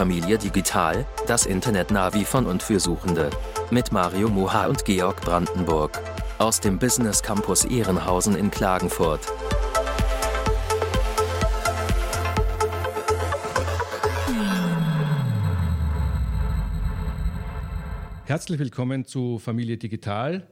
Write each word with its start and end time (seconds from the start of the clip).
Familie 0.00 0.38
Digital, 0.38 1.06
das 1.26 1.44
Internet-Navi 1.44 2.24
von 2.24 2.46
und 2.46 2.62
für 2.62 2.80
Suchende. 2.80 3.28
Mit 3.70 3.92
Mario 3.92 4.30
Moha 4.30 4.64
und 4.64 4.86
Georg 4.86 5.20
Brandenburg. 5.20 6.00
Aus 6.38 6.58
dem 6.58 6.78
Business 6.78 7.22
Campus 7.22 7.66
Ehrenhausen 7.66 8.34
in 8.34 8.50
Klagenfurt. 8.50 9.20
Herzlich 18.24 18.58
willkommen 18.58 19.04
zu 19.04 19.38
Familie 19.38 19.76
Digital, 19.76 20.48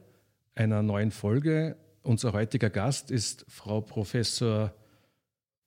einer 0.53 0.83
neuen 0.83 1.09
Folge. 1.09 1.75
Unser 2.03 2.33
heutiger 2.33 2.69
Gast 2.69 3.09
ist 3.09 3.47
Frau 3.49 3.81
Professor 3.81 4.75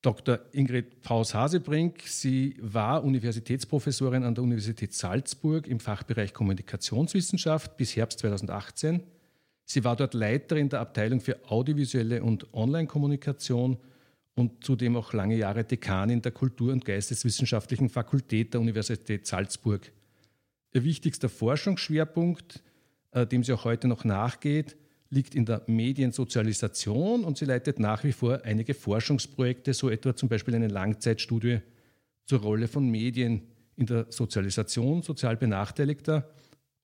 Dr. 0.02 0.40
Ingrid 0.50 1.00
Paus-Hasebrink. 1.02 2.02
Sie 2.06 2.56
war 2.60 3.04
Universitätsprofessorin 3.04 4.24
an 4.24 4.34
der 4.34 4.42
Universität 4.42 4.92
Salzburg 4.92 5.68
im 5.68 5.78
Fachbereich 5.78 6.34
Kommunikationswissenschaft 6.34 7.76
bis 7.76 7.94
Herbst 7.94 8.18
2018. 8.18 9.04
Sie 9.64 9.84
war 9.84 9.94
dort 9.94 10.14
Leiterin 10.14 10.68
der 10.68 10.80
Abteilung 10.80 11.20
für 11.20 11.38
audiovisuelle 11.48 12.22
und 12.24 12.52
Online-Kommunikation 12.52 13.78
und 14.34 14.64
zudem 14.64 14.96
auch 14.96 15.12
lange 15.12 15.36
Jahre 15.36 15.62
Dekanin 15.62 16.20
der 16.20 16.32
Kultur- 16.32 16.72
und 16.72 16.84
Geisteswissenschaftlichen 16.84 17.88
Fakultät 17.88 18.54
der 18.54 18.60
Universität 18.60 19.26
Salzburg. 19.26 19.92
Ihr 20.72 20.82
wichtigster 20.82 21.28
Forschungsschwerpunkt, 21.28 22.60
äh, 23.12 23.24
dem 23.24 23.44
sie 23.44 23.52
auch 23.52 23.64
heute 23.64 23.86
noch 23.86 24.04
nachgeht, 24.04 24.76
liegt 25.12 25.34
in 25.34 25.44
der 25.44 25.62
Mediensozialisation 25.66 27.24
und 27.24 27.36
sie 27.36 27.44
leitet 27.44 27.78
nach 27.78 28.02
wie 28.02 28.12
vor 28.12 28.40
einige 28.44 28.72
Forschungsprojekte, 28.72 29.74
so 29.74 29.90
etwa 29.90 30.16
zum 30.16 30.30
Beispiel 30.30 30.54
eine 30.54 30.68
Langzeitstudie 30.68 31.60
zur 32.24 32.40
Rolle 32.40 32.66
von 32.66 32.90
Medien 32.90 33.42
in 33.76 33.84
der 33.84 34.06
Sozialisation 34.08 35.02
sozial 35.02 35.36
Benachteiligter 35.36 36.30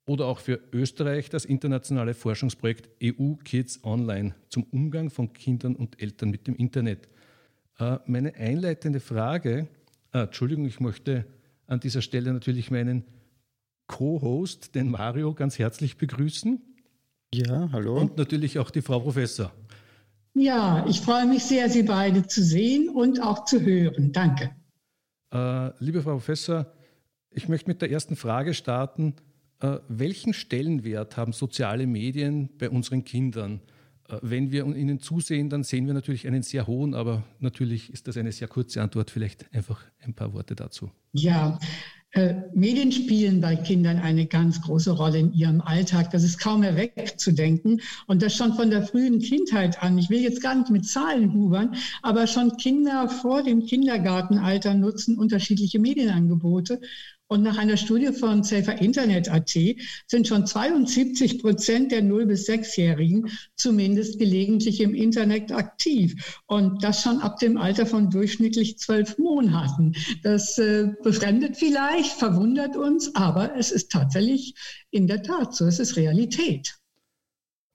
oder 0.07 0.27
auch 0.27 0.41
für 0.41 0.61
Österreich 0.73 1.31
das 1.31 1.47
internationale 1.47 2.13
Forschungsprojekt 2.13 2.91
EU 3.03 3.35
Kids 3.45 3.83
Online 3.83 4.35
zum 4.51 4.65
Umgang 4.65 5.09
von 5.09 5.33
Kindern 5.33 5.75
und 5.75 6.01
Eltern 6.03 6.31
mit 6.31 6.47
dem 6.47 6.55
Internet. 6.57 7.09
Äh, 7.79 7.99
meine 8.05 8.35
einleitende 8.35 9.01
Frage, 9.01 9.69
äh, 10.13 10.21
Entschuldigung, 10.21 10.67
ich 10.67 10.81
möchte 10.81 11.25
an 11.67 11.81
dieser 11.81 12.03
Stelle 12.03 12.33
natürlich 12.35 12.71
meinen 12.71 13.05
Co-Host, 13.87 14.75
den 14.75 14.91
Mario, 14.91 15.33
ganz 15.33 15.59
herzlich 15.59 15.97
begrüßen. 15.97 16.61
Ja, 17.35 17.69
hallo. 17.73 17.99
Und 17.99 18.17
natürlich 18.17 18.59
auch 18.59 18.71
die 18.71 18.83
Frau 18.83 19.01
Professor. 19.01 19.53
Ja, 20.35 20.87
ich 20.89 21.01
freue 21.01 21.27
mich 21.27 21.45
sehr, 21.45 21.69
Sie 21.69 21.83
beide 21.83 22.27
zu 22.27 22.43
sehen 22.43 22.89
und 22.89 23.23
auch 23.23 23.45
zu 23.45 23.61
hören. 23.61 24.13
Danke. 24.13 24.51
Äh, 25.33 25.71
liebe 25.83 26.03
Frau 26.03 26.13
Professor, 26.13 26.73
ich 27.31 27.49
möchte 27.49 27.69
mit 27.69 27.83
der 27.83 27.91
ersten 27.91 28.17
Frage 28.17 28.55
starten. 28.55 29.15
Äh, 29.61 29.79
welchen 29.89 30.33
Stellenwert 30.33 31.17
haben 31.17 31.33
soziale 31.33 31.87
Medien 31.87 32.51
bei 32.57 32.71
unseren 32.71 33.05
Kindern? 33.05 33.61
Äh, 34.09 34.19
wenn 34.23 34.53
wir 34.53 34.65
ihnen 34.65 35.01
zusehen, 35.01 35.51
dann 35.51 35.65
sehen 35.65 35.87
wir 35.87 35.95
natürlich 35.95 36.27
einen 36.27 36.43
sehr 36.43 36.67
hohen, 36.67 36.95
aber 36.95 37.25
natürlich 37.41 37.93
ist 37.93 38.09
das 38.09 38.17
eine 38.17 38.33
sehr 38.33 38.49
kurze 38.49 38.81
Antwort. 38.81 39.11
Vielleicht 39.11 39.53
einfach 39.53 39.83
ein 40.01 40.15
paar 40.15 40.33
Worte 40.33 40.55
dazu. 40.55 40.91
Ja, 41.13 41.59
äh, 42.13 42.35
Medien 42.55 42.91
spielen 42.91 43.41
bei 43.41 43.55
Kindern 43.55 43.99
eine 43.99 44.27
ganz 44.27 44.63
große 44.63 44.93
Rolle 44.93 45.19
in 45.19 45.33
ihrem 45.35 45.61
Alltag. 45.61 46.11
Das 46.11 46.25
ist 46.25 46.39
kaum 46.39 46.61
mehr 46.61 46.77
wegzudenken. 46.77 47.83
Und 48.07 48.23
das 48.23 48.35
schon 48.35 48.55
von 48.55 48.71
der 48.71 48.83
frühen 48.83 49.19
Kindheit 49.21 49.83
an. 49.83 49.99
Ich 49.99 50.09
will 50.09 50.21
jetzt 50.21 50.43
gar 50.43 50.55
nicht 50.55 50.71
mit 50.71 50.87
Zahlen 50.87 51.35
hubern, 51.35 51.77
aber 52.03 52.27
schon 52.27 52.57
Kinder 52.57 53.09
vor 53.09 53.43
dem 53.43 53.67
Kindergartenalter 53.67 54.75
nutzen 54.75 55.19
unterschiedliche 55.19 55.79
Medienangebote. 55.79 56.81
Und 57.29 57.43
nach 57.43 57.59
einer 57.59 57.77
Studie 57.77 58.13
von 58.13 58.43
Safer 58.43 58.81
Internet 58.81 59.31
AT 59.31 59.55
sind 60.07 60.27
schon 60.27 60.47
72 60.47 61.41
Prozent 61.41 61.93
der 61.93 62.03
0- 62.03 62.25
bis 62.25 62.49
6-Jährigen 62.49 63.31
zumindest 63.55 64.19
gelegentlich 64.19 64.81
im 64.81 64.95
Internet 64.95 65.53
aktiv. 65.53 66.41
Und 66.47 66.83
das 66.83 67.03
schon 67.03 67.19
ab 67.21 67.39
dem 67.39 67.59
Alter 67.59 67.85
von 67.85 68.09
durchschnittlich 68.09 68.79
zwölf 68.79 69.19
Monaten. 69.19 69.95
Das 70.23 70.57
äh, 70.59 70.89
befremdet 71.03 71.59
vielleicht, 71.59 72.13
verwundert 72.13 72.77
uns, 72.77 73.15
aber 73.15 73.55
es 73.57 73.73
ist 73.73 73.93
tatsächlich 73.93 74.55
in 74.91 75.07
der 75.07 75.23
Tat 75.23 75.55
so. 75.55 75.67
Es 75.67 75.79
ist 75.79 75.97
Realität. 75.97 76.79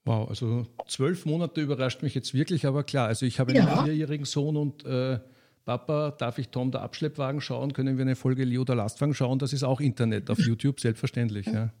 Wow, 0.04 0.28
also 0.28 0.66
zwölf 0.88 1.24
Monate 1.26 1.60
überrascht 1.60 2.02
mich 2.02 2.14
jetzt 2.14 2.34
wirklich, 2.34 2.66
aber 2.66 2.82
klar, 2.82 3.06
also 3.06 3.24
ich 3.24 3.38
habe 3.38 3.52
einen 3.52 3.66
ja. 3.66 3.84
vierjährigen 3.84 4.26
Sohn 4.26 4.56
und 4.56 4.84
äh, 4.84 5.20
Papa, 5.64 6.10
darf 6.10 6.38
ich 6.38 6.50
Tom 6.50 6.70
der 6.70 6.82
Abschleppwagen 6.82 7.40
schauen? 7.40 7.72
Können 7.72 7.96
wir 7.96 8.02
eine 8.02 8.16
Folge 8.16 8.44
Leo 8.44 8.64
der 8.64 8.76
Lastwagen 8.76 9.14
schauen? 9.14 9.38
Das 9.38 9.52
ist 9.52 9.62
auch 9.62 9.80
Internet 9.80 10.30
auf 10.30 10.38
YouTube, 10.46 10.80
selbstverständlich. 10.80 11.46
Ja. 11.46 11.72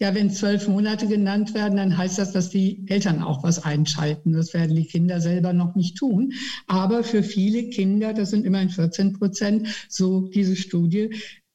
Ja, 0.00 0.12
wenn 0.12 0.28
zwölf 0.28 0.66
Monate 0.66 1.06
genannt 1.06 1.54
werden, 1.54 1.76
dann 1.76 1.96
heißt 1.96 2.18
das, 2.18 2.32
dass 2.32 2.50
die 2.50 2.84
Eltern 2.88 3.22
auch 3.22 3.44
was 3.44 3.62
einschalten. 3.62 4.32
Das 4.32 4.52
werden 4.52 4.74
die 4.74 4.86
Kinder 4.86 5.20
selber 5.20 5.52
noch 5.52 5.76
nicht 5.76 5.96
tun. 5.96 6.32
Aber 6.66 7.04
für 7.04 7.22
viele 7.22 7.70
Kinder, 7.70 8.12
das 8.12 8.30
sind 8.30 8.44
immerhin 8.44 8.70
14 8.70 9.12
Prozent, 9.12 9.68
so 9.88 10.28
diese 10.28 10.56
Studie, 10.56 11.14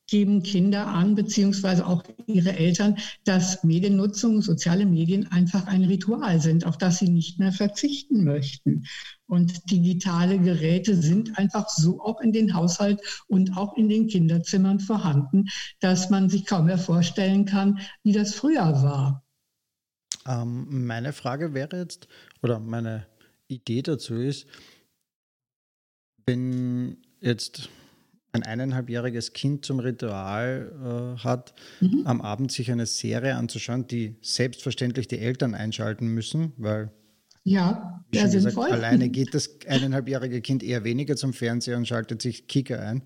geben 0.10 0.44
Kinder 0.44 0.88
an, 0.88 1.16
beziehungsweise 1.16 1.86
auch 1.86 2.04
ihre 2.26 2.54
Eltern, 2.54 2.98
dass 3.24 3.64
Mediennutzung, 3.64 4.42
soziale 4.42 4.86
Medien 4.86 5.32
einfach 5.32 5.68
ein 5.68 5.84
Ritual 5.84 6.42
sind, 6.42 6.66
auf 6.66 6.78
das 6.78 7.00
sie 7.00 7.10
nicht 7.10 7.40
mehr 7.40 7.52
verzichten 7.52 8.24
möchten. 8.24 8.86
Und 9.28 9.70
digitale 9.70 10.40
Geräte 10.40 10.96
sind 10.96 11.38
einfach 11.38 11.70
so 11.70 12.02
auch 12.02 12.20
in 12.22 12.34
den 12.34 12.54
Haushalt 12.56 13.00
und 13.28 13.56
auch 13.56 13.78
in 13.78 13.90
den 13.90 14.08
Kinderzimmern 14.08 14.80
vorhanden, 14.80 15.46
dass 15.80 16.10
man 16.10 16.30
sich 16.30 16.46
kaum 16.46 16.66
mehr 16.66 16.80
vorstellen 16.80 17.46
kann, 17.46 17.80
wie 18.04 18.12
das 18.12 18.34
früher 18.34 18.82
war. 18.82 19.24
Ähm, 20.26 20.86
meine 20.86 21.14
Frage 21.14 21.54
wäre 21.54 21.78
jetzt, 21.78 22.08
oder 22.42 22.60
meine 22.60 23.06
Idee 23.48 23.82
dazu 23.82 24.16
ist, 24.16 24.48
wenn 26.26 26.98
jetzt 27.22 27.70
ein 28.40 28.44
eineinhalbjähriges 28.60 29.34
Kind 29.34 29.66
zum 29.66 29.80
Ritual 29.80 31.16
äh, 31.18 31.24
hat, 31.24 31.54
mhm. 31.82 32.02
am 32.06 32.22
Abend 32.22 32.52
sich 32.52 32.72
eine 32.72 32.86
Serie 32.86 33.36
anzuschauen, 33.36 33.88
die 33.88 34.16
selbstverständlich 34.22 35.08
die 35.08 35.20
Eltern 35.20 35.56
einschalten 35.56 36.08
müssen, 36.08 36.54
weil 36.58 36.92
ja, 37.44 38.04
sehr 38.14 38.30
sinnvoll. 38.30 38.66
Gesagt, 38.66 38.84
alleine 38.84 39.10
geht 39.10 39.34
das 39.34 39.50
eineinhalbjährige 39.68 40.42
Kind 40.42 40.64
eher 40.64 40.84
weniger 40.84 41.16
zum 41.16 41.34
Fernseher 41.34 41.78
und 41.78 41.88
schaltet 41.88 42.22
sich 42.22 42.48
Kicker 42.48 42.82
ein. 42.82 43.04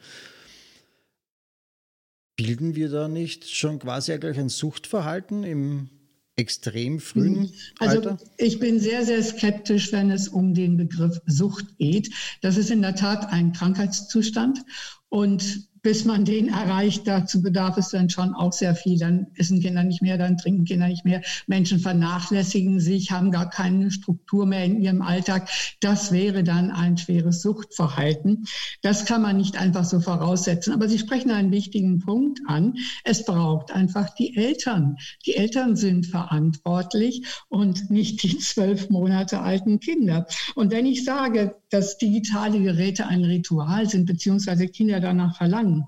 Bilden 2.35 2.75
wir 2.75 2.89
da 2.89 3.07
nicht 3.07 3.47
schon 3.49 3.79
quasi 3.79 4.17
gleich 4.17 4.39
ein 4.39 4.49
Suchtverhalten 4.49 5.43
im 5.43 5.89
extrem 6.35 6.99
frühen 6.99 7.41
mhm. 7.41 7.51
also, 7.79 7.97
Alter? 7.97 8.11
Also 8.11 8.25
ich 8.37 8.59
bin 8.59 8.79
sehr, 8.79 9.05
sehr 9.05 9.21
skeptisch, 9.23 9.91
wenn 9.91 10.09
es 10.09 10.27
um 10.27 10.53
den 10.53 10.77
Begriff 10.77 11.19
Sucht 11.25 11.77
geht. 11.77 12.11
Das 12.41 12.57
ist 12.57 12.71
in 12.71 12.81
der 12.81 12.95
Tat 12.95 13.31
ein 13.31 13.53
Krankheitszustand 13.53 14.63
und 15.09 15.67
bis 15.83 16.05
man 16.05 16.23
den 16.23 16.47
erreicht, 16.47 17.05
dazu 17.07 17.41
bedarf 17.41 17.77
es 17.77 17.89
dann 17.89 18.09
schon 18.09 18.33
auch 18.33 18.53
sehr 18.53 18.73
viel. 18.73 18.97
Dann 18.97 19.27
essen 19.35 19.59
Kinder 19.59 19.83
nicht 19.83 20.01
mehr, 20.01 20.17
dann 20.17 20.37
trinken 20.37 20.63
Kinder 20.63 20.87
nicht 20.87 21.03
mehr. 21.03 21.21
Menschen 21.45 21.79
vernachlässigen 21.79 22.79
sich, 22.79 23.11
haben 23.11 23.31
gar 23.31 23.49
keine 23.49 23.91
Struktur 23.91 24.45
mehr 24.45 24.63
in 24.63 24.81
ihrem 24.81 25.01
Alltag. 25.01 25.49
Das 25.81 26.13
wäre 26.13 26.43
dann 26.43 26.71
ein 26.71 26.97
schweres 26.97 27.41
Suchtverhalten. 27.41 28.45
Das 28.81 29.03
kann 29.03 29.21
man 29.21 29.35
nicht 29.35 29.57
einfach 29.57 29.83
so 29.83 29.99
voraussetzen. 29.99 30.73
Aber 30.73 30.87
Sie 30.87 30.99
sprechen 30.99 31.31
einen 31.31 31.51
wichtigen 31.51 31.99
Punkt 31.99 32.39
an. 32.47 32.75
Es 33.03 33.25
braucht 33.25 33.71
einfach 33.71 34.09
die 34.15 34.37
Eltern. 34.37 34.95
Die 35.25 35.35
Eltern 35.35 35.75
sind 35.75 36.05
verantwortlich 36.05 37.25
und 37.49 37.91
nicht 37.91 38.23
die 38.23 38.37
zwölf 38.37 38.89
Monate 38.89 39.41
alten 39.41 39.81
Kinder. 39.81 40.27
Und 40.55 40.71
wenn 40.71 40.85
ich 40.85 41.03
sage, 41.03 41.55
dass 41.73 41.97
digitale 41.97 42.61
Geräte 42.61 43.07
ein 43.07 43.23
Ritual 43.23 43.89
sind, 43.89 44.05
beziehungsweise 44.05 44.67
Kinder 44.67 44.99
danach 44.99 45.35
verlangen, 45.37 45.85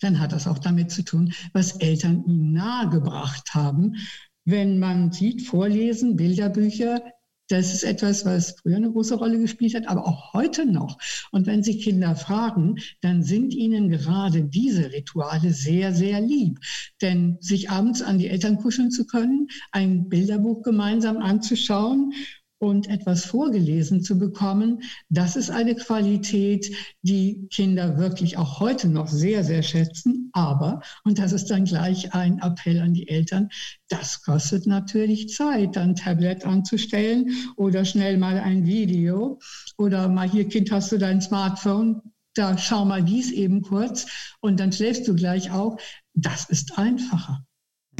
dann 0.00 0.20
hat 0.20 0.32
das 0.32 0.46
auch 0.46 0.58
damit 0.58 0.92
zu 0.92 1.02
tun, 1.02 1.32
was 1.52 1.72
Eltern 1.76 2.24
ihnen 2.26 2.52
nahegebracht 2.52 3.54
haben. 3.54 3.96
Wenn 4.44 4.78
man 4.78 5.10
sieht, 5.10 5.42
Vorlesen, 5.42 6.14
Bilderbücher, 6.14 7.02
das 7.48 7.74
ist 7.74 7.82
etwas, 7.82 8.24
was 8.24 8.52
früher 8.52 8.76
eine 8.76 8.90
große 8.90 9.16
Rolle 9.16 9.38
gespielt 9.38 9.74
hat, 9.74 9.88
aber 9.88 10.06
auch 10.06 10.32
heute 10.32 10.64
noch. 10.64 10.96
Und 11.30 11.46
wenn 11.46 11.62
Sie 11.62 11.78
Kinder 11.78 12.16
fragen, 12.16 12.76
dann 13.02 13.22
sind 13.22 13.52
ihnen 13.52 13.90
gerade 13.90 14.44
diese 14.44 14.92
Rituale 14.92 15.52
sehr, 15.52 15.92
sehr 15.92 16.20
lieb. 16.20 16.58
Denn 17.02 17.36
sich 17.40 17.68
abends 17.68 18.00
an 18.00 18.18
die 18.18 18.28
Eltern 18.28 18.56
kuscheln 18.56 18.90
zu 18.90 19.06
können, 19.06 19.48
ein 19.72 20.08
Bilderbuch 20.08 20.62
gemeinsam 20.62 21.18
anzuschauen 21.18 22.14
und 22.58 22.88
etwas 22.88 23.24
vorgelesen 23.24 24.02
zu 24.02 24.18
bekommen, 24.18 24.82
das 25.08 25.36
ist 25.36 25.50
eine 25.50 25.74
Qualität, 25.74 26.74
die 27.02 27.46
Kinder 27.50 27.98
wirklich 27.98 28.36
auch 28.38 28.60
heute 28.60 28.88
noch 28.88 29.08
sehr, 29.08 29.44
sehr 29.44 29.62
schätzen. 29.62 30.30
Aber, 30.32 30.80
und 31.04 31.18
das 31.18 31.32
ist 31.32 31.50
dann 31.50 31.64
gleich 31.64 32.14
ein 32.14 32.38
Appell 32.40 32.80
an 32.80 32.94
die 32.94 33.08
Eltern, 33.08 33.48
das 33.88 34.22
kostet 34.22 34.66
natürlich 34.66 35.28
Zeit, 35.28 35.76
dann 35.76 35.94
Tablet 35.94 36.44
anzustellen 36.44 37.32
oder 37.56 37.84
schnell 37.84 38.18
mal 38.18 38.38
ein 38.38 38.66
Video 38.66 39.38
oder 39.76 40.08
mal 40.08 40.28
hier, 40.28 40.48
Kind, 40.48 40.70
hast 40.70 40.92
du 40.92 40.98
dein 40.98 41.20
Smartphone? 41.20 42.00
da 42.34 42.58
schau 42.58 42.84
mal 42.84 43.02
dies 43.02 43.30
eben 43.30 43.62
kurz 43.62 44.06
und 44.40 44.58
dann 44.60 44.72
schläfst 44.72 45.06
du 45.08 45.14
gleich 45.14 45.50
auch. 45.50 45.78
Das 46.14 46.50
ist 46.50 46.78
einfacher. 46.78 47.44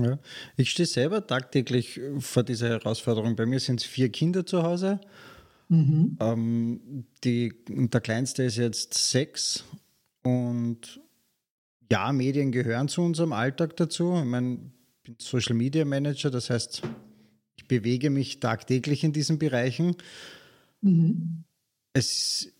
Ja. 0.00 0.18
Ich 0.56 0.70
stehe 0.70 0.86
selber 0.86 1.26
tagtäglich 1.26 2.00
vor 2.18 2.42
dieser 2.42 2.68
Herausforderung. 2.68 3.36
Bei 3.36 3.46
mir 3.46 3.60
sind 3.60 3.80
es 3.80 3.86
vier 3.86 4.10
Kinder 4.10 4.44
zu 4.44 4.62
Hause. 4.62 5.00
Mhm. 5.68 6.16
Ähm, 6.20 7.04
die, 7.22 7.52
der 7.68 8.00
kleinste 8.00 8.44
ist 8.44 8.56
jetzt 8.56 8.94
sechs 8.94 9.64
und 10.22 11.00
ja, 11.90 12.12
Medien 12.12 12.50
gehören 12.50 12.88
zu 12.88 13.02
unserem 13.02 13.32
Alltag 13.32 13.76
dazu. 13.76 14.16
Ich 14.18 14.24
meine, 14.24 14.54
ich 14.54 15.02
bin 15.04 15.16
Social 15.18 15.54
Media 15.54 15.84
Manager, 15.84 16.30
das 16.30 16.50
heißt, 16.50 16.82
ich 17.56 17.68
bewege 17.68 18.10
mich 18.10 18.40
tagtäglich 18.40 19.04
in 19.04 19.12
diesen 19.12 19.38
Bereichen. 19.38 19.96
Mhm. 20.80 21.44
Es 21.92 22.52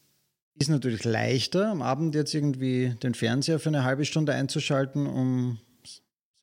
ist 0.59 0.69
natürlich 0.69 1.05
leichter, 1.05 1.71
am 1.71 1.83
Abend 1.83 2.15
jetzt 2.15 2.35
irgendwie 2.35 2.95
den 3.03 3.15
Fernseher 3.15 3.59
für 3.59 3.71
eine 3.71 3.85
halbe 3.85 4.05
Stunde 4.05 4.33
einzuschalten, 4.33 5.07
um 5.07 5.59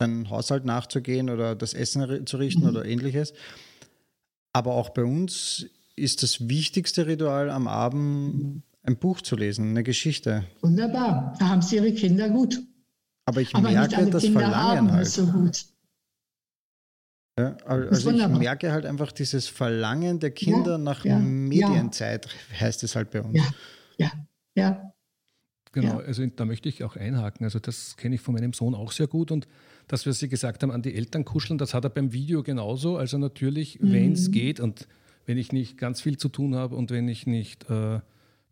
seinen 0.01 0.29
Haushalt 0.29 0.65
nachzugehen 0.65 1.29
oder 1.29 1.55
das 1.55 1.73
Essen 1.73 2.25
zu 2.25 2.37
richten 2.37 2.61
mhm. 2.61 2.69
oder 2.69 2.85
ähnliches. 2.85 3.33
Aber 4.53 4.73
auch 4.73 4.89
bei 4.89 5.03
uns 5.03 5.67
ist 5.95 6.23
das 6.23 6.49
wichtigste 6.49 7.05
Ritual 7.05 7.49
am 7.49 7.67
Abend 7.67 8.63
ein 8.83 8.97
Buch 8.97 9.21
zu 9.21 9.35
lesen, 9.35 9.69
eine 9.69 9.83
Geschichte. 9.83 10.45
Wunderbar, 10.61 11.35
da 11.39 11.49
haben 11.49 11.61
Sie 11.61 11.75
Ihre 11.75 11.93
Kinder 11.93 12.29
gut. 12.29 12.59
Aber 13.25 13.41
ich 13.41 13.53
Aber 13.53 13.69
merke 13.69 14.09
das 14.09 14.23
Kinder 14.23 14.39
Verlangen 14.39 14.91
halt. 14.91 15.07
So 15.07 15.27
gut. 15.27 15.65
Ja, 17.37 17.55
also 17.65 18.11
ich 18.11 18.27
merke 18.27 18.71
halt 18.71 18.85
einfach 18.85 19.11
dieses 19.11 19.47
Verlangen 19.47 20.19
der 20.19 20.31
Kinder 20.31 20.73
ja, 20.73 20.77
nach 20.77 21.05
ja, 21.05 21.17
Medienzeit, 21.17 22.27
heißt 22.59 22.83
es 22.83 22.95
halt 22.95 23.11
bei 23.11 23.21
uns. 23.21 23.37
Ja, 23.37 23.45
ja, 23.97 24.11
ja. 24.55 24.93
Genau, 25.71 25.99
also 25.99 26.25
da 26.25 26.43
möchte 26.45 26.67
ich 26.67 26.83
auch 26.83 26.97
einhaken. 26.97 27.45
Also 27.45 27.59
das 27.59 27.95
kenne 27.95 28.15
ich 28.15 28.21
von 28.21 28.33
meinem 28.33 28.51
Sohn 28.51 28.75
auch 28.75 28.91
sehr 28.91 29.07
gut 29.07 29.31
und 29.31 29.47
dass 29.91 30.05
wir 30.05 30.13
Sie 30.13 30.29
gesagt 30.29 30.63
haben, 30.63 30.71
an 30.71 30.81
die 30.81 30.95
Eltern 30.95 31.25
kuscheln, 31.25 31.57
das 31.57 31.73
hat 31.73 31.83
er 31.83 31.89
beim 31.89 32.13
Video 32.13 32.43
genauso. 32.43 32.95
Also 32.95 33.17
natürlich, 33.17 33.81
mhm. 33.81 33.91
wenn 33.91 34.11
es 34.13 34.31
geht 34.31 34.61
und 34.61 34.87
wenn 35.25 35.37
ich 35.37 35.51
nicht 35.51 35.77
ganz 35.77 35.99
viel 35.99 36.15
zu 36.15 36.29
tun 36.29 36.55
habe 36.55 36.77
und 36.77 36.91
wenn 36.91 37.09
ich 37.09 37.27
nicht 37.27 37.69
äh, 37.69 37.99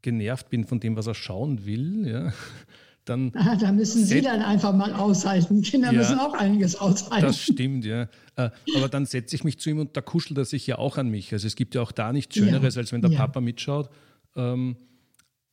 genervt 0.01 0.49
bin 0.49 0.65
von 0.65 0.81
dem, 0.81 0.97
was 0.97 1.07
er 1.07 1.15
schauen 1.15 1.65
will, 1.65 2.05
ja, 2.05 2.33
dann. 3.05 3.31
Ah, 3.35 3.55
da 3.55 3.71
müssen 3.71 4.03
Sie 4.03 4.21
dann 4.21 4.41
einfach 4.41 4.75
mal 4.75 4.91
aushalten. 4.91 5.61
Kinder 5.61 5.93
ja, 5.93 5.99
müssen 5.99 6.19
auch 6.19 6.33
einiges 6.33 6.75
aushalten. 6.75 7.27
Das 7.27 7.41
stimmt, 7.41 7.85
ja. 7.85 8.09
Äh, 8.35 8.49
aber 8.75 8.89
dann 8.89 9.05
setze 9.05 9.33
ich 9.33 9.45
mich 9.45 9.59
zu 9.59 9.69
ihm 9.69 9.79
und 9.79 9.95
da 9.95 10.01
kuschelt 10.01 10.37
er 10.37 10.45
sich 10.45 10.67
ja 10.67 10.77
auch 10.77 10.97
an 10.97 11.07
mich. 11.07 11.31
Also 11.31 11.47
es 11.47 11.55
gibt 11.55 11.73
ja 11.73 11.81
auch 11.81 11.93
da 11.93 12.11
nichts 12.11 12.35
Schöneres, 12.35 12.75
ja, 12.75 12.81
als 12.81 12.91
wenn 12.91 13.01
der. 13.01 13.15
Papa 13.15 13.39
mitschaut. 13.39 13.89
Ähm, 14.35 14.75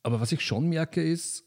aber 0.03 0.19
was 0.19 0.33
ich 0.33 0.41
schon 0.41 0.67
merke, 0.67 1.01
ist, 1.01 1.45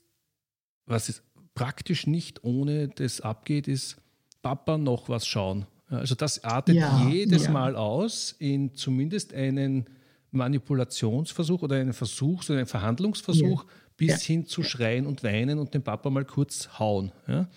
was 0.86 1.10
es 1.10 1.22
praktisch 1.54 2.06
nicht 2.06 2.42
ohne 2.42 2.88
das 2.88 3.20
abgeht, 3.20 3.68
ist 3.68 3.98
Papa 4.42 4.78
noch 4.78 5.08
was 5.08 5.26
schauen. 5.26 5.66
Also 5.88 6.14
das 6.14 6.44
artet 6.44 6.76
jedes 7.08 7.48
Mal 7.48 7.74
aus 7.74 8.34
in 8.38 8.74
zumindest 8.74 9.34
einen 9.34 9.86
Manipulationsversuch 10.30 11.62
oder 11.62 11.76
einen 11.76 11.92
Versuch, 11.92 12.44
so 12.44 12.52
einen 12.52 12.66
Verhandlungsversuch, 12.66 13.64
bis 13.96 14.26
ja. 14.26 14.34
hin 14.34 14.46
zu 14.46 14.62
schreien 14.62 15.06
und 15.06 15.24
weinen 15.24 15.58
und 15.58 15.74
den 15.74 15.82
Papa 15.82 16.08
mal 16.08 16.24
kurz 16.24 16.78
hauen. 16.78 17.12
Ja, 17.26 17.48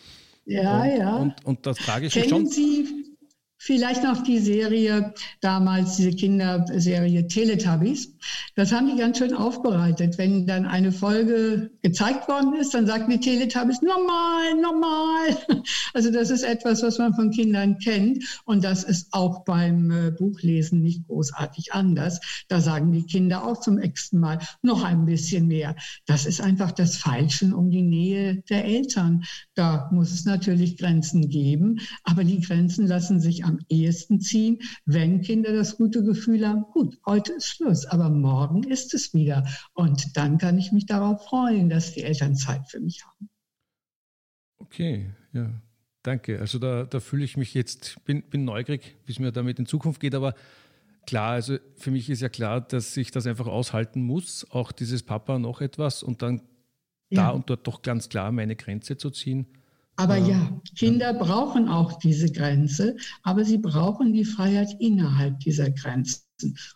ja. 0.45 0.81
Und, 0.81 0.97
ja. 0.97 1.15
und, 1.17 1.45
und 1.45 1.65
das 1.65 1.77
trage 1.77 2.07
ich 2.07 2.13
Kennen 2.13 2.29
schon. 2.29 2.47
Sie 2.47 3.02
Vielleicht 3.65 4.03
noch 4.03 4.21
die 4.23 4.39
Serie, 4.39 5.13
damals 5.39 5.95
diese 5.95 6.11
Kinderserie 6.11 7.27
Teletubbies. 7.27 8.13
Das 8.55 8.73
haben 8.73 8.87
die 8.87 8.97
ganz 8.97 9.19
schön 9.19 9.33
aufbereitet. 9.33 10.17
Wenn 10.17 10.45
dann 10.45 10.65
eine 10.65 10.91
Folge 10.91 11.71
gezeigt 11.81 12.27
worden 12.27 12.55
ist, 12.55 12.73
dann 12.73 12.85
sagten 12.85 13.11
die 13.11 13.21
Teletubbies, 13.21 13.81
normal, 13.81 14.55
normal. 14.61 15.37
Also 15.95 16.11
das 16.11 16.31
ist 16.31 16.41
etwas, 16.41 16.81
was 16.81 16.97
man 16.97 17.13
von 17.13 17.29
Kindern 17.29 17.77
kennt. 17.77 18.41
Und 18.45 18.63
das 18.63 18.83
ist 18.83 19.13
auch 19.13 19.43
beim 19.45 19.91
äh, 19.91 20.11
Buchlesen 20.11 20.81
nicht 20.81 21.05
großartig 21.07 21.71
anders. 21.71 22.19
Da 22.47 22.59
sagen 22.61 22.91
die 22.91 23.05
Kinder 23.05 23.45
auch 23.45 23.59
zum 23.59 23.75
nächsten 23.75 24.19
Mal 24.19 24.39
noch 24.63 24.83
ein 24.83 25.05
bisschen 25.05 25.47
mehr. 25.47 25.75
Das 26.07 26.25
ist 26.25 26.41
einfach 26.41 26.71
das 26.71 26.97
Falschen 26.97 27.53
um 27.53 27.69
die 27.69 27.83
Nähe 27.83 28.43
der 28.49 28.65
Eltern. 28.65 29.23
Da 29.53 29.87
muss 29.93 30.11
es 30.11 30.25
natürlich 30.25 30.77
Grenzen 30.77 31.29
geben, 31.29 31.79
aber 32.03 32.23
die 32.23 32.41
Grenzen 32.41 32.87
lassen 32.87 33.19
sich 33.19 33.45
am 33.53 33.59
ehesten 33.69 34.19
ziehen, 34.19 34.59
wenn 34.85 35.21
Kinder 35.21 35.53
das 35.53 35.77
gute 35.77 36.03
Gefühl 36.03 36.47
haben, 36.47 36.63
gut, 36.73 36.97
heute 37.05 37.33
ist 37.33 37.47
Schluss, 37.47 37.85
aber 37.85 38.09
morgen 38.09 38.63
ist 38.63 38.93
es 38.93 39.13
wieder. 39.13 39.47
Und 39.73 40.17
dann 40.17 40.37
kann 40.37 40.57
ich 40.57 40.71
mich 40.71 40.85
darauf 40.85 41.23
freuen, 41.25 41.69
dass 41.69 41.93
die 41.93 42.03
Eltern 42.03 42.35
Zeit 42.35 42.67
für 42.67 42.79
mich 42.79 43.03
haben. 43.05 43.29
Okay, 44.57 45.11
ja, 45.33 45.51
danke. 46.01 46.39
Also 46.39 46.57
da, 46.57 46.85
da 46.85 46.99
fühle 46.99 47.23
ich 47.23 47.37
mich 47.37 47.53
jetzt, 47.53 48.03
bin, 48.05 48.23
bin 48.23 48.45
neugierig, 48.45 48.95
wie 49.05 49.11
es 49.11 49.19
mir 49.19 49.31
damit 49.31 49.59
in 49.59 49.65
Zukunft 49.65 49.99
geht, 49.99 50.15
aber 50.15 50.33
klar, 51.05 51.31
also 51.31 51.57
für 51.75 51.91
mich 51.91 52.09
ist 52.09 52.21
ja 52.21 52.29
klar, 52.29 52.61
dass 52.61 52.95
ich 52.97 53.11
das 53.11 53.27
einfach 53.27 53.47
aushalten 53.47 54.01
muss, 54.01 54.49
auch 54.51 54.71
dieses 54.71 55.03
Papa 55.03 55.37
noch 55.37 55.61
etwas 55.61 56.01
und 56.01 56.21
dann 56.21 56.41
ja. 57.09 57.23
da 57.23 57.29
und 57.29 57.49
dort 57.49 57.67
doch 57.67 57.81
ganz 57.81 58.09
klar 58.09 58.31
meine 58.31 58.55
Grenze 58.55 58.97
zu 58.97 59.11
ziehen. 59.11 59.47
Aber 59.95 60.17
ja, 60.17 60.59
Kinder 60.75 61.13
brauchen 61.13 61.67
auch 61.67 61.99
diese 61.99 62.31
Grenze, 62.31 62.97
aber 63.21 63.45
sie 63.45 63.59
brauchen 63.59 64.11
die 64.13 64.25
Freiheit 64.25 64.75
innerhalb 64.79 65.39
dieser 65.41 65.69
Grenzen. 65.69 66.23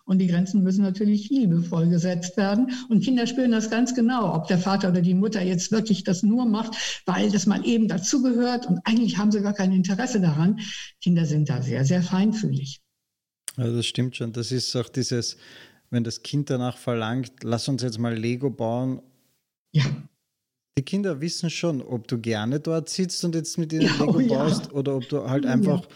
Und 0.06 0.20
die 0.20 0.28
Grenzen 0.28 0.64
müssen 0.64 0.84
natürlich 0.84 1.30
liebevoll 1.30 1.90
gesetzt 1.90 2.38
werden. 2.38 2.72
Und 2.90 3.04
Kinder 3.04 3.26
spüren 3.26 3.52
das 3.52 3.70
ganz 3.70 3.96
genau, 3.96 4.36
ob 4.36 4.48
der 4.48 4.60
Vater 4.60 4.90
oder 4.90 5.02
die 5.02 5.16
Mutter 5.16 5.42
jetzt 5.42 5.72
wirklich 5.72 6.04
das 6.04 6.24
nur 6.24 6.46
macht, 6.46 7.02
weil 7.06 7.32
das 7.32 7.48
mal 7.48 7.66
eben 7.66 7.88
dazugehört. 7.88 8.68
Und 8.68 8.80
eigentlich 8.86 9.18
haben 9.18 9.32
sie 9.32 9.42
gar 9.42 9.54
kein 9.54 9.74
Interesse 9.74 10.22
daran. 10.22 10.60
Kinder 11.02 11.26
sind 11.26 11.50
da 11.50 11.62
sehr, 11.62 11.86
sehr 11.86 12.04
feinfühlig. 12.04 12.82
Ja, 13.58 13.68
das 13.68 13.88
stimmt 13.88 14.16
schon. 14.16 14.32
Das 14.32 14.52
ist 14.52 14.76
auch 14.76 14.90
dieses, 14.90 15.38
wenn 15.90 16.04
das 16.04 16.22
Kind 16.22 16.50
danach 16.50 16.78
verlangt, 16.78 17.44
lass 17.44 17.68
uns 17.68 17.82
jetzt 17.82 17.98
mal 17.98 18.16
Lego 18.16 18.52
bauen. 18.52 19.02
Ja. 19.74 19.84
Die 20.78 20.84
Kinder 20.84 21.22
wissen 21.22 21.50
schon, 21.50 21.82
ob 21.82 22.08
du 22.08 22.20
gerne 22.20 22.60
dort 22.60 22.90
sitzt 22.90 23.26
und 23.26 23.34
jetzt 23.34 23.58
mit 23.58 23.74
ihnen 23.74 23.82
ja, 23.82 23.94
Lego 23.94 24.20
oh, 24.20 24.28
baust 24.28 24.68
ja. 24.68 24.72
oder 24.74 24.96
ob 24.96 25.10
du 25.10 25.28
halt 25.28 25.46
einfach, 25.48 25.88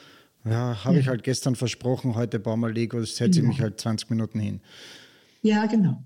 ja, 0.44 0.52
ja 0.52 0.84
habe 0.84 1.00
ich 1.00 1.08
halt 1.08 1.24
gestern 1.24 1.56
versprochen, 1.56 2.16
heute 2.16 2.40
bauen 2.40 2.62
wir 2.62 2.72
Lego, 2.72 3.04
setze 3.04 3.42
ich 3.42 3.46
mich 3.46 3.62
halt 3.62 3.80
20 3.80 4.10
Minuten 4.10 4.40
hin. 4.40 4.60
Ja, 5.44 5.68
genau. 5.68 6.04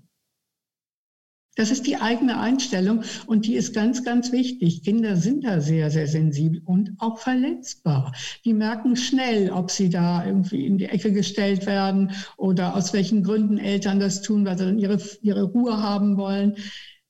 Das 1.56 1.70
ist 1.70 1.86
die 1.86 1.96
eigene 1.96 2.38
Einstellung 2.38 3.02
und 3.26 3.46
die 3.46 3.54
ist 3.54 3.74
ganz, 3.74 4.04
ganz 4.04 4.30
wichtig. 4.30 4.82
Kinder 4.82 5.16
sind 5.16 5.44
da 5.44 5.62
sehr, 5.62 5.90
sehr 5.90 6.06
sensibel 6.06 6.60
und 6.66 6.92
auch 6.98 7.18
verletzbar. 7.18 8.12
Die 8.44 8.52
merken 8.52 8.94
schnell, 8.94 9.50
ob 9.50 9.70
sie 9.70 9.88
da 9.88 10.26
irgendwie 10.26 10.66
in 10.66 10.76
die 10.76 10.84
Ecke 10.84 11.12
gestellt 11.12 11.64
werden 11.64 12.12
oder 12.36 12.76
aus 12.76 12.92
welchen 12.92 13.22
Gründen 13.22 13.56
Eltern 13.56 14.00
das 14.00 14.20
tun, 14.20 14.44
weil 14.44 14.58
sie 14.58 14.66
dann 14.66 14.78
ihre, 14.78 15.00
ihre 15.22 15.44
Ruhe 15.44 15.82
haben 15.82 16.18
wollen. 16.18 16.56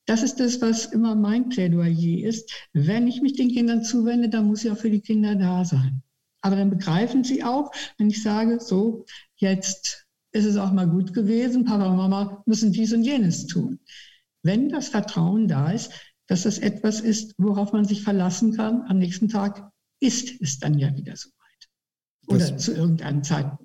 Das 0.07 0.23
ist 0.23 0.41
das, 0.41 0.61
was 0.61 0.87
immer 0.87 1.15
mein 1.15 1.49
Plädoyer 1.49 2.25
ist. 2.25 2.53
Wenn 2.73 3.09
ich 3.09 3.21
mich 3.23 3.35
den 3.35 3.51
Kindern 3.51 3.83
zuwende, 3.85 4.29
dann 4.29 4.47
muss 4.47 4.65
ich 4.65 4.71
auch 4.71 4.79
für 4.79 4.91
die 4.91 5.01
Kinder 5.01 5.35
da 5.35 5.65
sein. 5.65 6.03
Aber 6.43 6.55
dann 6.55 6.71
begreifen 6.71 7.25
sie 7.25 7.43
auch, 7.43 7.73
wenn 7.99 8.09
ich 8.09 8.23
sage, 8.23 8.61
so, 8.61 9.05
jetzt 9.37 10.07
ist 10.31 10.45
es 10.45 10.57
auch 10.57 10.73
mal 10.73 10.89
gut 10.89 11.13
gewesen, 11.13 11.65
Papa 11.65 11.91
und 11.91 11.97
Mama 11.97 12.43
müssen 12.47 12.73
dies 12.73 12.93
und 12.93 13.03
jenes 13.03 13.47
tun. 13.47 13.81
Wenn 14.43 14.69
das 14.69 14.89
Vertrauen 14.89 15.49
da 15.49 15.73
ist, 15.73 15.93
dass 16.29 16.45
das 16.45 16.59
etwas 16.59 17.01
ist, 17.01 17.35
worauf 17.39 17.73
man 17.73 17.85
sich 17.85 18.03
verlassen 18.03 18.53
kann, 18.55 18.83
am 18.83 18.99
nächsten 18.99 19.29
Tag 19.29 19.71
ist 19.99 20.41
es 20.41 20.59
dann 20.61 20.79
ja 20.79 20.95
wieder 20.97 21.17
soweit. 21.17 21.35
Oder 22.29 22.55
was, 22.55 22.65
zu 22.65 22.75
irgendeinem 22.75 23.25
Zeitpunkt. 23.25 23.65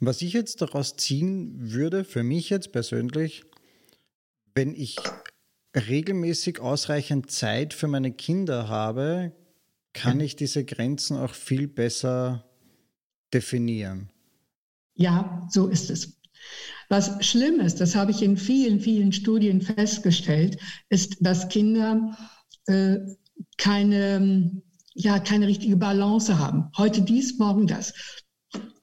Was 0.00 0.22
ich 0.22 0.32
jetzt 0.32 0.62
daraus 0.62 0.96
ziehen 0.96 1.52
würde, 1.72 2.04
für 2.04 2.22
mich 2.22 2.50
jetzt 2.50 2.72
persönlich, 2.72 3.44
wenn 4.54 4.74
ich 4.74 4.96
regelmäßig 5.74 6.60
ausreichend 6.60 7.30
Zeit 7.30 7.74
für 7.74 7.88
meine 7.88 8.12
Kinder 8.12 8.68
habe, 8.68 9.32
kann 9.92 10.20
ich 10.20 10.36
diese 10.36 10.64
Grenzen 10.64 11.16
auch 11.16 11.34
viel 11.34 11.68
besser 11.68 12.44
definieren. 13.32 14.10
Ja, 14.94 15.46
so 15.50 15.68
ist 15.68 15.90
es. 15.90 16.18
Was 16.88 17.24
schlimm 17.24 17.60
ist, 17.60 17.80
das 17.80 17.94
habe 17.94 18.10
ich 18.10 18.22
in 18.22 18.36
vielen, 18.36 18.80
vielen 18.80 19.12
Studien 19.12 19.60
festgestellt, 19.62 20.58
ist, 20.88 21.16
dass 21.20 21.48
Kinder 21.48 22.16
äh, 22.66 22.98
keine, 23.56 24.62
ja, 24.94 25.18
keine 25.18 25.46
richtige 25.46 25.76
Balance 25.76 26.38
haben. 26.38 26.70
Heute 26.76 27.02
dies, 27.02 27.38
morgen 27.38 27.66
das. 27.66 27.94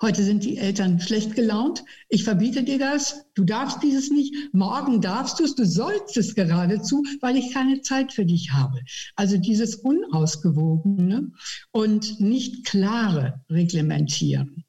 Heute 0.01 0.23
sind 0.23 0.45
die 0.45 0.57
Eltern 0.57 0.99
schlecht 1.01 1.35
gelaunt. 1.35 1.83
Ich 2.07 2.23
verbiete 2.23 2.63
dir 2.63 2.79
das. 2.79 3.25
Du 3.33 3.43
darfst 3.43 3.83
dieses 3.83 4.09
nicht. 4.09 4.33
Morgen 4.53 5.01
darfst 5.01 5.39
du 5.39 5.43
es. 5.43 5.55
Du 5.55 5.65
sollst 5.65 6.15
es 6.15 6.35
geradezu, 6.35 7.03
weil 7.19 7.35
ich 7.35 7.53
keine 7.53 7.81
Zeit 7.81 8.13
für 8.13 8.25
dich 8.25 8.51
habe. 8.51 8.79
Also 9.15 9.37
dieses 9.37 9.75
unausgewogene 9.75 11.31
und 11.71 12.21
nicht 12.21 12.65
klare 12.65 13.41
Reglementieren. 13.49 14.63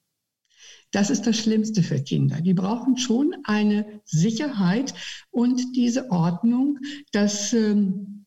Das 0.91 1.11
ist 1.11 1.27
das 1.27 1.39
Schlimmste 1.39 1.85
für 1.85 2.01
Kinder. 2.01 2.41
Die 2.41 2.55
brauchen 2.55 2.97
schon 2.97 3.37
eine 3.45 4.01
Sicherheit 4.05 4.93
und 5.31 5.77
diese 5.77 6.11
Ordnung, 6.11 6.79
dass 7.13 7.53
ähm, 7.53 8.27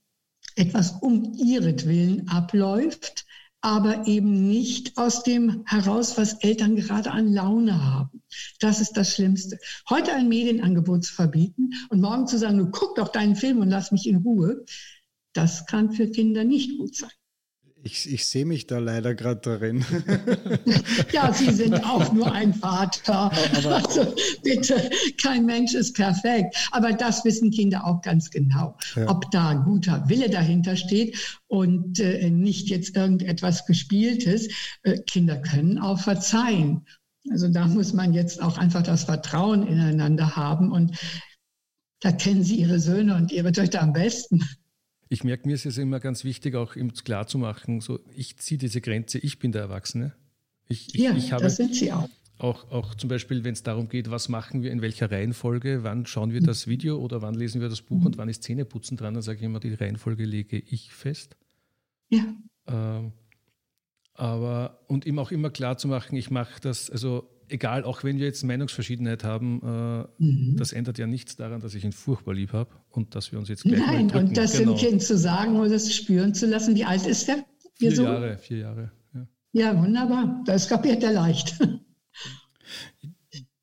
etwas 0.55 0.91
um 1.01 1.33
ihretwillen 1.33 2.29
abläuft, 2.29 3.25
aber 3.63 4.07
eben 4.07 4.49
nicht 4.49 4.97
aus 4.97 5.23
dem 5.23 5.63
heraus, 5.65 6.17
was 6.17 6.33
Eltern 6.33 6.75
gerade 6.75 7.11
an 7.11 7.33
Laune 7.33 7.81
haben. 7.81 8.21
Das 8.59 8.81
ist 8.81 8.97
das 8.97 9.15
Schlimmste. 9.15 9.57
Heute 9.89 10.13
ein 10.13 10.27
Medienangebot 10.27 11.05
zu 11.05 11.13
verbieten 11.13 11.71
und 11.89 12.01
morgen 12.01 12.27
zu 12.27 12.37
sagen, 12.37 12.57
du 12.57 12.69
guck 12.69 12.95
doch 12.95 13.07
deinen 13.07 13.37
Film 13.37 13.59
und 13.59 13.69
lass 13.69 13.93
mich 13.93 14.05
in 14.05 14.17
Ruhe, 14.17 14.65
das 15.31 15.65
kann 15.65 15.93
für 15.93 16.11
Kinder 16.11 16.43
nicht 16.43 16.77
gut 16.77 16.95
sein. 16.95 17.09
Ich, 17.85 18.09
ich 18.09 18.25
sehe 18.27 18.45
mich 18.45 18.65
da 18.65 18.79
leider 18.79 19.13
gerade 19.13 19.41
darin. 19.41 19.83
ja, 21.11 21.33
Sie 21.33 21.51
sind 21.51 21.83
auch 21.83 22.13
nur 22.13 22.31
ein 22.31 22.53
Vater. 22.53 23.29
Also 23.55 24.15
bitte, 24.41 24.89
kein 25.21 25.45
Mensch 25.45 25.73
ist 25.73 25.93
perfekt. 25.93 26.55
Aber 26.71 26.93
das 26.93 27.25
wissen 27.25 27.51
Kinder 27.51 27.85
auch 27.85 28.01
ganz 28.01 28.29
genau. 28.31 28.77
Ja. 28.95 29.09
Ob 29.09 29.29
da 29.31 29.53
guter 29.53 30.07
Wille 30.07 30.29
dahinter 30.29 30.77
steht 30.77 31.37
und 31.47 31.99
äh, 31.99 32.29
nicht 32.29 32.69
jetzt 32.69 32.95
irgendetwas 32.95 33.65
Gespieltes. 33.65 34.47
Äh, 34.83 34.99
Kinder 34.99 35.35
können 35.35 35.77
auch 35.77 35.99
verzeihen. 35.99 36.85
Also 37.31 37.49
da 37.49 37.67
muss 37.67 37.91
man 37.91 38.13
jetzt 38.13 38.41
auch 38.41 38.57
einfach 38.57 38.83
das 38.83 39.03
Vertrauen 39.03 39.67
ineinander 39.67 40.37
haben. 40.37 40.71
Und 40.71 40.97
da 41.99 42.13
kennen 42.13 42.43
Sie 42.43 42.55
Ihre 42.55 42.79
Söhne 42.79 43.15
und 43.15 43.33
Ihre 43.33 43.51
Töchter 43.51 43.81
am 43.81 43.91
besten. 43.91 44.41
Ich 45.13 45.23
merke, 45.23 45.47
mir 45.47 45.53
ist 45.53 45.67
es 45.67 45.77
immer 45.77 45.99
ganz 45.99 46.23
wichtig, 46.23 46.55
auch 46.55 46.75
ihm 46.75 46.91
klar 46.91 47.27
zu 47.27 47.37
machen, 47.37 47.81
so, 47.81 47.99
ich 48.15 48.37
ziehe 48.37 48.57
diese 48.57 48.81
Grenze, 48.81 49.19
ich 49.19 49.37
bin 49.37 49.51
der 49.51 49.61
Erwachsene. 49.61 50.15
Ich, 50.67 50.91
ja, 50.95 51.15
ich 51.15 51.31
habe, 51.31 51.43
das 51.43 51.57
sind 51.57 51.75
Sie 51.75 51.93
auch. 51.93 52.09
Auch, 52.39 52.71
auch 52.71 52.95
zum 52.95 53.09
Beispiel, 53.09 53.43
wenn 53.43 53.53
es 53.53 53.61
darum 53.61 53.89
geht, 53.89 54.09
was 54.09 54.27
machen 54.27 54.63
wir, 54.63 54.71
in 54.71 54.81
welcher 54.81 55.11
Reihenfolge, 55.11 55.83
wann 55.83 56.07
schauen 56.07 56.33
wir 56.33 56.41
das 56.41 56.65
Video 56.65 56.97
oder 56.97 57.21
wann 57.21 57.35
lesen 57.35 57.61
wir 57.61 57.69
das 57.69 57.83
Buch 57.83 58.03
und 58.03 58.17
wann 58.17 58.27
ist 58.27 58.41
Zähneputzen 58.41 58.97
dran, 58.97 59.13
dann 59.13 59.21
sage 59.21 59.37
ich 59.37 59.43
immer, 59.43 59.59
die 59.59 59.75
Reihenfolge 59.75 60.25
lege 60.25 60.57
ich 60.57 60.91
fest. 60.91 61.37
Ja. 62.09 62.25
Ähm, 62.65 63.13
aber, 64.15 64.79
und 64.87 65.05
ihm 65.05 65.19
auch 65.19 65.29
immer 65.29 65.51
klar 65.51 65.77
zu 65.77 65.87
machen, 65.87 66.15
ich 66.15 66.31
mache 66.31 66.59
das, 66.59 66.89
also 66.89 67.29
egal, 67.53 67.83
auch 67.83 68.03
wenn 68.03 68.17
wir 68.17 68.25
jetzt 68.25 68.43
Meinungsverschiedenheit 68.43 69.23
haben, 69.23 69.61
äh, 69.63 70.23
mhm. 70.23 70.57
das 70.57 70.73
ändert 70.73 70.97
ja 70.97 71.07
nichts 71.07 71.35
daran, 71.37 71.61
dass 71.61 71.75
ich 71.75 71.85
ihn 71.85 71.93
furchtbar 71.93 72.33
lieb 72.33 72.51
habe 72.51 72.71
und 72.89 73.15
dass 73.15 73.31
wir 73.31 73.39
uns 73.39 73.47
jetzt 73.47 73.63
gleich 73.63 73.79
Nein, 73.79 74.07
mal 74.07 74.25
und 74.25 74.35
das 74.35 74.57
genau. 74.57 74.73
dem 74.73 74.79
Kind 74.79 75.03
zu 75.03 75.17
sagen 75.17 75.55
oder 75.55 75.69
das 75.69 75.93
spüren 75.93 76.33
zu 76.33 76.47
lassen. 76.47 76.75
Wie 76.75 76.83
alt 76.83 77.05
ist 77.05 77.27
der? 77.27 77.45
Vier 77.75 77.95
so? 77.95 78.03
Jahre, 78.03 78.37
vier 78.37 78.57
Jahre. 78.57 78.91
Ja. 79.13 79.27
ja, 79.51 79.81
wunderbar. 79.81 80.41
Das 80.45 80.67
kapiert 80.67 81.03
er 81.03 81.13
leicht. 81.13 81.55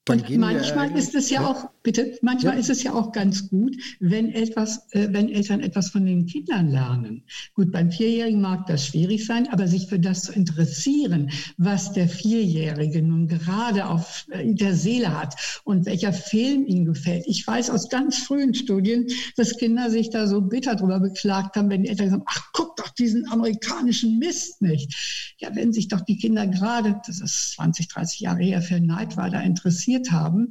Und 0.08 0.36
manchmal 0.38 0.96
ist 0.96 1.14
es 1.14 1.30
ja, 1.30 1.42
ja, 1.42 1.48
auch, 1.48 1.70
bitte, 1.82 2.18
manchmal 2.22 2.54
ja. 2.54 2.60
ist 2.60 2.70
es 2.70 2.82
ja 2.82 2.94
auch 2.94 3.12
ganz 3.12 3.48
gut, 3.48 3.76
wenn 4.00 4.30
etwas, 4.32 4.86
äh, 4.92 5.08
wenn 5.10 5.28
Eltern 5.28 5.60
etwas 5.60 5.90
von 5.90 6.06
den 6.06 6.26
Kindern 6.26 6.70
lernen. 6.70 7.22
Gut, 7.54 7.72
beim 7.72 7.90
Vierjährigen 7.90 8.40
mag 8.40 8.66
das 8.66 8.86
schwierig 8.86 9.26
sein, 9.26 9.48
aber 9.48 9.66
sich 9.66 9.86
für 9.88 9.98
das 9.98 10.22
zu 10.22 10.32
interessieren, 10.32 11.30
was 11.56 11.92
der 11.92 12.08
Vierjährige 12.08 13.02
nun 13.02 13.26
gerade 13.28 13.86
auf 13.86 14.26
äh, 14.30 14.54
der 14.54 14.74
Seele 14.74 15.18
hat 15.18 15.34
und 15.64 15.86
welcher 15.86 16.12
Film 16.12 16.66
ihm 16.66 16.84
gefällt. 16.84 17.24
Ich 17.26 17.46
weiß 17.46 17.70
aus 17.70 17.88
ganz 17.88 18.18
frühen 18.18 18.54
Studien, 18.54 19.06
dass 19.36 19.56
Kinder 19.56 19.90
sich 19.90 20.10
da 20.10 20.26
so 20.26 20.40
bitter 20.40 20.76
drüber 20.76 21.00
beklagt 21.00 21.56
haben, 21.56 21.70
wenn 21.70 21.82
die 21.82 21.88
Eltern 21.88 22.10
sagen, 22.10 22.24
ach, 22.26 22.50
guck 22.52 22.76
doch 22.76 22.90
diesen 22.90 23.30
amerikanischen 23.30 24.18
Mist 24.18 24.62
nicht. 24.62 25.34
Ja, 25.38 25.54
wenn 25.54 25.72
sich 25.72 25.88
doch 25.88 26.00
die 26.00 26.16
Kinder 26.16 26.46
gerade, 26.46 27.00
das 27.06 27.20
ist 27.20 27.52
20, 27.52 27.88
30 27.88 28.20
Jahre 28.20 28.42
her, 28.42 28.62
für 28.62 28.80
Neid 28.80 29.16
war 29.16 29.30
da 29.30 29.40
interessiert, 29.40 29.70
interessiert 29.70 30.10
haben, 30.12 30.50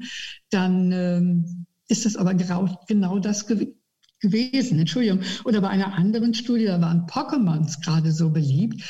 dann 0.50 0.92
ähm, 0.92 1.66
ist 1.88 2.06
das 2.06 2.16
aber 2.16 2.34
genau, 2.34 2.80
genau 2.88 3.20
das 3.20 3.48
ge 3.48 3.74
gewesen. 4.22 4.80
Entschuldigung. 4.80 5.22
Oder 5.46 5.62
bei 5.62 5.70
einer 5.70 5.94
anderen 5.94 6.34
Studie, 6.34 6.66
da 6.66 6.82
waren 6.82 7.06
Pokémons 7.06 7.82
gerade 7.82 8.12
so 8.12 8.32
beliebt. 8.32 8.84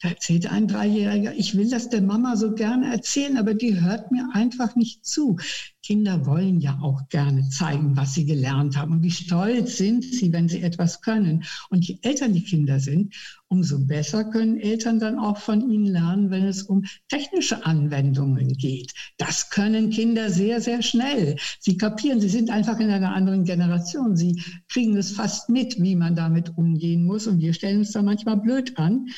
Da 0.00 0.10
erzählte 0.10 0.52
ein 0.52 0.68
Dreijähriger, 0.68 1.34
ich 1.34 1.56
will 1.56 1.68
das 1.68 1.88
der 1.88 2.02
Mama 2.02 2.36
so 2.36 2.54
gerne 2.54 2.86
erzählen, 2.92 3.36
aber 3.36 3.54
die 3.54 3.80
hört 3.80 4.12
mir 4.12 4.28
einfach 4.32 4.76
nicht 4.76 5.04
zu. 5.04 5.36
Kinder 5.82 6.26
wollen 6.26 6.60
ja 6.60 6.78
auch 6.82 7.08
gerne 7.08 7.48
zeigen, 7.48 7.96
was 7.96 8.14
sie 8.14 8.26
gelernt 8.26 8.76
haben 8.76 8.92
und 8.92 9.02
wie 9.02 9.10
stolz 9.10 9.78
sind 9.78 10.04
sie, 10.04 10.32
wenn 10.32 10.48
sie 10.48 10.62
etwas 10.62 11.00
können. 11.00 11.44
Und 11.70 11.84
je 11.88 11.98
älter 12.02 12.28
die 12.28 12.44
Kinder 12.44 12.78
sind, 12.78 13.14
umso 13.48 13.86
besser 13.86 14.24
können 14.24 14.60
Eltern 14.60 15.00
dann 15.00 15.18
auch 15.18 15.38
von 15.38 15.68
ihnen 15.68 15.86
lernen, 15.86 16.30
wenn 16.30 16.44
es 16.44 16.62
um 16.62 16.84
technische 17.08 17.64
Anwendungen 17.64 18.52
geht. 18.52 18.92
Das 19.16 19.50
können 19.50 19.90
Kinder 19.90 20.30
sehr, 20.30 20.60
sehr 20.60 20.82
schnell. 20.82 21.36
Sie 21.58 21.76
kapieren, 21.76 22.20
sie 22.20 22.28
sind 22.28 22.50
einfach 22.50 22.78
in 22.78 22.90
einer 22.90 23.14
anderen 23.14 23.44
Generation. 23.44 24.16
Sie 24.16 24.42
kriegen 24.68 24.96
es 24.96 25.12
fast 25.12 25.48
mit, 25.48 25.82
wie 25.82 25.96
man 25.96 26.14
damit 26.14 26.56
umgehen 26.56 27.04
muss. 27.04 27.26
Und 27.26 27.40
wir 27.40 27.54
stellen 27.54 27.78
uns 27.78 27.92
da 27.92 28.02
manchmal 28.02 28.36
blöd 28.36 28.78
an. 28.78 29.08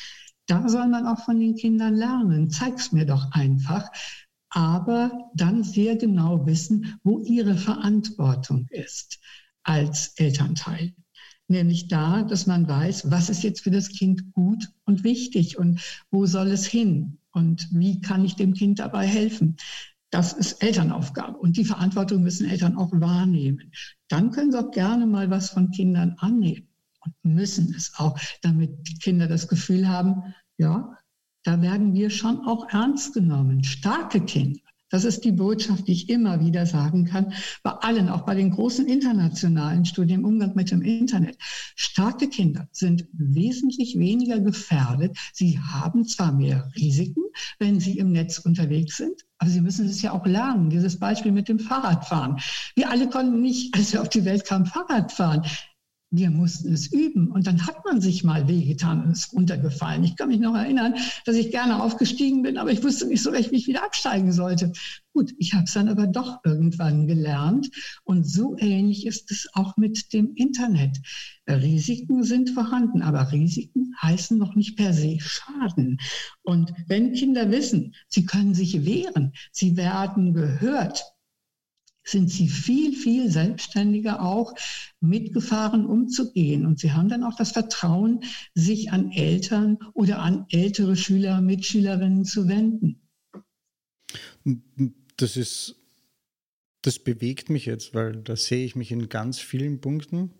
Da 0.51 0.67
soll 0.67 0.89
man 0.89 1.07
auch 1.07 1.23
von 1.23 1.39
den 1.39 1.55
Kindern 1.55 1.95
lernen. 1.95 2.49
Zeig's 2.49 2.91
mir 2.91 3.05
doch 3.05 3.31
einfach. 3.31 3.87
Aber 4.49 5.31
dann 5.33 5.63
sehr 5.63 5.95
genau 5.95 6.45
wissen, 6.45 6.99
wo 7.05 7.19
ihre 7.19 7.55
Verantwortung 7.55 8.67
ist 8.69 9.21
als 9.63 10.09
Elternteil. 10.17 10.93
Nämlich 11.47 11.87
da, 11.87 12.23
dass 12.23 12.47
man 12.47 12.67
weiß, 12.67 13.09
was 13.09 13.29
ist 13.29 13.43
jetzt 13.43 13.61
für 13.61 13.71
das 13.71 13.87
Kind 13.87 14.33
gut 14.33 14.73
und 14.83 15.05
wichtig 15.05 15.57
und 15.57 15.79
wo 16.11 16.25
soll 16.25 16.47
es 16.47 16.65
hin 16.65 17.17
und 17.31 17.69
wie 17.71 18.01
kann 18.01 18.25
ich 18.25 18.35
dem 18.35 18.53
Kind 18.53 18.79
dabei 18.79 19.07
helfen. 19.07 19.55
Das 20.09 20.33
ist 20.33 20.61
Elternaufgabe 20.61 21.37
und 21.37 21.55
die 21.55 21.63
Verantwortung 21.63 22.23
müssen 22.23 22.49
Eltern 22.49 22.75
auch 22.75 22.91
wahrnehmen. 22.91 23.71
Dann 24.09 24.31
können 24.31 24.51
sie 24.51 24.59
auch 24.59 24.71
gerne 24.71 25.07
mal 25.07 25.29
was 25.29 25.51
von 25.51 25.71
Kindern 25.71 26.17
annehmen 26.17 26.67
und 27.05 27.15
müssen 27.23 27.73
es 27.73 27.93
auch, 27.95 28.19
damit 28.41 28.71
die 28.87 28.97
Kinder 28.97 29.27
das 29.27 29.47
Gefühl 29.47 29.87
haben, 29.87 30.33
ja, 30.61 30.97
da 31.43 31.61
werden 31.61 31.93
wir 31.93 32.11
schon 32.11 32.45
auch 32.45 32.69
ernst 32.69 33.13
genommen. 33.13 33.63
Starke 33.63 34.21
Kinder. 34.21 34.59
Das 34.91 35.05
ist 35.05 35.23
die 35.23 35.31
Botschaft, 35.31 35.87
die 35.87 35.93
ich 35.93 36.09
immer 36.09 36.41
wieder 36.41 36.65
sagen 36.65 37.05
kann, 37.05 37.33
bei 37.63 37.71
allen, 37.71 38.09
auch 38.09 38.23
bei 38.25 38.35
den 38.35 38.51
großen 38.51 38.85
internationalen 38.87 39.85
Studien 39.85 40.19
im 40.19 40.25
Umgang 40.25 40.53
mit 40.53 40.69
dem 40.69 40.81
Internet. 40.81 41.37
Starke 41.75 42.27
Kinder 42.27 42.67
sind 42.73 43.07
wesentlich 43.13 43.97
weniger 43.97 44.41
gefährdet. 44.41 45.17
Sie 45.33 45.57
haben 45.59 46.05
zwar 46.05 46.33
mehr 46.33 46.69
Risiken, 46.75 47.23
wenn 47.57 47.79
sie 47.79 47.97
im 47.97 48.11
Netz 48.11 48.39
unterwegs 48.39 48.97
sind, 48.97 49.21
aber 49.37 49.49
sie 49.49 49.61
müssen 49.61 49.85
es 49.85 50.01
ja 50.01 50.11
auch 50.11 50.25
lernen. 50.25 50.69
Dieses 50.69 50.99
Beispiel 50.99 51.31
mit 51.31 51.47
dem 51.47 51.59
Fahrradfahren. 51.59 52.35
Wir 52.75 52.91
alle 52.91 53.09
konnten 53.09 53.41
nicht, 53.41 53.73
als 53.73 53.93
wir 53.93 54.01
auf 54.01 54.09
die 54.09 54.25
Welt 54.25 54.45
kamen, 54.45 54.65
Fahrrad 54.65 55.13
fahren 55.13 55.43
wir 56.11 56.29
mussten 56.29 56.73
es 56.73 56.91
üben 56.91 57.31
und 57.31 57.47
dann 57.47 57.65
hat 57.65 57.85
man 57.85 58.01
sich 58.01 58.25
mal 58.25 58.49
wehgetan 58.49 59.01
und 59.01 59.11
ist 59.11 59.31
runtergefallen. 59.31 60.03
Ich 60.03 60.17
kann 60.17 60.27
mich 60.27 60.41
noch 60.41 60.55
erinnern, 60.55 60.95
dass 61.25 61.37
ich 61.37 61.51
gerne 61.51 61.81
aufgestiegen 61.81 62.41
bin, 62.41 62.57
aber 62.57 62.69
ich 62.71 62.83
wusste 62.83 63.07
nicht 63.07 63.23
so 63.23 63.29
recht, 63.29 63.51
wie 63.51 63.55
ich 63.55 63.67
wieder 63.67 63.85
absteigen 63.85 64.33
sollte. 64.33 64.73
Gut, 65.13 65.33
ich 65.37 65.53
habe 65.53 65.63
es 65.63 65.73
dann 65.73 65.87
aber 65.87 66.07
doch 66.07 66.39
irgendwann 66.43 67.07
gelernt 67.07 67.69
und 68.03 68.27
so 68.27 68.57
ähnlich 68.57 69.05
ist 69.05 69.31
es 69.31 69.47
auch 69.53 69.77
mit 69.77 70.11
dem 70.11 70.35
Internet. 70.35 70.97
Risiken 71.49 72.23
sind 72.23 72.49
vorhanden, 72.49 73.01
aber 73.01 73.31
Risiken 73.31 73.95
heißen 74.01 74.37
noch 74.37 74.55
nicht 74.55 74.75
per 74.75 74.93
se 74.93 75.17
Schaden. 75.19 75.97
Und 76.43 76.73
wenn 76.87 77.13
Kinder 77.13 77.51
wissen, 77.51 77.95
sie 78.07 78.25
können 78.25 78.53
sich 78.53 78.85
wehren, 78.85 79.31
sie 79.51 79.77
werden 79.77 80.33
gehört, 80.33 81.03
sind 82.03 82.29
sie 82.29 82.47
viel, 82.47 82.93
viel 82.93 83.29
selbstständiger 83.29 84.21
auch 84.21 84.53
mit 84.99 85.33
Gefahren 85.33 85.85
umzugehen. 85.85 86.65
Und 86.65 86.79
sie 86.79 86.91
haben 86.93 87.09
dann 87.09 87.23
auch 87.23 87.35
das 87.35 87.51
Vertrauen, 87.51 88.23
sich 88.55 88.91
an 88.91 89.11
Eltern 89.11 89.77
oder 89.93 90.19
an 90.19 90.45
ältere 90.49 90.95
Schüler, 90.95 91.41
Mitschülerinnen 91.41 92.25
zu 92.25 92.47
wenden. 92.47 93.01
Das 95.17 95.37
ist, 95.37 95.75
das 96.81 96.99
bewegt 96.99 97.49
mich 97.49 97.65
jetzt, 97.65 97.93
weil 97.93 98.17
da 98.23 98.35
sehe 98.35 98.65
ich 98.65 98.75
mich 98.75 98.91
in 98.91 99.09
ganz 99.09 99.39
vielen 99.39 99.79
Punkten. 99.81 100.31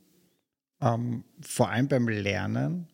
Ähm, 0.82 1.24
vor 1.42 1.70
allem 1.70 1.88
beim 1.88 2.08
Lernen. 2.08 2.88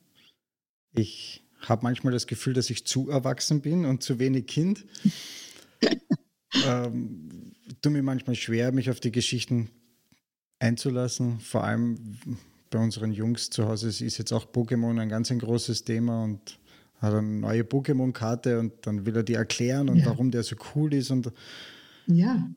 Ich 0.94 1.44
habe 1.62 1.84
manchmal 1.84 2.14
das 2.14 2.28
Gefühl, 2.28 2.54
dass 2.54 2.70
ich 2.70 2.86
zu 2.86 3.10
erwachsen 3.10 3.62
bin 3.62 3.86
und 3.86 4.04
zu 4.04 4.20
wenig 4.20 4.48
Kind. 4.48 4.86
ähm, 6.66 7.47
tue 7.82 7.92
mir 7.92 8.04
manchmal 8.04 8.36
schwer, 8.36 8.72
mich 8.72 8.90
auf 8.90 9.00
die 9.00 9.12
Geschichten 9.12 9.70
einzulassen. 10.60 11.40
Vor 11.40 11.64
allem 11.64 12.18
bei 12.70 12.80
unseren 12.80 13.12
Jungs 13.12 13.50
zu 13.50 13.68
Hause 13.68 13.88
ist 13.88 14.18
jetzt 14.18 14.32
auch 14.34 14.46
Pokémon 14.52 15.00
ein 15.00 15.10
ganz 15.10 15.32
ein 15.32 15.40
großes 15.40 15.84
Thema 15.84 16.24
und 16.24 16.60
hat 17.00 17.14
eine 17.14 17.28
neue 17.28 17.62
Pokémon-Karte 17.62 18.60
und 18.60 18.74
dann 18.86 19.06
will 19.06 19.16
er 19.16 19.24
die 19.24 19.36
erklären 19.36 19.90
und 19.90 19.98
ja. 19.98 20.08
warum 20.08 20.32
der 20.32 20.44
so 20.44 20.56
cool 20.76 20.94
ist. 20.94 21.12
Und 21.12 21.32
ja. 22.08 22.50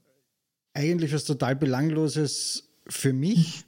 Eigentlich 0.73 1.13
was 1.13 1.25
total 1.25 1.57
Belangloses 1.57 2.71
für 2.87 3.13
mich, 3.13 3.65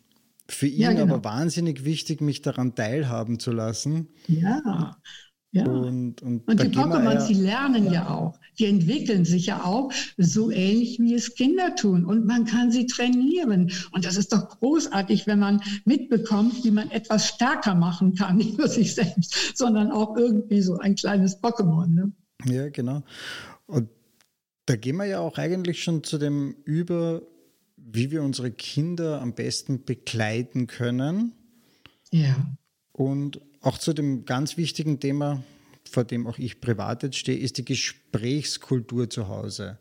für 0.48 0.66
ihn 0.66 0.80
ja, 0.80 0.92
genau. 0.92 1.14
aber 1.14 1.24
wahnsinnig 1.24 1.84
wichtig, 1.84 2.20
mich 2.20 2.42
daran 2.42 2.74
teilhaben 2.74 3.38
zu 3.38 3.52
lassen. 3.52 4.08
Ja. 4.26 4.96
Ja. 5.54 5.66
Und, 5.66 6.22
und, 6.22 6.48
und 6.48 6.62
die 6.62 6.68
Pokémons, 6.68 7.26
die 7.26 7.34
lernen 7.34 7.92
ja 7.92 8.08
auch. 8.08 8.38
Die 8.58 8.64
entwickeln 8.64 9.26
sich 9.26 9.46
ja 9.46 9.62
auch 9.64 9.92
so 10.16 10.50
ähnlich, 10.50 10.98
wie 10.98 11.14
es 11.14 11.34
Kinder 11.34 11.76
tun. 11.76 12.06
Und 12.06 12.24
man 12.26 12.46
kann 12.46 12.72
sie 12.72 12.86
trainieren. 12.86 13.70
Und 13.92 14.06
das 14.06 14.16
ist 14.16 14.32
doch 14.32 14.48
großartig, 14.48 15.26
wenn 15.26 15.38
man 15.38 15.62
mitbekommt, 15.84 16.64
wie 16.64 16.70
man 16.70 16.90
etwas 16.90 17.28
stärker 17.28 17.74
machen 17.74 18.14
kann. 18.14 18.36
Nicht 18.38 18.56
nur 18.56 18.66
sich 18.66 18.94
selbst, 18.94 19.56
sondern 19.56 19.90
auch 19.90 20.16
irgendwie 20.16 20.62
so 20.62 20.78
ein 20.78 20.94
kleines 20.94 21.42
Pokémon. 21.42 21.86
Ne? 21.86 22.12
Ja, 22.46 22.70
genau. 22.70 23.02
Und 23.66 23.90
da 24.64 24.76
gehen 24.76 24.96
wir 24.96 25.04
ja 25.04 25.20
auch 25.20 25.36
eigentlich 25.36 25.82
schon 25.82 26.02
zu 26.02 26.16
dem 26.16 26.56
über, 26.64 27.20
wie 27.76 28.10
wir 28.10 28.22
unsere 28.22 28.50
Kinder 28.50 29.20
am 29.20 29.34
besten 29.34 29.84
begleiten 29.84 30.66
können. 30.66 31.32
Ja. 32.10 32.36
Und 32.92 33.40
auch 33.62 33.78
zu 33.78 33.92
dem 33.92 34.24
ganz 34.24 34.56
wichtigen 34.56 35.00
Thema, 35.00 35.42
vor 35.90 36.04
dem 36.04 36.26
auch 36.26 36.38
ich 36.38 36.60
privat 36.60 37.02
jetzt 37.02 37.16
stehe, 37.16 37.38
ist 37.38 37.58
die 37.58 37.64
Gesprächskultur 37.64 39.08
zu 39.08 39.28
Hause. 39.28 39.78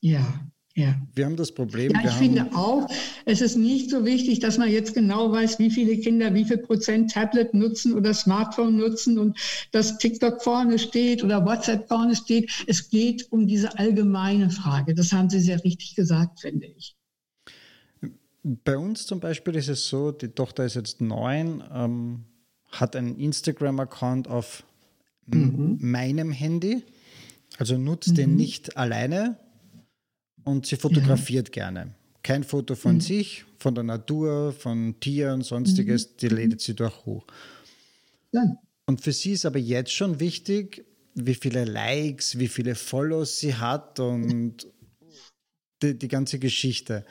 Ja, 0.00 0.40
ja. 0.74 0.94
Wir 1.14 1.26
haben 1.26 1.36
das 1.36 1.52
Problem. 1.52 1.92
Ja, 1.92 2.04
ich 2.04 2.12
finde 2.12 2.48
auch, 2.54 2.88
es 3.26 3.42
ist 3.42 3.56
nicht 3.56 3.90
so 3.90 4.06
wichtig, 4.06 4.40
dass 4.40 4.56
man 4.56 4.70
jetzt 4.70 4.94
genau 4.94 5.30
weiß, 5.30 5.58
wie 5.58 5.70
viele 5.70 5.98
Kinder 5.98 6.32
wie 6.32 6.44
viel 6.44 6.58
Prozent 6.58 7.12
Tablet 7.12 7.52
nutzen 7.52 7.94
oder 7.94 8.14
Smartphone 8.14 8.76
nutzen 8.76 9.18
und 9.18 9.38
dass 9.72 9.98
TikTok 9.98 10.42
vorne 10.42 10.78
steht 10.78 11.22
oder 11.22 11.44
WhatsApp 11.44 11.88
vorne 11.88 12.16
steht. 12.16 12.50
Es 12.66 12.88
geht 12.88 13.30
um 13.30 13.46
diese 13.46 13.78
allgemeine 13.78 14.48
Frage. 14.50 14.94
Das 14.94 15.12
haben 15.12 15.28
Sie 15.28 15.40
sehr 15.40 15.62
richtig 15.62 15.94
gesagt, 15.94 16.40
finde 16.40 16.66
ich. 16.66 16.96
Bei 18.42 18.76
uns 18.76 19.06
zum 19.06 19.20
Beispiel 19.20 19.54
ist 19.54 19.68
es 19.68 19.86
so, 19.88 20.10
die 20.10 20.28
Tochter 20.28 20.64
ist 20.64 20.74
jetzt 20.74 21.00
neun, 21.00 21.62
ähm, 21.72 22.24
hat 22.72 22.96
einen 22.96 23.18
Instagram-Account 23.18 24.28
auf 24.28 24.64
mhm. 25.26 25.78
meinem 25.80 26.32
Handy, 26.32 26.82
also 27.58 27.76
nutzt 27.76 28.10
mhm. 28.10 28.14
den 28.14 28.36
nicht 28.36 28.76
alleine 28.76 29.38
und 30.44 30.66
sie 30.66 30.76
fotografiert 30.76 31.48
ja. 31.48 31.64
gerne. 31.64 31.94
Kein 32.22 32.44
Foto 32.44 32.74
von 32.74 32.96
mhm. 32.96 33.00
sich, 33.00 33.44
von 33.58 33.74
der 33.74 33.84
Natur, 33.84 34.52
von 34.52 34.98
Tieren, 35.00 35.42
sonstiges, 35.42 36.06
mhm. 36.06 36.16
die 36.20 36.28
lädt 36.28 36.60
sie 36.60 36.74
durch 36.74 37.04
hoch. 37.04 37.26
Ja. 38.32 38.56
Und 38.86 39.00
für 39.00 39.12
sie 39.12 39.32
ist 39.32 39.46
aber 39.46 39.58
jetzt 39.58 39.92
schon 39.92 40.18
wichtig, 40.18 40.84
wie 41.14 41.34
viele 41.34 41.64
Likes, 41.64 42.38
wie 42.38 42.48
viele 42.48 42.74
Follows 42.74 43.38
sie 43.38 43.54
hat 43.54 44.00
und 44.00 44.66
die, 45.82 45.98
die 45.98 46.08
ganze 46.08 46.38
Geschichte. 46.38 47.04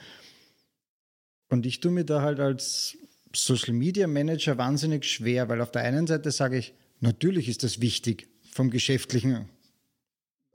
Und 1.50 1.66
ich 1.66 1.80
tue 1.80 1.92
mir 1.92 2.04
da 2.04 2.22
halt 2.22 2.40
als 2.40 2.96
Social 3.34 3.74
Media 3.74 4.06
Manager 4.06 4.58
wahnsinnig 4.58 5.04
schwer, 5.04 5.48
weil 5.48 5.60
auf 5.60 5.70
der 5.70 5.82
einen 5.82 6.06
Seite 6.06 6.30
sage 6.30 6.58
ich, 6.58 6.74
natürlich 7.00 7.48
ist 7.48 7.62
das 7.62 7.80
wichtig 7.80 8.28
vom 8.50 8.70
geschäftlichen 8.70 9.48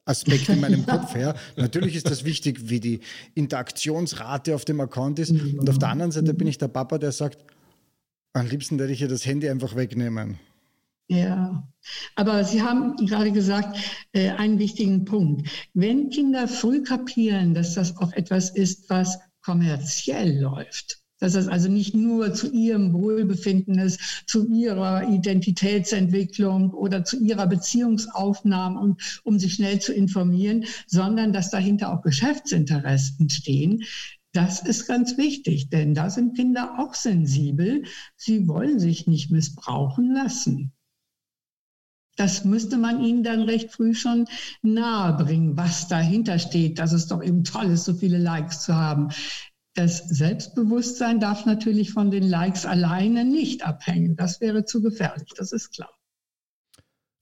Aspekt 0.05 0.49
in 0.49 0.59
meinem 0.59 0.85
Kopf 0.87 1.15
her. 1.15 1.35
Natürlich 1.55 1.95
ist 1.95 2.09
das 2.09 2.23
wichtig, 2.23 2.69
wie 2.69 2.79
die 2.79 3.01
Interaktionsrate 3.35 4.55
auf 4.55 4.65
dem 4.65 4.79
Account 4.79 5.19
ist. 5.19 5.31
Und 5.31 5.69
auf 5.69 5.77
der 5.77 5.89
anderen 5.89 6.11
Seite 6.11 6.33
bin 6.33 6.47
ich 6.47 6.57
der 6.57 6.69
Papa, 6.69 6.97
der 6.97 7.11
sagt, 7.11 7.43
am 8.33 8.47
liebsten 8.47 8.79
werde 8.79 8.93
ich 8.93 8.99
ja 8.99 9.07
das 9.07 9.25
Handy 9.25 9.49
einfach 9.49 9.75
wegnehmen. 9.75 10.39
Ja, 11.09 11.67
aber 12.15 12.43
Sie 12.43 12.61
haben 12.61 12.97
gerade 12.97 13.31
gesagt, 13.31 13.77
äh, 14.11 14.29
einen 14.31 14.59
wichtigen 14.59 15.05
Punkt. 15.05 15.49
Wenn 15.73 16.09
Kinder 16.09 16.47
früh 16.49 16.83
kapieren, 16.83 17.53
dass 17.53 17.75
das 17.75 17.95
auch 17.97 18.11
etwas 18.11 18.49
ist, 18.49 18.89
was 18.89 19.17
kommerziell 19.41 20.41
läuft, 20.41 21.01
dass 21.19 21.35
es 21.35 21.47
also 21.47 21.69
nicht 21.69 21.95
nur 21.95 22.33
zu 22.33 22.51
ihrem 22.51 22.93
Wohlbefinden 22.93 23.79
ist, 23.79 23.99
zu 24.27 24.47
ihrer 24.47 25.09
Identitätsentwicklung 25.09 26.71
oder 26.71 27.03
zu 27.03 27.19
ihrer 27.19 27.47
Beziehungsaufnahme, 27.47 28.79
um, 28.79 28.97
um 29.23 29.39
sich 29.39 29.55
schnell 29.55 29.79
zu 29.79 29.93
informieren, 29.93 30.65
sondern 30.85 31.33
dass 31.33 31.49
dahinter 31.49 31.93
auch 31.93 32.01
Geschäftsinteressen 32.01 33.29
stehen. 33.29 33.83
Das 34.33 34.61
ist 34.61 34.87
ganz 34.87 35.17
wichtig, 35.17 35.69
denn 35.69 35.95
da 35.95 36.09
sind 36.09 36.35
Kinder 36.35 36.77
auch 36.77 36.93
sensibel. 36.93 37.83
Sie 38.15 38.47
wollen 38.47 38.79
sich 38.79 39.07
nicht 39.07 39.31
missbrauchen 39.31 40.13
lassen. 40.13 40.73
Das 42.17 42.45
müsste 42.45 42.77
man 42.77 43.03
ihnen 43.03 43.23
dann 43.23 43.41
recht 43.43 43.71
früh 43.71 43.93
schon 43.93 44.25
nahebringen, 44.63 45.55
was 45.55 45.87
dahinter 45.87 46.39
steht, 46.39 46.79
dass 46.79 46.91
es 46.91 47.07
doch 47.07 47.23
eben 47.23 47.43
toll 47.43 47.67
ist, 47.67 47.85
so 47.85 47.93
viele 47.93 48.17
Likes 48.17 48.63
zu 48.63 48.75
haben. 48.75 49.09
Das 49.77 49.99
Selbstbewusstsein 49.99 51.19
darf 51.19 51.45
natürlich 51.45 51.91
von 51.91 52.09
den 52.09 52.23
Likes 52.23 52.65
alleine 52.65 53.23
nicht 53.23 53.63
abhängen. 53.63 54.15
Das 54.15 54.41
wäre 54.41 54.65
zu 54.65 54.81
gefährlich, 54.81 55.29
das 55.37 55.51
ist 55.51 55.71
klar. 55.71 55.91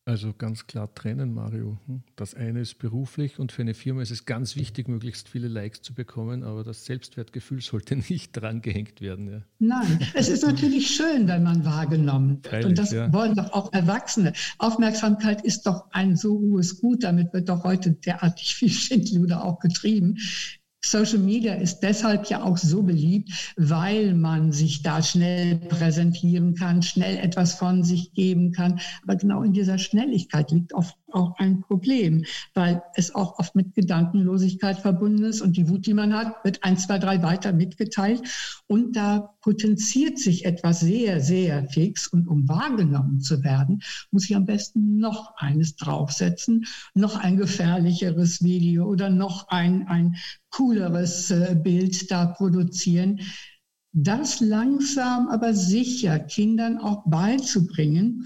Also 0.06 0.34
ganz 0.34 0.66
klar 0.66 0.94
trennen, 0.94 1.34
Mario. 1.34 1.80
Hm? 1.88 2.04
Das 2.16 2.34
eine 2.34 2.62
ist 2.62 2.78
beruflich 2.78 3.40
und 3.40 3.52
für 3.52 3.64
eine 3.64 3.74
Firma 3.74 4.04
ist 4.04 4.12
es 4.12 4.24
ganz 4.24 4.56
wichtig, 4.56 4.88
möglichst 4.88 5.28
viele 5.28 5.50
Likes 5.50 5.82
zu 5.82 5.94
bekommen, 5.94 6.44
aber 6.44 6.64
das 6.64 6.86
Selbstwertgefühl 6.86 7.60
sollte 7.60 7.96
nicht 8.10 8.32
dran 8.32 8.62
gehängt 8.62 9.02
werden. 9.02 9.30
Ja. 9.30 9.42
Nein, 9.60 10.00
es 10.14 10.30
ist 10.30 10.44
natürlich 10.44 10.96
schön, 10.96 11.28
wenn 11.28 11.44
man 11.44 11.66
wahrgenommen 11.66 12.36
wird. 12.36 12.48
Freilich, 12.48 12.68
und 12.68 12.78
das 12.78 12.92
ja. 12.92 13.12
wollen 13.12 13.36
doch 13.36 13.52
auch 13.52 13.74
Erwachsene. 13.74 14.32
Aufmerksamkeit 14.60 15.44
ist 15.44 15.68
doch 15.68 15.92
ein 15.92 16.16
so 16.16 16.40
hohes 16.40 16.80
Gut, 16.80 17.04
damit 17.04 17.34
wird 17.34 17.50
doch 17.50 17.66
heute 17.66 17.92
derartig 17.92 18.56
viel 18.56 18.70
Schindluder 18.70 19.44
auch 19.44 19.60
getrieben. 19.60 20.20
Social 20.86 21.20
Media 21.20 21.54
ist 21.56 21.80
deshalb 21.80 22.28
ja 22.30 22.44
auch 22.44 22.58
so 22.58 22.84
beliebt, 22.84 23.54
weil 23.58 24.14
man 24.14 24.52
sich 24.52 24.84
da 24.84 25.02
schnell 25.02 25.56
präsentieren 25.56 26.56
kann, 26.56 26.84
schnell 26.84 27.18
etwas 27.18 27.56
von 27.56 27.84
sich 27.84 28.14
geben 28.14 28.52
kann. 28.52 28.80
Aber 29.04 29.16
genau 29.16 29.44
in 29.44 29.54
dieser 29.54 29.78
Schnelligkeit 29.78 30.52
liegt 30.52 30.74
oft 30.74 30.96
auch 31.16 31.38
ein 31.38 31.62
Problem, 31.62 32.26
weil 32.54 32.84
es 32.96 33.16
auch 33.16 33.40
oft 33.40 33.56
mit 33.56 33.74
Gedankenlosigkeit 33.74 34.78
verbunden 34.78 35.24
ist 35.24 35.42
und 35.42 35.58
die 35.58 35.70
Wut, 35.70 35.86
die 35.86 35.94
man 35.94 36.14
hat, 36.14 36.44
wird 36.44 36.64
eins, 36.64 36.86
zwei, 36.86 37.00
drei 37.00 37.24
weiter 37.24 37.54
mitgeteilt. 37.54 38.22
Und 38.68 38.96
da 38.96 39.36
potenziert 39.42 40.20
sich 40.20 40.46
etwas 40.46 40.82
sehr, 40.82 41.22
sehr 41.22 41.68
fix. 41.70 42.08
Und 42.08 42.28
um 42.28 42.48
wahrgenommen 42.48 43.22
zu 43.22 43.44
werden, 43.44 43.82
muss 44.12 44.26
ich 44.26 44.36
am 44.36 44.46
besten 44.46 44.98
noch 44.98 45.36
eines 45.38 45.76
draufsetzen, 45.76 46.66
noch 46.94 47.16
ein 47.16 47.38
gefährlicheres 47.38 48.44
Video 48.44 48.86
oder 48.86 49.10
noch 49.10 49.48
ein, 49.48 49.88
ein 49.88 50.16
cooleres 50.50 51.32
äh, 51.32 51.56
Bild 51.62 52.12
da 52.12 52.26
produzieren. 52.26 53.22
Das 53.98 54.42
langsam 54.42 55.30
aber 55.30 55.54
sicher 55.54 56.20
Kindern 56.20 56.80
auch 56.80 57.04
beizubringen, 57.06 58.26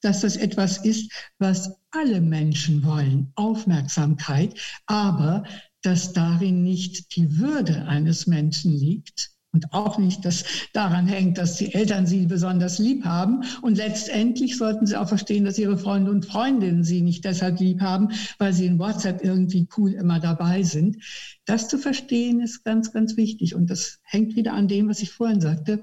dass 0.00 0.20
das 0.20 0.36
etwas 0.36 0.78
ist, 0.84 1.12
was 1.38 1.76
alle 1.90 2.20
Menschen 2.20 2.84
wollen, 2.84 3.32
Aufmerksamkeit, 3.34 4.54
aber 4.86 5.44
dass 5.82 6.12
darin 6.12 6.62
nicht 6.62 7.16
die 7.16 7.38
Würde 7.38 7.86
eines 7.86 8.26
Menschen 8.26 8.72
liegt, 8.72 9.30
und 9.52 9.72
auch 9.72 9.98
nicht, 9.98 10.24
dass 10.24 10.44
daran 10.74 11.06
hängt, 11.06 11.38
dass 11.38 11.56
die 11.56 11.72
Eltern 11.72 12.06
sie 12.06 12.26
besonders 12.26 12.78
lieb 12.78 13.04
haben. 13.04 13.44
Und 13.62 13.78
letztendlich 13.78 14.58
sollten 14.58 14.86
sie 14.86 14.96
auch 14.96 15.08
verstehen, 15.08 15.44
dass 15.44 15.58
ihre 15.58 15.78
Freunde 15.78 16.10
und 16.10 16.26
Freundinnen 16.26 16.84
sie 16.84 17.00
nicht 17.00 17.24
deshalb 17.24 17.58
lieb 17.58 17.80
haben, 17.80 18.10
weil 18.38 18.52
sie 18.52 18.66
in 18.66 18.78
WhatsApp 18.78 19.24
irgendwie 19.24 19.66
cool 19.76 19.94
immer 19.94 20.20
dabei 20.20 20.62
sind. 20.62 20.98
Das 21.46 21.68
zu 21.68 21.78
verstehen 21.78 22.40
ist 22.40 22.62
ganz, 22.62 22.92
ganz 22.92 23.16
wichtig. 23.16 23.54
Und 23.54 23.70
das 23.70 23.98
hängt 24.02 24.36
wieder 24.36 24.52
an 24.52 24.68
dem, 24.68 24.88
was 24.88 25.00
ich 25.00 25.10
vorhin 25.10 25.40
sagte. 25.40 25.82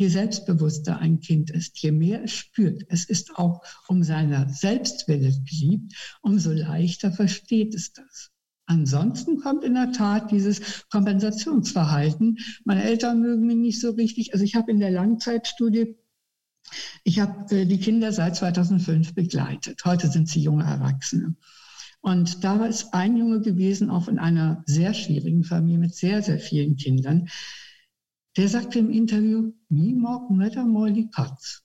Je 0.00 0.08
selbstbewusster 0.08 0.98
ein 0.98 1.20
Kind 1.20 1.50
ist, 1.50 1.78
je 1.82 1.92
mehr 1.92 2.24
es 2.24 2.32
spürt, 2.32 2.84
es 2.88 3.04
ist 3.04 3.36
auch 3.36 3.62
um 3.86 4.02
seiner 4.02 4.48
Selbstwille 4.48 5.30
geliebt, 5.44 5.92
umso 6.22 6.52
leichter 6.52 7.12
versteht 7.12 7.74
es 7.74 7.92
das. 7.92 8.30
Ansonsten 8.64 9.40
kommt 9.40 9.62
in 9.62 9.74
der 9.74 9.92
Tat 9.92 10.30
dieses 10.30 10.88
Kompensationsverhalten. 10.88 12.38
Meine 12.64 12.82
Eltern 12.82 13.20
mögen 13.20 13.46
mich 13.46 13.58
nicht 13.58 13.78
so 13.78 13.90
richtig. 13.90 14.32
Also 14.32 14.42
ich 14.42 14.54
habe 14.54 14.70
in 14.70 14.80
der 14.80 14.90
Langzeitstudie, 14.90 15.98
ich 17.04 17.20
habe 17.20 17.54
äh, 17.54 17.66
die 17.66 17.78
Kinder 17.78 18.10
seit 18.10 18.36
2005 18.36 19.14
begleitet. 19.14 19.84
Heute 19.84 20.08
sind 20.08 20.30
sie 20.30 20.40
junge 20.40 20.64
Erwachsene. 20.64 21.36
Und 22.00 22.42
da 22.42 22.58
war 22.58 22.70
es 22.70 22.94
ein 22.94 23.18
Junge 23.18 23.42
gewesen, 23.42 23.90
auch 23.90 24.08
in 24.08 24.18
einer 24.18 24.62
sehr 24.64 24.94
schwierigen 24.94 25.44
Familie 25.44 25.76
mit 25.76 25.94
sehr, 25.94 26.22
sehr 26.22 26.38
vielen 26.38 26.76
Kindern. 26.76 27.28
Der 28.40 28.48
sagte 28.48 28.78
im 28.78 28.88
Interview, 28.88 29.52
nie 29.68 29.92
mag 29.92 30.30
nicht 30.30 30.56
einmal 30.56 30.94
die 30.94 31.10
Katz. 31.10 31.62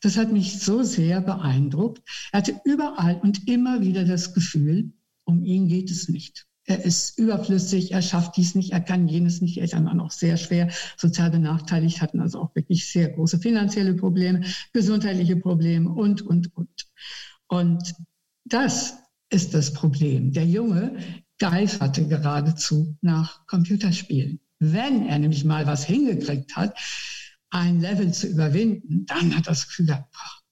Das 0.00 0.16
hat 0.16 0.32
mich 0.32 0.60
so 0.60 0.82
sehr 0.82 1.20
beeindruckt. 1.20 2.00
Er 2.32 2.38
hatte 2.38 2.58
überall 2.64 3.20
und 3.20 3.46
immer 3.46 3.82
wieder 3.82 4.06
das 4.06 4.32
Gefühl, 4.32 4.94
um 5.24 5.44
ihn 5.44 5.68
geht 5.68 5.90
es 5.90 6.08
nicht. 6.08 6.46
Er 6.64 6.82
ist 6.86 7.18
überflüssig, 7.18 7.92
er 7.92 8.00
schafft 8.00 8.38
dies 8.38 8.54
nicht, 8.54 8.72
er 8.72 8.80
kann 8.80 9.08
jenes 9.08 9.42
nicht. 9.42 9.60
Eltern 9.60 9.84
waren 9.84 10.00
auch 10.00 10.10
sehr 10.10 10.38
schwer 10.38 10.70
sozial 10.96 11.30
benachteiligt, 11.30 12.00
hatten 12.00 12.20
also 12.20 12.40
auch 12.40 12.54
wirklich 12.54 12.90
sehr 12.90 13.10
große 13.10 13.38
finanzielle 13.38 13.92
Probleme, 13.92 14.46
gesundheitliche 14.72 15.36
Probleme 15.36 15.90
und, 15.90 16.22
und, 16.22 16.56
und. 16.56 16.86
Und 17.46 17.94
das 18.46 18.96
ist 19.28 19.52
das 19.52 19.74
Problem. 19.74 20.32
Der 20.32 20.46
Junge 20.46 20.96
geiferte 21.36 22.08
geradezu 22.08 22.96
nach 23.02 23.46
Computerspielen. 23.46 24.40
Wenn 24.58 25.06
er 25.06 25.18
nämlich 25.18 25.44
mal 25.44 25.66
was 25.66 25.84
hingekriegt 25.84 26.56
hat, 26.56 26.76
ein 27.50 27.80
Level 27.80 28.12
zu 28.12 28.26
überwinden, 28.26 29.06
dann 29.06 29.36
hat 29.36 29.46
er 29.46 29.52
das 29.52 29.68
Gefühl, 29.68 30.04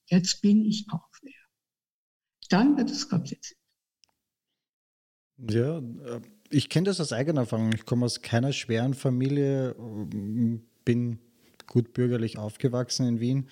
jetzt 0.07 0.41
bin 0.41 0.65
ich 0.65 0.85
auch 0.91 1.07
Dann 2.49 2.77
wird 2.77 2.89
es 2.89 3.09
kompliziert. 3.09 3.57
Ja, 5.37 5.77
äh, 5.79 6.21
ich 6.49 6.69
kenne 6.69 6.85
das 6.85 6.99
aus 7.01 7.13
eigener 7.13 7.41
Erfahrung. 7.41 7.73
Ich 7.73 7.85
komme 7.85 8.05
aus 8.05 8.21
keiner 8.21 8.53
schweren 8.53 8.93
Familie, 8.93 9.75
bin 10.85 11.19
gut 11.67 11.93
bürgerlich 11.93 12.37
aufgewachsen 12.37 13.07
in 13.07 13.19
Wien, 13.19 13.49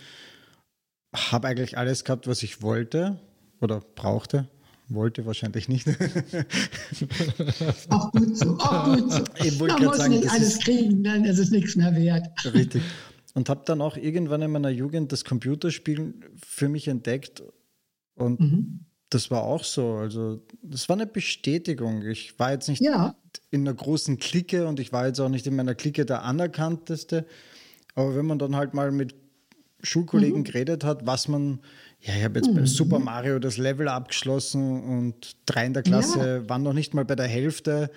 habe 1.13 1.47
eigentlich 1.47 1.77
alles 1.77 2.05
gehabt, 2.05 2.27
was 2.27 2.41
ich 2.43 2.61
wollte 2.61 3.19
oder 3.59 3.81
brauchte. 3.81 4.49
Wollte 4.88 5.26
wahrscheinlich 5.26 5.67
nicht. 5.67 5.88
auch 7.89 8.12
gut 8.12 8.38
so, 8.38 8.56
auch 8.60 8.95
gut 8.95 9.12
so. 9.12 9.24
Ich 9.43 9.60
Man 9.60 9.84
muss 9.84 9.98
sagen, 9.98 10.13
nicht 10.13 10.30
alles 10.30 10.60
kriegen, 10.60 11.04
dann 11.04 11.26
ist 11.26 11.39
es 11.39 11.50
nichts 11.50 11.76
mehr 11.76 11.95
wert. 11.95 12.28
Richtig. 12.54 12.84
Und 13.34 13.50
habe 13.50 13.63
dann 13.65 13.82
auch 13.82 13.98
irgendwann 13.98 14.43
in 14.43 14.52
meiner 14.52 14.69
Jugend 14.69 15.12
das 15.12 15.26
Computerspielen 15.26 16.24
für 16.36 16.69
mich 16.69 16.88
entdeckt. 16.88 17.41
Und 18.13 18.39
mhm. 18.39 18.86
das 19.10 19.32
war 19.32 19.43
auch 19.43 19.63
so. 19.63 19.95
Also, 19.95 20.41
das 20.62 20.88
war 20.88 20.95
eine 20.95 21.08
Bestätigung. 21.08 22.04
Ich 22.04 22.38
war 22.38 22.52
jetzt 22.52 22.69
nicht 22.69 22.82
ja. 22.82 23.15
in 23.50 23.62
einer 23.62 23.74
großen 23.74 24.19
Clique 24.19 24.67
und 24.67 24.80
ich 24.80 24.93
war 24.93 25.08
jetzt 25.08 25.19
auch 25.19 25.30
nicht 25.30 25.48
in 25.48 25.56
meiner 25.56 25.74
Clique 25.74 26.06
der 26.06 26.21
Anerkannteste. 26.24 27.26
Aber 27.95 28.15
wenn 28.15 28.28
man 28.28 28.38
dann 28.38 28.56
halt 28.56 28.76
mal 28.76 28.91
mit 28.91 29.15
Schulkollegen 29.82 30.39
mhm. 30.39 30.43
geredet 30.43 30.84
hat, 30.84 31.06
was 31.08 31.28
man 31.28 31.60
ja, 32.05 32.15
ich 32.15 32.23
habe 32.23 32.39
jetzt 32.39 32.51
mhm. 32.51 32.55
bei 32.55 32.65
Super 32.65 32.99
Mario 32.99 33.39
das 33.39 33.57
Level 33.57 33.87
abgeschlossen 33.87 34.83
und 34.83 35.35
drei 35.47 35.65
in 35.65 35.73
der 35.73 35.81
Klasse 35.81 36.41
ja. 36.43 36.49
waren 36.49 36.61
noch 36.61 36.73
nicht 36.73 36.93
mal 36.93 37.03
bei 37.03 37.15
der 37.15 37.27
Hälfte. 37.27 37.89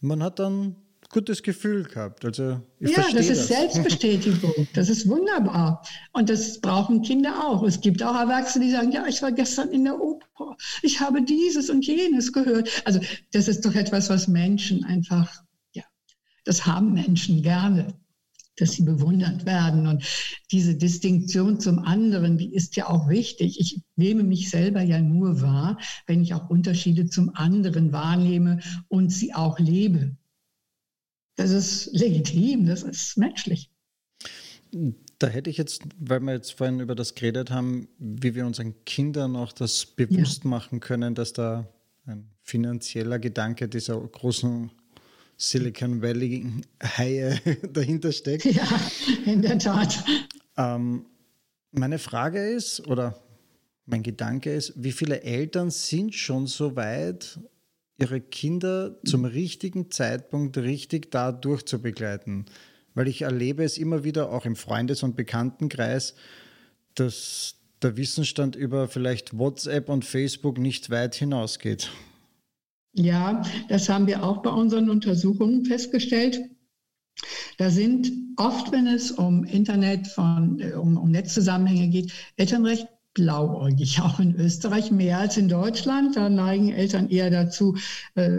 Man 0.00 0.22
hat 0.22 0.38
dann 0.38 0.76
gutes 1.08 1.42
Gefühl 1.42 1.84
gehabt. 1.84 2.26
Also 2.26 2.60
ich 2.80 2.90
ja, 2.90 3.04
das 3.10 3.28
ist 3.28 3.40
das. 3.40 3.48
Selbstbestätigung. 3.48 4.68
Das 4.74 4.90
ist 4.90 5.08
wunderbar. 5.08 5.82
Und 6.12 6.28
das 6.28 6.60
brauchen 6.60 7.00
Kinder 7.00 7.46
auch. 7.46 7.62
Es 7.62 7.80
gibt 7.80 8.02
auch 8.02 8.14
Erwachsene, 8.14 8.66
die 8.66 8.72
sagen, 8.72 8.92
ja, 8.92 9.06
ich 9.06 9.22
war 9.22 9.32
gestern 9.32 9.70
in 9.70 9.84
der 9.84 9.98
Oper. 9.98 10.56
Ich 10.82 11.00
habe 11.00 11.22
dieses 11.22 11.70
und 11.70 11.86
jenes 11.86 12.34
gehört. 12.34 12.68
Also 12.84 13.00
das 13.32 13.48
ist 13.48 13.64
doch 13.64 13.74
etwas, 13.74 14.10
was 14.10 14.28
Menschen 14.28 14.84
einfach, 14.84 15.42
ja, 15.72 15.84
das 16.44 16.66
haben 16.66 16.92
Menschen 16.92 17.42
gerne 17.42 17.94
dass 18.56 18.72
sie 18.72 18.82
bewundert 18.82 19.46
werden. 19.46 19.86
Und 19.86 20.04
diese 20.50 20.74
Distinktion 20.74 21.60
zum 21.60 21.78
anderen, 21.78 22.38
die 22.38 22.54
ist 22.54 22.76
ja 22.76 22.88
auch 22.88 23.08
wichtig. 23.08 23.60
Ich 23.60 23.82
nehme 23.96 24.22
mich 24.22 24.50
selber 24.50 24.82
ja 24.82 25.00
nur 25.00 25.40
wahr, 25.40 25.78
wenn 26.06 26.22
ich 26.22 26.34
auch 26.34 26.48
Unterschiede 26.50 27.06
zum 27.06 27.34
anderen 27.34 27.92
wahrnehme 27.92 28.60
und 28.88 29.10
sie 29.10 29.34
auch 29.34 29.58
lebe. 29.58 30.16
Das 31.36 31.50
ist 31.50 31.92
legitim, 31.92 32.66
das 32.66 32.82
ist 32.82 33.18
menschlich. 33.18 33.70
Da 35.18 35.28
hätte 35.28 35.50
ich 35.50 35.58
jetzt, 35.58 35.82
weil 35.98 36.20
wir 36.20 36.32
jetzt 36.32 36.52
vorhin 36.52 36.80
über 36.80 36.94
das 36.94 37.14
geredet 37.14 37.50
haben, 37.50 37.88
wie 37.98 38.34
wir 38.34 38.46
unseren 38.46 38.74
Kindern 38.84 39.36
auch 39.36 39.52
das 39.52 39.86
bewusst 39.86 40.44
ja. 40.44 40.50
machen 40.50 40.80
können, 40.80 41.14
dass 41.14 41.32
da 41.32 41.68
ein 42.06 42.30
finanzieller 42.42 43.18
Gedanke 43.18 43.68
dieser 43.68 43.98
großen 44.00 44.70
Silicon 45.36 46.02
Valley 46.02 46.46
Haie 46.82 47.38
dahinter 47.72 48.12
steckt. 48.12 48.44
Ja, 48.44 48.68
in 49.24 49.42
der 49.42 49.58
Tat. 49.58 50.02
Ähm, 50.56 51.06
meine 51.72 51.98
Frage 51.98 52.40
ist, 52.48 52.86
oder 52.86 53.22
mein 53.84 54.02
Gedanke 54.02 54.52
ist, 54.52 54.72
wie 54.76 54.92
viele 54.92 55.22
Eltern 55.22 55.70
sind 55.70 56.14
schon 56.14 56.46
so 56.46 56.74
weit, 56.76 57.38
ihre 57.98 58.20
Kinder 58.20 58.98
zum 59.04 59.24
richtigen 59.24 59.90
Zeitpunkt 59.90 60.56
richtig 60.58 61.10
da 61.10 61.32
durchzubegleiten? 61.32 62.46
Weil 62.94 63.08
ich 63.08 63.22
erlebe 63.22 63.62
es 63.62 63.78
immer 63.78 64.04
wieder, 64.04 64.32
auch 64.32 64.46
im 64.46 64.56
Freundes- 64.56 65.02
und 65.02 65.16
Bekanntenkreis, 65.16 66.14
dass 66.94 67.56
der 67.82 67.96
Wissensstand 67.98 68.56
über 68.56 68.88
vielleicht 68.88 69.36
WhatsApp 69.38 69.90
und 69.90 70.04
Facebook 70.04 70.56
nicht 70.56 70.88
weit 70.88 71.14
hinausgeht. 71.14 71.90
Ja, 72.96 73.42
das 73.68 73.88
haben 73.88 74.06
wir 74.06 74.24
auch 74.24 74.42
bei 74.42 74.50
unseren 74.50 74.88
Untersuchungen 74.88 75.64
festgestellt. 75.66 76.40
Da 77.58 77.70
sind 77.70 78.10
oft, 78.36 78.72
wenn 78.72 78.86
es 78.86 79.10
um 79.10 79.44
Internet, 79.44 80.06
von, 80.06 80.58
äh, 80.60 80.72
um, 80.72 80.96
um 80.96 81.10
Netzzusammenhänge 81.10 81.88
geht, 81.88 82.12
Eltern 82.36 82.64
recht 82.64 82.88
blauäugig, 83.12 84.00
auch 84.02 84.18
in 84.18 84.34
Österreich 84.36 84.90
mehr 84.90 85.18
als 85.18 85.36
in 85.36 85.48
Deutschland. 85.48 86.16
Da 86.16 86.28
neigen 86.28 86.70
Eltern 86.70 87.08
eher 87.08 87.30
dazu, 87.30 87.76
äh, 88.14 88.38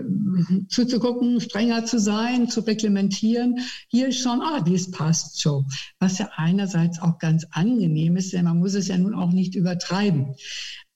zuzugucken, 0.70 1.40
strenger 1.40 1.86
zu 1.86 2.00
sein, 2.00 2.50
zu 2.50 2.62
reglementieren. 2.62 3.60
Hier 3.90 4.12
schon, 4.12 4.42
ah, 4.42 4.62
dies 4.62 4.90
passt 4.90 5.42
schon. 5.42 5.66
Was 6.00 6.18
ja 6.18 6.30
einerseits 6.36 7.00
auch 7.00 7.20
ganz 7.20 7.46
angenehm 7.52 8.18
ist, 8.18 8.34
denn 8.34 8.46
man 8.46 8.58
muss 8.58 8.74
es 8.74 8.88
ja 8.88 8.98
nun 8.98 9.14
auch 9.14 9.32
nicht 9.32 9.56
übertreiben. 9.56 10.36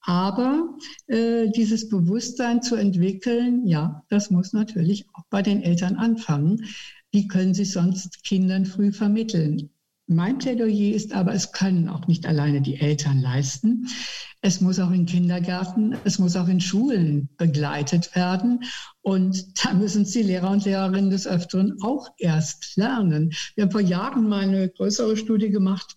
Aber 0.02 0.78
äh, 1.08 1.50
dieses 1.56 1.90
Bewusstsein 1.90 2.62
zu 2.62 2.76
entwickeln, 2.76 3.68
ja, 3.68 4.04
das 4.10 4.32
muss 4.32 4.54
natürlich 4.54 5.06
auch 5.14 5.24
bei 5.30 5.42
den 5.42 5.62
Eltern 5.62 5.96
anfangen. 5.96 6.66
Wie 7.12 7.28
können 7.28 7.54
sie 7.54 7.66
sonst 7.66 8.24
Kindern 8.24 8.66
früh 8.66 8.92
vermitteln? 8.92 9.70
Mein 10.08 10.40
Plädoyer 10.40 10.94
ist 10.94 11.14
aber, 11.14 11.34
es 11.34 11.54
können 11.54 11.88
auch 11.88 12.08
nicht 12.08 12.26
alleine 12.26 12.62
die 12.62 12.80
Eltern 12.80 13.22
leisten. 13.22 13.88
Es 14.42 14.60
muss 14.60 14.80
auch 14.80 14.92
in 14.92 15.06
Kindergärten, 15.06 15.96
es 16.04 16.20
muss 16.20 16.36
auch 16.36 16.48
in 16.48 16.60
Schulen 16.60 17.30
begleitet 17.38 18.14
werden. 18.16 18.64
Und 19.02 19.64
da 19.64 19.74
müssen 19.74 20.02
es 20.02 20.12
die 20.12 20.24
Lehrer 20.24 20.50
und 20.50 20.66
Lehrerinnen 20.66 21.12
des 21.12 21.28
Öfteren 21.28 21.78
auch 21.82 22.10
erst 22.18 22.76
lernen. 22.76 23.32
Wir 23.56 23.64
haben 23.64 23.72
vor 23.72 23.82
Jahren 23.82 24.28
mal 24.28 24.42
eine 24.42 24.68
größere 24.68 25.16
Studie 25.16 25.50
gemacht 25.50 25.96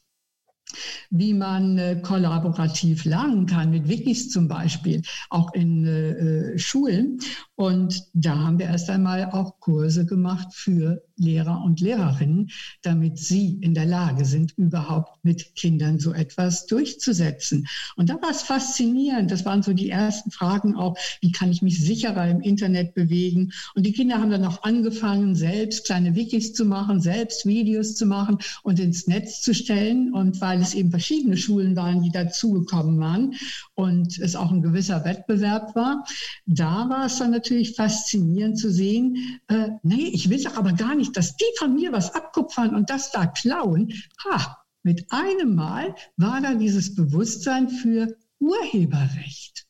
wie 1.10 1.34
man 1.34 1.78
äh, 1.78 2.00
kollaborativ 2.02 3.04
lernen 3.04 3.46
kann, 3.46 3.70
mit 3.70 3.88
Wikis 3.88 4.30
zum 4.30 4.48
Beispiel, 4.48 5.02
auch 5.30 5.52
in 5.54 5.86
äh, 5.86 6.10
äh, 6.10 6.58
Schulen. 6.58 7.18
Und 7.56 8.04
da 8.12 8.38
haben 8.38 8.58
wir 8.58 8.66
erst 8.66 8.90
einmal 8.90 9.30
auch 9.30 9.60
Kurse 9.60 10.06
gemacht 10.06 10.48
für 10.52 11.02
Lehrer 11.16 11.62
und 11.64 11.80
Lehrerinnen, 11.80 12.50
damit 12.82 13.18
sie 13.18 13.58
in 13.60 13.74
der 13.74 13.86
Lage 13.86 14.24
sind, 14.24 14.52
überhaupt 14.56 15.24
mit 15.24 15.54
Kindern 15.54 15.98
so 15.98 16.12
etwas 16.12 16.66
durchzusetzen. 16.66 17.66
Und 17.96 18.10
da 18.10 18.14
war 18.20 18.30
es 18.30 18.42
faszinierend. 18.42 19.30
Das 19.30 19.44
waren 19.44 19.62
so 19.62 19.72
die 19.72 19.90
ersten 19.90 20.30
Fragen 20.30 20.74
auch, 20.74 20.96
wie 21.20 21.32
kann 21.32 21.50
ich 21.50 21.62
mich 21.62 21.80
sicherer 21.80 22.28
im 22.28 22.40
Internet 22.40 22.94
bewegen? 22.94 23.52
Und 23.74 23.86
die 23.86 23.92
Kinder 23.92 24.20
haben 24.20 24.30
dann 24.30 24.44
auch 24.44 24.62
angefangen, 24.64 25.34
selbst 25.34 25.86
kleine 25.86 26.14
Wikis 26.14 26.52
zu 26.52 26.64
machen, 26.64 27.00
selbst 27.00 27.46
Videos 27.46 27.94
zu 27.94 28.06
machen 28.06 28.38
und 28.62 28.80
ins 28.80 29.06
Netz 29.06 29.40
zu 29.40 29.54
stellen. 29.54 30.12
Und 30.12 30.40
weil 30.40 30.60
es 30.60 30.74
eben 30.74 30.90
verschiedene 30.90 31.36
Schulen 31.36 31.76
waren, 31.76 32.02
die 32.02 32.10
dazugekommen 32.10 32.98
waren 32.98 33.34
und 33.74 34.18
es 34.18 34.36
auch 34.36 34.50
ein 34.50 34.62
gewisser 34.62 35.04
Wettbewerb 35.04 35.74
war, 35.74 36.04
da 36.46 36.88
war 36.88 37.06
es 37.06 37.18
dann 37.18 37.30
natürlich 37.30 37.74
faszinierend 37.74 38.58
zu 38.58 38.70
sehen, 38.70 39.40
äh, 39.48 39.70
nee, 39.82 40.10
ich 40.12 40.30
will 40.30 40.42
doch 40.42 40.56
aber 40.56 40.72
gar 40.72 40.94
nicht, 40.94 41.16
dass 41.16 41.36
die 41.36 41.44
von 41.58 41.74
mir 41.74 41.92
was 41.92 42.14
abkupfern 42.14 42.74
und 42.74 42.90
das 42.90 43.10
da 43.10 43.26
klauen. 43.26 43.92
Ha, 44.24 44.58
mit 44.82 45.06
einem 45.10 45.54
Mal 45.54 45.94
war 46.16 46.40
da 46.40 46.54
dieses 46.54 46.94
Bewusstsein 46.94 47.68
für 47.68 48.16
Urheberrecht. 48.38 49.66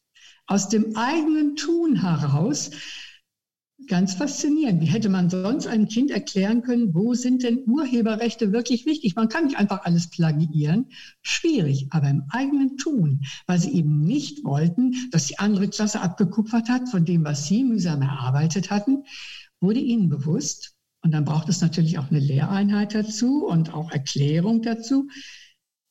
Aus 0.46 0.68
dem 0.68 0.96
eigenen 0.96 1.56
Tun 1.56 1.96
heraus 2.02 2.70
Ganz 3.88 4.14
faszinierend. 4.14 4.80
Wie 4.80 4.86
hätte 4.86 5.08
man 5.08 5.28
sonst 5.28 5.66
einem 5.66 5.88
Kind 5.88 6.10
erklären 6.10 6.62
können, 6.62 6.94
wo 6.94 7.12
sind 7.14 7.42
denn 7.42 7.64
Urheberrechte 7.66 8.52
wirklich 8.52 8.86
wichtig? 8.86 9.14
Man 9.16 9.28
kann 9.28 9.44
nicht 9.44 9.58
einfach 9.58 9.84
alles 9.84 10.08
plagiieren. 10.08 10.86
Schwierig, 11.22 11.88
aber 11.90 12.08
im 12.08 12.22
eigenen 12.30 12.76
Tun, 12.78 13.22
weil 13.46 13.58
sie 13.58 13.74
eben 13.74 14.00
nicht 14.00 14.44
wollten, 14.44 14.94
dass 15.10 15.26
die 15.26 15.38
andere 15.38 15.68
Klasse 15.68 16.00
abgekupfert 16.00 16.68
hat 16.68 16.88
von 16.88 17.04
dem, 17.04 17.24
was 17.24 17.46
sie 17.46 17.64
mühsam 17.64 18.00
erarbeitet 18.00 18.70
hatten, 18.70 19.04
wurde 19.60 19.80
ihnen 19.80 20.08
bewusst. 20.08 20.74
Und 21.02 21.12
dann 21.12 21.24
braucht 21.24 21.48
es 21.48 21.60
natürlich 21.60 21.98
auch 21.98 22.10
eine 22.10 22.20
Lehreinheit 22.20 22.94
dazu 22.94 23.44
und 23.44 23.74
auch 23.74 23.90
Erklärung 23.90 24.62
dazu, 24.62 25.08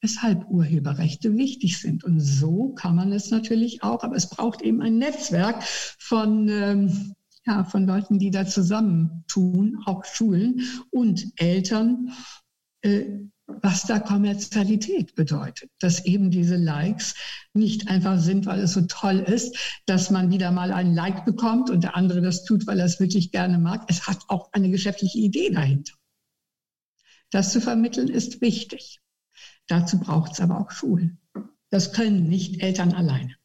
weshalb 0.01 0.49
Urheberrechte 0.49 1.35
wichtig 1.37 1.79
sind. 1.79 2.03
Und 2.03 2.19
so 2.19 2.69
kann 2.69 2.95
man 2.95 3.11
es 3.11 3.29
natürlich 3.29 3.83
auch, 3.83 4.03
aber 4.03 4.15
es 4.15 4.29
braucht 4.29 4.61
eben 4.61 4.81
ein 4.81 4.97
Netzwerk 4.97 5.63
von 5.63 6.47
ähm, 6.49 7.13
ja, 7.45 7.63
von 7.63 7.85
Leuten, 7.85 8.19
die 8.19 8.31
da 8.31 8.45
zusammentun, 8.45 9.77
auch 9.85 10.05
Schulen 10.05 10.61
und 10.91 11.25
Eltern, 11.35 12.11
äh, 12.81 13.05
was 13.47 13.83
da 13.83 13.99
Kommerzialität 13.99 15.15
bedeutet. 15.15 15.69
Dass 15.79 16.05
eben 16.05 16.31
diese 16.31 16.55
Likes 16.55 17.15
nicht 17.53 17.89
einfach 17.89 18.19
sind, 18.19 18.45
weil 18.45 18.61
es 18.61 18.73
so 18.73 18.81
toll 18.87 19.19
ist, 19.19 19.57
dass 19.85 20.09
man 20.09 20.31
wieder 20.31 20.51
mal 20.51 20.71
einen 20.71 20.95
Like 20.95 21.25
bekommt 21.25 21.69
und 21.69 21.83
der 21.83 21.95
andere 21.95 22.21
das 22.21 22.45
tut, 22.45 22.65
weil 22.67 22.79
er 22.79 22.85
es 22.85 22.99
wirklich 22.99 23.31
gerne 23.31 23.57
mag. 23.57 23.83
Es 23.89 24.07
hat 24.07 24.19
auch 24.29 24.49
eine 24.53 24.69
geschäftliche 24.69 25.19
Idee 25.19 25.49
dahinter. 25.49 25.93
Das 27.31 27.51
zu 27.51 27.59
vermitteln 27.59 28.07
ist 28.07 28.41
wichtig. 28.41 29.01
Dazu 29.67 29.99
braucht 29.99 30.33
es 30.33 30.39
aber 30.39 30.59
auch 30.59 30.71
Schulen. 30.71 31.19
Das 31.69 31.91
können 31.91 32.29
nicht 32.29 32.61
Eltern 32.61 32.93
alleine. 32.93 33.35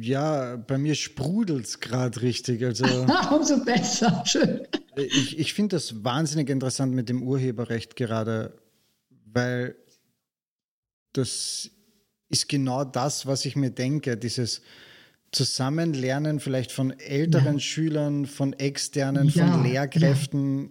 Ja, 0.00 0.56
bei 0.56 0.78
mir 0.78 0.94
sprudelt 0.94 1.66
es 1.66 1.80
gerade 1.80 2.22
richtig. 2.22 2.62
Also, 2.64 2.84
Umso 3.34 3.64
besser, 3.64 4.22
schön. 4.26 4.66
Ich, 4.96 5.38
ich 5.38 5.54
finde 5.54 5.76
das 5.76 6.04
wahnsinnig 6.04 6.50
interessant 6.50 6.94
mit 6.94 7.08
dem 7.08 7.22
Urheberrecht 7.22 7.96
gerade, 7.96 8.54
weil 9.26 9.76
das 11.12 11.70
ist 12.28 12.48
genau 12.48 12.84
das, 12.84 13.26
was 13.26 13.44
ich 13.44 13.56
mir 13.56 13.70
denke, 13.70 14.16
dieses 14.16 14.62
Zusammenlernen 15.32 16.40
vielleicht 16.40 16.70
von 16.70 16.90
älteren 16.98 17.54
ja. 17.54 17.60
Schülern, 17.60 18.26
von 18.26 18.52
externen, 18.52 19.28
ja. 19.28 19.46
von 19.46 19.64
Lehrkräften, 19.64 20.70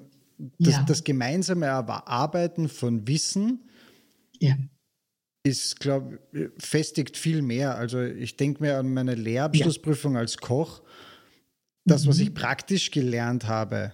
das, 0.60 0.86
das, 0.86 1.04
gemeinsame 1.04 1.70
Arbeiten 1.72 2.70
von 2.70 3.08
Wissen 3.08 3.70
ist, 5.44 5.80
glaube 5.80 6.20
festigt 6.58 7.18
viel 7.18 7.42
mehr. 7.42 7.76
Also 7.76 8.02
ich 8.02 8.38
denke 8.38 8.64
mir 8.64 8.78
an 8.78 8.94
meine 8.94 9.16
Lehrabschlussprüfung 9.16 10.18
als 10.18 10.38
Koch, 10.38 10.82
das, 11.86 12.08
was 12.08 12.18
mhm. 12.18 12.24
ich 12.24 12.34
praktisch 12.34 12.92
gelernt 12.92 13.48
habe, 13.48 13.94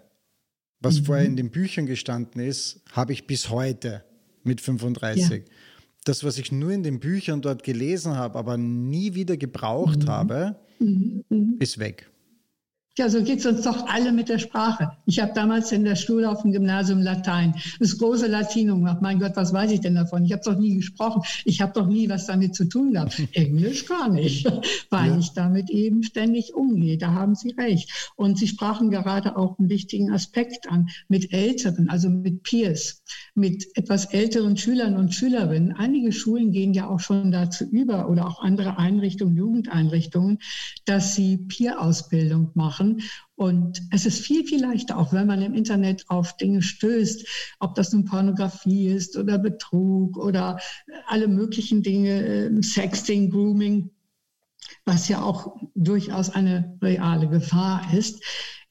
was 0.79 1.01
mhm. 1.01 1.05
vorher 1.05 1.25
in 1.25 1.35
den 1.35 1.49
Büchern 1.49 1.87
gestanden 1.87 2.41
ist, 2.41 2.81
habe 2.91 3.13
ich 3.13 3.25
bis 3.25 3.49
heute 3.49 4.03
mit 4.43 4.61
35. 4.61 5.29
Ja. 5.29 5.37
Das, 6.05 6.23
was 6.23 6.37
ich 6.37 6.51
nur 6.51 6.71
in 6.71 6.83
den 6.83 6.99
Büchern 6.99 7.41
dort 7.41 7.63
gelesen 7.63 8.15
habe, 8.15 8.37
aber 8.37 8.57
nie 8.57 9.15
wieder 9.15 9.35
gebraucht 9.35 10.03
mhm. 10.03 10.07
habe, 10.07 10.59
mhm. 10.79 11.23
mhm. 11.29 11.55
ist 11.59 11.79
weg. 11.79 12.09
Ja, 12.99 13.07
so 13.07 13.23
geht 13.23 13.39
es 13.39 13.45
uns 13.45 13.61
doch 13.61 13.87
alle 13.87 14.11
mit 14.11 14.27
der 14.27 14.39
Sprache. 14.39 14.91
Ich 15.05 15.21
habe 15.21 15.31
damals 15.33 15.71
in 15.71 15.85
der 15.85 15.95
Schule 15.95 16.29
auf 16.29 16.41
dem 16.41 16.51
Gymnasium 16.51 16.99
Latein, 17.01 17.55
das 17.79 17.97
große 17.97 18.27
Latinum 18.27 18.79
gemacht. 18.79 19.01
Mein 19.01 19.21
Gott, 19.21 19.37
was 19.37 19.53
weiß 19.53 19.71
ich 19.71 19.79
denn 19.79 19.95
davon? 19.95 20.25
Ich 20.25 20.33
habe 20.33 20.41
doch 20.43 20.59
nie 20.59 20.75
gesprochen. 20.75 21.21
Ich 21.45 21.61
habe 21.61 21.71
doch 21.71 21.87
nie 21.87 22.09
was 22.09 22.25
damit 22.25 22.55
zu 22.55 22.65
tun 22.65 22.91
gehabt. 22.91 23.17
Englisch 23.31 23.85
gar 23.85 24.09
nicht, 24.09 24.51
weil 24.89 25.11
ja. 25.11 25.17
ich 25.17 25.31
damit 25.31 25.69
eben 25.69 26.03
ständig 26.03 26.53
umgehe. 26.53 26.97
Da 26.97 27.13
haben 27.13 27.35
Sie 27.35 27.51
recht. 27.51 28.11
Und 28.17 28.37
Sie 28.37 28.49
sprachen 28.49 28.91
gerade 28.91 29.37
auch 29.37 29.57
einen 29.57 29.69
wichtigen 29.69 30.11
Aspekt 30.11 30.69
an 30.69 30.89
mit 31.07 31.31
Älteren, 31.31 31.89
also 31.89 32.09
mit 32.09 32.43
Peers, 32.43 33.01
mit 33.33 33.65
etwas 33.77 34.07
älteren 34.07 34.57
Schülern 34.57 34.97
und 34.97 35.15
Schülerinnen. 35.15 35.71
Einige 35.71 36.11
Schulen 36.11 36.51
gehen 36.51 36.73
ja 36.73 36.89
auch 36.89 36.99
schon 36.99 37.31
dazu 37.31 37.63
über 37.63 38.09
oder 38.09 38.27
auch 38.27 38.41
andere 38.43 38.77
Einrichtungen, 38.77 39.37
Jugendeinrichtungen, 39.37 40.39
dass 40.83 41.15
sie 41.15 41.37
Peer-Ausbildung 41.37 42.51
machen 42.55 42.88
machen. 42.89 43.09
Und 43.35 43.81
es 43.91 44.05
ist 44.05 44.19
viel, 44.19 44.45
viel 44.45 44.61
leichter, 44.61 44.97
auch 44.97 45.13
wenn 45.13 45.27
man 45.27 45.41
im 45.41 45.53
Internet 45.53 46.05
auf 46.09 46.35
Dinge 46.37 46.61
stößt, 46.61 47.55
ob 47.59 47.75
das 47.75 47.93
nun 47.93 48.05
Pornografie 48.05 48.87
ist 48.87 49.17
oder 49.17 49.37
Betrug 49.37 50.17
oder 50.17 50.59
alle 51.07 51.27
möglichen 51.27 51.81
Dinge, 51.81 52.25
ähm, 52.25 52.61
Sexting, 52.61 53.29
Grooming, 53.29 53.91
was 54.85 55.07
ja 55.07 55.21
auch 55.21 55.55
durchaus 55.75 56.29
eine 56.29 56.77
reale 56.81 57.29
Gefahr 57.29 57.93
ist 57.93 58.23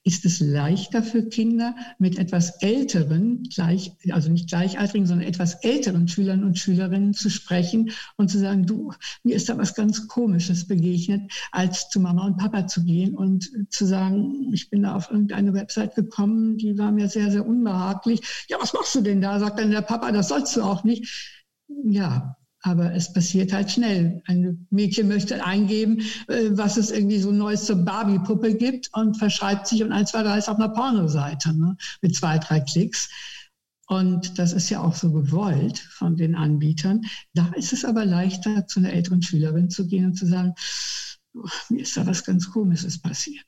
ist 0.09 0.25
es 0.25 0.41
leichter 0.41 1.03
für 1.03 1.29
Kinder 1.29 1.77
mit 1.99 2.19
etwas 2.19 2.63
älteren, 2.63 3.43
gleich, 3.43 3.93
also 4.11 4.31
nicht 4.31 4.49
gleichaltrigen, 4.49 5.07
sondern 5.07 5.29
etwas 5.29 5.63
älteren 5.63 6.09
Schülern 6.09 6.45
und 6.45 6.59
Schülerinnen 6.59 7.13
zu 7.13 7.29
sprechen 7.29 7.91
und 8.17 8.31
zu 8.31 8.39
sagen, 8.39 8.65
du, 8.65 8.95
mir 9.23 9.37
ist 9.37 9.51
da 9.51 9.59
was 9.59 9.75
ganz 9.75 10.09
Komisches 10.09 10.67
begegnet, 10.67 11.31
als 11.53 11.91
zu 11.91 12.01
Mama 12.01 12.25
und 12.25 12.39
Papa 12.39 12.67
zu 12.67 12.87
gehen 12.87 13.15
und 13.15 13.51
zu 13.69 13.85
sagen, 13.85 14.51
ich 14.55 14.71
bin 14.71 14.85
da 14.85 14.95
auf 14.95 15.11
irgendeine 15.11 15.53
Website 15.53 15.95
gekommen, 15.95 16.57
die 16.57 16.79
war 16.79 16.91
mir 16.91 17.11
sehr, 17.11 17.31
sehr 17.31 17.47
unbehaglich. 17.47 18.47
Ja, 18.49 18.57
was 18.59 18.73
machst 18.73 18.95
du 18.95 19.03
denn 19.03 19.21
da? 19.21 19.39
Sagt 19.39 19.59
dann 19.59 19.71
der 19.71 19.83
Papa, 19.83 20.11
das 20.11 20.29
sollst 20.29 20.57
du 20.57 20.63
auch 20.63 20.85
nicht. 20.85 21.45
Ja, 21.85 22.38
aber 22.63 22.93
es 22.95 23.13
passiert 23.13 23.53
halt 23.53 23.71
schnell. 23.71 24.23
Ein 24.27 24.67
Mädchen 24.71 25.09
möchte 25.09 25.45
eingeben, 25.45 26.01
äh, 26.29 26.51
was 26.51 26.77
es 26.77 26.91
irgendwie 26.91 27.19
so 27.19 27.31
Neues 27.31 27.65
zur 27.65 27.77
Barbie-Puppe 27.77 28.55
gibt 28.55 28.89
und 28.95 29.17
verschreibt 29.17 29.67
sich 29.67 29.83
und 29.83 29.93
ein, 29.93 30.07
zwei, 30.07 30.23
drei 30.23 30.39
ist 30.39 30.49
auf 30.49 30.57
einer 30.57 30.71
Pornoseite 30.71 31.57
ne? 31.57 31.77
mit 32.03 32.17
zwei, 32.17 32.39
drei 32.39 32.61
Klicks. 32.61 33.09
Und 33.87 34.39
das 34.39 34.53
ist 34.53 34.69
ja 34.69 34.83
auch 34.83 34.95
so 34.95 35.13
gewollt 35.13 35.79
von 35.79 36.17
den 36.17 36.35
Anbietern. 36.35 37.03
Da 37.33 37.51
ist 37.57 37.73
es 37.73 37.85
aber 37.85 38.05
leichter, 38.05 38.67
zu 38.67 38.81
einer 38.81 38.93
älteren 38.93 39.23
Schülerin 39.23 39.71
zu 39.71 39.87
gehen 39.87 40.07
und 40.07 40.15
zu 40.15 40.27
sagen, 40.27 40.53
mir 41.71 41.83
ist 41.83 41.97
da 41.97 42.07
was 42.07 42.25
ganz 42.25 42.51
Komisches 42.51 43.01
passiert. 43.01 43.47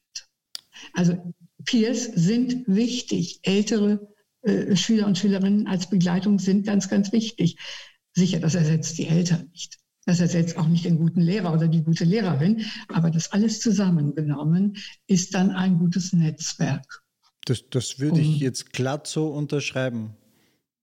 Also 0.95 1.35
Peers 1.65 2.05
sind 2.05 2.65
wichtig. 2.67 3.41
Ältere 3.43 4.09
äh, 4.43 4.75
Schüler 4.77 5.07
und 5.07 5.19
Schülerinnen 5.19 5.67
als 5.67 5.91
Begleitung 5.91 6.39
sind 6.39 6.65
ganz, 6.65 6.89
ganz 6.89 7.13
wichtig. 7.13 7.57
Sicher, 8.13 8.41
das 8.41 8.55
ersetzt 8.55 8.99
die 8.99 9.07
Eltern 9.07 9.49
nicht. 9.53 9.79
Das 10.07 10.21
ersetzt 10.21 10.57
auch 10.57 10.67
nicht 10.67 10.85
den 10.85 10.99
guten 10.99 11.21
Lehrer 11.21 11.53
oder 11.53 11.69
die 11.69 11.83
gute 11.83 12.05
Lehrerin. 12.05 12.65
Aber 12.89 13.11
das 13.11 13.33
alles 13.33 13.61
zusammengenommen 13.61 14.77
ist 15.07 15.35
dann 15.35 15.51
ein 15.51 15.79
gutes 15.79 16.13
Netzwerk. 16.13 17.03
Das, 17.45 17.65
das 17.71 17.99
würde 17.99 18.21
ich 18.21 18.39
jetzt 18.41 18.73
glatt 18.73 19.07
so 19.07 19.29
unterschreiben. 19.29 20.17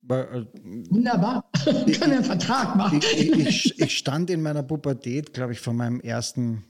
Äh, 0.10 0.46
Wunderbar. 0.90 1.50
Wir 1.86 2.00
können 2.00 2.14
einen 2.14 2.24
Vertrag 2.24 2.76
machen. 2.76 3.02
Ich, 3.02 3.32
ich, 3.32 3.80
ich, 3.80 3.98
stand 3.98 4.30
in 4.30 4.42
meiner 4.42 4.64
Pubertät, 4.64 5.34
glaube 5.34 5.54
ich, 5.54 5.60
von 5.60 5.76
meinem 5.76 6.00
ersten, 6.00 6.64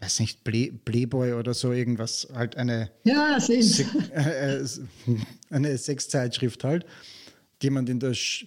weiß 0.00 0.20
nicht, 0.20 0.44
Play, 0.44 0.70
Playboy 0.70 1.32
oder 1.32 1.52
so 1.52 1.72
irgendwas, 1.72 2.28
halt 2.32 2.56
eine, 2.56 2.90
ja, 3.04 3.40
Se 3.40 3.54
äh, 4.14 4.60
äh, 4.60 4.66
eine 5.50 5.76
Sexzeitschrift 5.76 6.62
halt, 6.62 6.86
die 7.62 7.70
man 7.70 7.86
in 7.86 7.98
der 7.98 8.14
Sch 8.14 8.46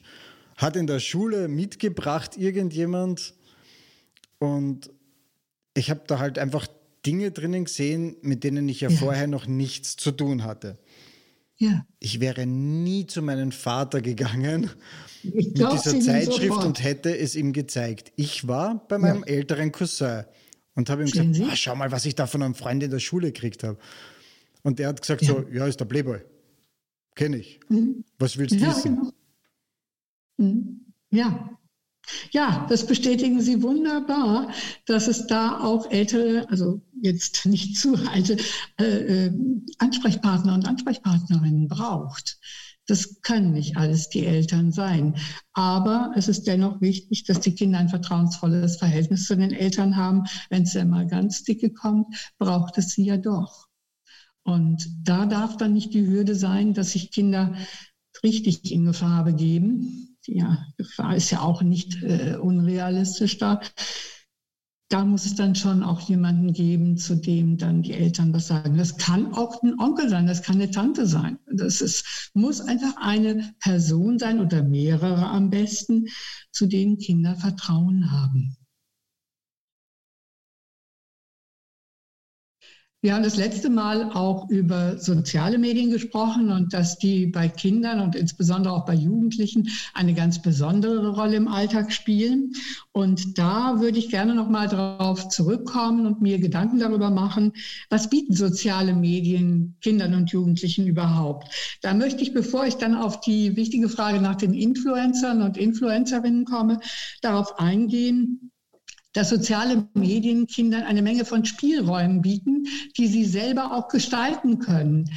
hat 0.60 0.76
in 0.76 0.88
der 0.88 1.00
Schule 1.00 1.48
mitgebracht 1.48 2.38
irgendjemand 2.38 3.34
und 4.40 4.92
ich 5.74 5.90
habe 5.90 6.02
da 6.06 6.20
halt 6.20 6.38
einfach 6.38 6.68
Dinge 7.06 7.32
drinnen 7.32 7.64
gesehen, 7.64 8.18
mit 8.22 8.44
denen 8.44 8.68
ich 8.68 8.82
ja, 8.82 8.90
ja, 8.90 8.98
vorher 8.98 9.28
noch 9.28 9.48
nichts 9.48 9.96
zu 9.96 10.12
tun 10.12 10.44
hatte. 10.44 10.78
Ja. 11.56 11.86
Ich 12.00 12.20
wäre 12.20 12.46
nie 12.46 13.06
zu 13.06 13.22
meinem 13.22 13.54
Vater 13.54 14.02
gegangen 14.02 14.70
mit 15.24 15.58
dieser 15.58 16.00
Zeitschrift 16.00 16.64
und 16.64 16.84
hätte 16.84 17.18
es 17.18 17.36
ihm 17.36 17.54
gezeigt. 17.54 18.12
Ich 18.18 18.48
war 18.48 18.86
bei 18.88 18.98
meinem 18.98 19.22
ja. 19.22 19.28
älteren 19.28 19.72
Cousin 19.72 20.26
und 20.76 20.90
habe 20.90 21.04
ihm 21.04 21.08
Stehen 21.08 21.32
gesagt, 21.32 21.52
ah, 21.52 21.56
schau 21.56 21.76
mal, 21.76 21.92
was 21.92 22.06
ich 22.06 22.16
da 22.16 22.28
von 22.28 22.44
einem 22.44 22.56
Freund 22.56 22.84
in 22.84 22.92
der 22.92 23.00
Schule 23.00 23.32
gekriegt 23.32 23.64
habe. 23.64 23.78
Und 24.64 24.80
der 24.80 24.90
hat 24.90 25.00
gesagt 25.00 25.22
ja. 25.22 25.30
so, 25.30 25.46
ja, 25.54 25.66
ist 25.68 25.80
der 25.80 25.86
Playboy. 25.86 26.20
Kenne 27.16 27.38
ich. 27.38 27.62
Mhm. 27.70 28.04
Was 28.18 28.38
willst 28.38 28.56
du 28.56 28.68
wissen? 28.68 28.96
Genau. 28.98 29.12
Hm. 30.40 30.86
Ja. 31.12 31.50
Ja, 32.32 32.66
das 32.70 32.88
bestätigen 32.88 33.40
Sie 33.42 33.62
wunderbar, 33.62 34.52
dass 34.88 35.08
es 35.08 35.28
da 35.28 35.60
auch 35.60 35.92
ältere, 35.92 36.48
also 36.50 36.82
jetzt 37.02 37.46
nicht 37.46 37.78
zu 37.78 37.96
alte, 38.12 38.38
äh, 38.80 39.28
äh, 39.28 39.34
Ansprechpartner 39.78 40.56
und 40.56 40.68
Ansprechpartnerinnen 40.68 41.68
braucht. 41.68 42.40
Das 42.88 43.22
können 43.22 43.52
nicht 43.54 43.78
alles 43.78 44.10
die 44.10 44.26
Eltern 44.26 44.72
sein. 44.72 45.16
Aber 45.54 46.12
es 46.16 46.28
ist 46.28 46.48
dennoch 46.48 46.82
wichtig, 46.82 47.26
dass 47.26 47.42
die 47.42 47.54
Kinder 47.54 47.78
ein 47.78 47.90
vertrauensvolles 47.90 48.78
Verhältnis 48.78 49.26
zu 49.26 49.38
den 49.38 49.52
Eltern 49.52 49.96
haben. 49.96 50.24
Wenn 50.50 50.64
es 50.64 50.74
dann 50.74 50.90
mal 50.90 51.06
ganz 51.06 51.44
dicke 51.44 51.72
kommt, 51.72 52.08
braucht 52.40 52.80
es 52.80 52.90
sie 52.90 53.06
ja 53.06 53.18
doch. 53.18 53.68
Und 54.44 54.90
da 55.04 55.28
darf 55.28 55.58
dann 55.58 55.74
nicht 55.74 55.94
die 55.94 56.08
Hürde 56.08 56.34
sein, 56.34 56.74
dass 56.74 56.94
sich 56.94 57.12
Kinder 57.12 57.54
richtig 58.24 58.72
in 58.72 58.86
Gefahr 58.86 59.24
begeben, 59.24 60.09
ja, 60.28 60.66
Gefahr 60.78 61.16
ist 61.16 61.32
ja 61.32 61.42
auch 61.42 61.62
nicht 61.62 62.02
äh, 62.04 62.36
unrealistisch 62.36 63.38
da. 63.38 63.62
Da 64.92 65.06
muss 65.06 65.26
es 65.26 65.36
dann 65.36 65.54
schon 65.54 65.84
auch 65.84 66.02
jemanden 66.02 66.52
geben, 66.52 66.98
zu 66.98 67.16
dem 67.16 67.58
dann 67.58 67.84
die 67.84 67.94
Eltern 67.94 68.34
was 68.34 68.48
sagen. 68.48 68.76
Das 68.76 68.98
kann 68.98 69.34
auch 69.34 69.62
ein 69.62 69.80
Onkel 69.80 70.10
sein, 70.10 70.26
das 70.26 70.42
kann 70.42 70.56
eine 70.56 70.72
Tante 70.72 71.06
sein. 71.06 71.38
Das 71.46 71.80
ist, 71.82 72.32
muss 72.34 72.60
einfach 72.60 72.96
eine 72.98 73.54
Person 73.60 74.18
sein 74.18 74.40
oder 74.40 74.64
mehrere 74.64 75.28
am 75.28 75.52
besten, 75.52 76.08
zu 76.52 76.66
denen 76.66 76.98
Kinder 76.98 77.36
Vertrauen 77.36 78.12
haben. 78.12 78.58
Wir 83.02 83.14
haben 83.14 83.24
das 83.24 83.38
letzte 83.38 83.70
Mal 83.70 84.12
auch 84.12 84.50
über 84.50 84.98
soziale 84.98 85.58
Medien 85.58 85.90
gesprochen 85.90 86.52
und 86.52 86.74
dass 86.74 86.98
die 86.98 87.28
bei 87.28 87.48
Kindern 87.48 88.02
und 88.02 88.14
insbesondere 88.14 88.74
auch 88.74 88.84
bei 88.84 88.94
Jugendlichen 88.94 89.70
eine 89.94 90.14
ganz 90.14 90.42
besondere 90.42 91.08
Rolle 91.16 91.38
im 91.38 91.48
Alltag 91.48 91.94
spielen. 91.94 92.52
Und 92.92 93.38
da 93.38 93.80
würde 93.80 94.00
ich 94.00 94.10
gerne 94.10 94.36
noch 94.36 94.50
mal 94.50 94.68
darauf 94.68 95.30
zurückkommen 95.30 96.08
und 96.08 96.20
mir 96.20 96.40
Gedanken 96.40 96.80
darüber 96.80 97.10
machen, 97.10 97.54
was 97.90 98.10
bieten 98.10 98.34
soziale 98.34 98.94
Medien 98.94 99.78
Kindern 99.80 100.14
und 100.14 100.32
Jugendlichen 100.32 100.86
überhaupt? 100.86 101.80
Da 101.82 101.94
möchte 101.94 102.22
ich, 102.22 102.34
bevor 102.34 102.66
ich 102.66 102.76
dann 102.76 102.96
auf 102.96 103.22
die 103.22 103.56
wichtige 103.56 103.88
Frage 103.88 104.20
nach 104.20 104.36
den 104.36 104.54
Influencern 104.54 105.42
und 105.42 105.56
Influencerinnen 105.56 106.44
komme, 106.44 106.82
darauf 107.22 107.60
eingehen, 107.60 108.52
dass 109.14 109.30
soziale 109.30 109.88
Medien 109.94 110.48
Kindern 110.48 110.84
eine 110.84 111.02
Menge 111.02 111.26
von 111.26 111.46
Spielräumen 111.46 112.22
bieten, 112.22 112.66
die 112.98 113.08
sie 113.08 113.26
selber 113.26 113.74
auch 113.74 113.88
gestalten 113.88 114.60
können. 114.60 115.10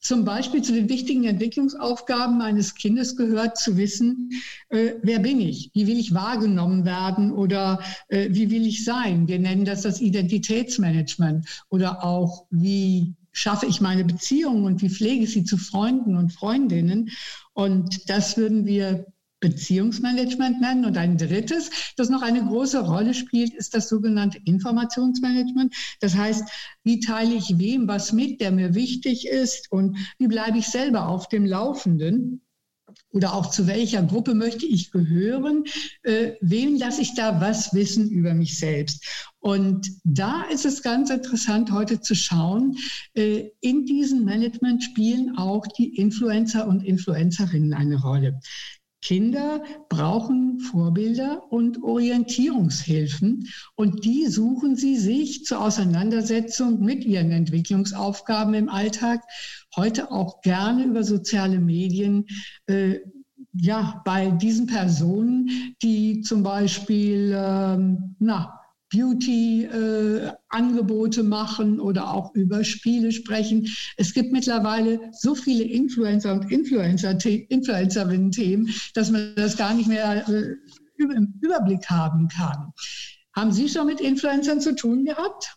Zum 0.00 0.26
Beispiel 0.26 0.60
zu 0.60 0.74
den 0.74 0.90
wichtigen 0.90 1.24
Entwicklungsaufgaben 1.24 2.42
eines 2.42 2.74
Kindes 2.74 3.16
gehört 3.16 3.56
zu 3.56 3.78
wissen, 3.78 4.30
äh, 4.68 4.92
wer 5.02 5.18
bin 5.18 5.40
ich? 5.40 5.70
Wie 5.72 5.86
will 5.86 5.98
ich 5.98 6.12
wahrgenommen 6.12 6.84
werden 6.84 7.32
oder 7.32 7.80
äh, 8.08 8.28
wie 8.30 8.50
will 8.50 8.66
ich 8.66 8.84
sein? 8.84 9.28
Wir 9.28 9.38
nennen 9.38 9.64
das 9.64 9.80
das 9.80 10.02
Identitätsmanagement 10.02 11.64
oder 11.70 12.04
auch 12.04 12.44
wie 12.50 13.14
schaffe 13.32 13.64
ich 13.64 13.80
meine 13.80 14.04
Beziehungen 14.04 14.64
und 14.64 14.82
wie 14.82 14.90
pflege 14.90 15.24
ich 15.24 15.32
sie 15.32 15.44
zu 15.44 15.56
Freunden 15.56 16.16
und 16.16 16.34
Freundinnen? 16.34 17.10
Und 17.54 18.10
das 18.10 18.36
würden 18.36 18.66
wir 18.66 19.06
Beziehungsmanagement 19.44 20.62
nennen. 20.62 20.86
Und 20.86 20.96
ein 20.96 21.18
drittes, 21.18 21.70
das 21.96 22.08
noch 22.08 22.22
eine 22.22 22.42
große 22.42 22.80
Rolle 22.80 23.12
spielt, 23.12 23.52
ist 23.52 23.74
das 23.74 23.90
sogenannte 23.90 24.40
Informationsmanagement. 24.46 25.74
Das 26.00 26.14
heißt, 26.14 26.48
wie 26.82 27.00
teile 27.00 27.34
ich 27.34 27.58
wem 27.58 27.86
was 27.86 28.12
mit, 28.12 28.40
der 28.40 28.52
mir 28.52 28.74
wichtig 28.74 29.28
ist 29.28 29.70
und 29.70 29.98
wie 30.18 30.28
bleibe 30.28 30.56
ich 30.56 30.68
selber 30.68 31.08
auf 31.08 31.28
dem 31.28 31.44
Laufenden? 31.44 32.40
Oder 33.10 33.34
auch 33.34 33.50
zu 33.50 33.66
welcher 33.66 34.02
Gruppe 34.02 34.34
möchte 34.34 34.66
ich 34.66 34.90
gehören? 34.90 35.64
Äh, 36.02 36.32
wem 36.40 36.76
lasse 36.76 37.02
ich 37.02 37.14
da 37.14 37.40
was 37.40 37.74
wissen 37.74 38.10
über 38.10 38.34
mich 38.34 38.58
selbst? 38.58 39.04
Und 39.40 39.88
da 40.04 40.44
ist 40.44 40.64
es 40.64 40.82
ganz 40.82 41.10
interessant, 41.10 41.70
heute 41.70 42.00
zu 42.00 42.14
schauen, 42.14 42.76
äh, 43.14 43.50
in 43.60 43.84
diesem 43.84 44.24
Management 44.24 44.82
spielen 44.82 45.36
auch 45.36 45.66
die 45.66 45.96
Influencer 45.96 46.66
und 46.66 46.82
Influencerinnen 46.82 47.74
eine 47.74 48.00
Rolle. 48.00 48.40
Kinder 49.04 49.62
brauchen 49.90 50.60
Vorbilder 50.60 51.52
und 51.52 51.82
Orientierungshilfen 51.82 53.46
und 53.76 54.04
die 54.04 54.26
suchen 54.26 54.76
sie 54.76 54.96
sich 54.96 55.44
zur 55.44 55.60
Auseinandersetzung 55.60 56.80
mit 56.80 57.04
ihren 57.04 57.30
Entwicklungsaufgaben 57.30 58.54
im 58.54 58.68
Alltag 58.70 59.20
heute 59.76 60.10
auch 60.10 60.40
gerne 60.40 60.84
über 60.84 61.04
soziale 61.04 61.60
Medien. 61.60 62.24
Äh, 62.66 63.00
ja, 63.52 64.02
bei 64.04 64.30
diesen 64.30 64.66
Personen, 64.66 65.76
die 65.82 66.22
zum 66.22 66.42
Beispiel, 66.42 67.32
ähm, 67.36 68.16
na, 68.18 68.63
Beauty-Angebote 68.94 71.20
äh, 71.20 71.24
machen 71.24 71.80
oder 71.80 72.12
auch 72.12 72.34
über 72.34 72.64
Spiele 72.64 73.12
sprechen. 73.12 73.68
Es 73.96 74.12
gibt 74.14 74.32
mittlerweile 74.32 75.00
so 75.12 75.34
viele 75.34 75.64
Influencer 75.64 76.32
und 76.32 76.50
Influencer 76.50 77.18
Influencerinnen-Themen, 77.24 78.70
dass 78.94 79.10
man 79.10 79.34
das 79.36 79.56
gar 79.56 79.74
nicht 79.74 79.88
mehr 79.88 80.28
äh, 80.28 80.54
im 80.98 81.34
Überblick 81.40 81.88
haben 81.90 82.28
kann. 82.28 82.72
Haben 83.34 83.52
Sie 83.52 83.68
schon 83.68 83.86
mit 83.86 84.00
Influencern 84.00 84.60
zu 84.60 84.76
tun 84.76 85.04
gehabt? 85.04 85.56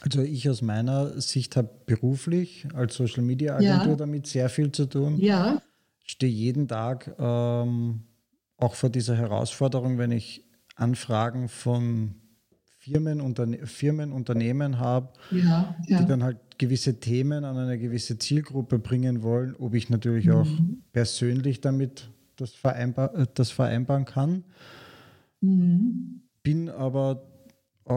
Also 0.00 0.20
ich 0.20 0.50
aus 0.50 0.60
meiner 0.60 1.18
Sicht 1.20 1.54
habe 1.56 1.70
beruflich 1.86 2.66
als 2.74 2.96
Social 2.96 3.22
Media 3.22 3.56
Agentur 3.56 3.92
ja. 3.92 3.96
damit 3.96 4.26
sehr 4.26 4.50
viel 4.50 4.72
zu 4.72 4.86
tun. 4.86 5.16
Ja. 5.18 5.62
Stehe 6.04 6.30
jeden 6.30 6.68
Tag 6.68 7.14
ähm, 7.18 8.02
auch 8.58 8.74
vor 8.74 8.90
dieser 8.90 9.16
Herausforderung, 9.16 9.96
wenn 9.96 10.10
ich 10.10 10.44
Anfragen 10.74 11.48
von 11.48 12.16
Firmen, 12.84 13.20
Unterne 13.20 13.66
Firmen 13.66 14.12
Unternehmen 14.12 14.78
habe, 14.78 15.08
ja, 15.30 15.74
ja. 15.86 16.00
die 16.00 16.06
dann 16.06 16.22
halt 16.22 16.36
gewisse 16.58 17.00
Themen 17.00 17.44
an 17.44 17.56
eine 17.56 17.78
gewisse 17.78 18.18
Zielgruppe 18.18 18.78
bringen 18.78 19.22
wollen, 19.22 19.54
ob 19.56 19.74
ich 19.74 19.88
natürlich 19.88 20.26
mhm. 20.26 20.34
auch 20.34 20.48
persönlich 20.92 21.60
damit 21.60 22.10
das, 22.36 22.52
vereinbar 22.52 23.14
äh, 23.14 23.26
das 23.32 23.50
vereinbaren 23.50 24.04
kann. 24.04 24.44
Mhm. 25.40 26.20
Bin 26.42 26.68
aber, 26.68 27.26
äh, 27.86 27.92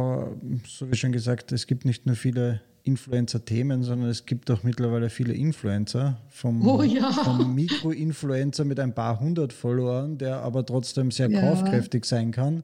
so 0.65 0.89
wie 0.89 0.95
schon 0.95 1.11
gesagt, 1.11 1.51
es 1.51 1.67
gibt 1.67 1.83
nicht 1.83 2.05
nur 2.05 2.15
viele 2.15 2.61
Influencer-Themen, 2.87 3.83
sondern 3.83 4.09
es 4.09 4.25
gibt 4.25 4.49
auch 4.49 4.63
mittlerweile 4.63 5.09
viele 5.09 5.33
Influencer. 5.33 6.17
Vom, 6.29 6.65
oh, 6.65 6.81
ja. 6.81 7.11
vom 7.11 7.53
Mikro-Influencer 7.53 8.65
mit 8.65 8.79
ein 8.79 8.95
paar 8.95 9.19
hundert 9.19 9.53
Followern, 9.53 10.17
der 10.17 10.37
aber 10.37 10.65
trotzdem 10.65 11.11
sehr 11.11 11.29
ja. 11.29 11.41
kaufkräftig 11.41 12.05
sein 12.05 12.31
kann. 12.31 12.63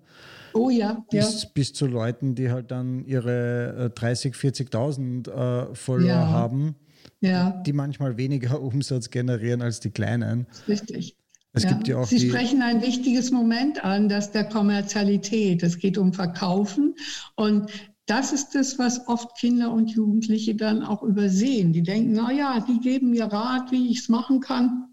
Oh 0.54 0.70
ja. 0.70 1.04
Bis, 1.12 1.44
ja. 1.44 1.50
bis 1.54 1.74
zu 1.74 1.88
Leuten, 1.88 2.36
die 2.36 2.50
halt 2.50 2.72
dann 2.72 3.06
ihre 3.06 3.92
30, 3.94 4.34
äh, 4.34 4.48
40.000 4.48 5.30
äh, 5.30 5.76
Follower 5.76 6.08
ja. 6.08 6.28
haben, 6.28 6.76
die 7.22 7.74
manchmal 7.74 8.18
weniger 8.18 8.62
Umsatz 8.62 9.10
generieren 9.10 9.62
als 9.62 9.80
die 9.80 9.92
kleinen. 9.92 10.48
Richtig. 10.68 11.18
Es 11.56 11.68
gibt 11.68 11.88
ja 11.88 11.98
auch 11.98 12.08
Sie 12.08 12.20
sprechen 12.20 12.64
ein 12.64 12.82
wichtiges 12.82 13.30
Moment 13.30 13.84
an, 13.84 14.10
das 14.10 14.32
der 14.32 14.46
Kommerzialität. 14.46 15.62
Es 15.62 15.78
geht 15.78 16.00
um 16.00 16.12
Verkaufen 16.12 16.96
und 17.36 17.70
das 18.06 18.34
ist 18.34 18.54
das, 18.54 18.80
was 18.80 19.08
oft 19.08 19.38
Kinder 19.38 19.72
und 19.72 19.90
Jugendliche 19.90 20.56
dann 20.56 20.84
auch 20.84 21.04
übersehen. 21.04 21.72
Die 21.72 21.84
denken, 21.84 22.14
na 22.14 22.32
ja, 22.32 22.60
die 22.60 22.80
geben 22.80 23.12
mir 23.12 23.26
Rat, 23.26 23.72
wie 23.72 23.90
ich 23.90 24.00
es 24.00 24.10
machen 24.10 24.42
kann. 24.42 24.90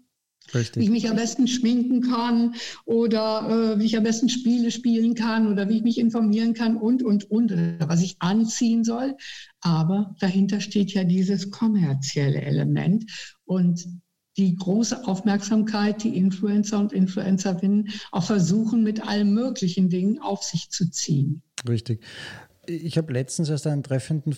Richtig. 0.53 0.81
Wie 0.81 0.85
ich 0.85 0.91
mich 0.91 1.09
am 1.09 1.15
besten 1.15 1.47
schminken 1.47 2.01
kann 2.01 2.55
oder 2.85 3.75
äh, 3.75 3.79
wie 3.79 3.85
ich 3.85 3.97
am 3.97 4.03
besten 4.03 4.27
Spiele 4.27 4.71
spielen 4.71 5.13
kann 5.13 5.47
oder 5.47 5.69
wie 5.69 5.77
ich 5.77 5.83
mich 5.83 5.97
informieren 5.97 6.53
kann 6.53 6.77
und, 6.77 7.03
und, 7.03 7.29
und, 7.29 7.51
was 7.79 8.01
ich 8.01 8.15
anziehen 8.19 8.83
soll. 8.83 9.15
Aber 9.61 10.15
dahinter 10.19 10.59
steht 10.59 10.93
ja 10.93 11.03
dieses 11.03 11.51
kommerzielle 11.51 12.41
Element 12.41 13.05
und 13.45 13.85
die 14.37 14.55
große 14.55 15.05
Aufmerksamkeit, 15.05 16.03
die 16.03 16.17
Influencer 16.17 16.79
und 16.79 16.93
Influencerinnen 16.93 17.89
auch 18.11 18.23
versuchen, 18.23 18.83
mit 18.83 19.05
allen 19.05 19.33
möglichen 19.33 19.89
Dingen 19.89 20.19
auf 20.19 20.43
sich 20.43 20.69
zu 20.69 20.89
ziehen. 20.89 21.43
Richtig 21.67 22.01
ich 22.67 22.97
habe 22.97 23.11
letztens 23.13 23.49
erst 23.49 23.65
einen 23.65 23.81
treffenden, 23.81 24.35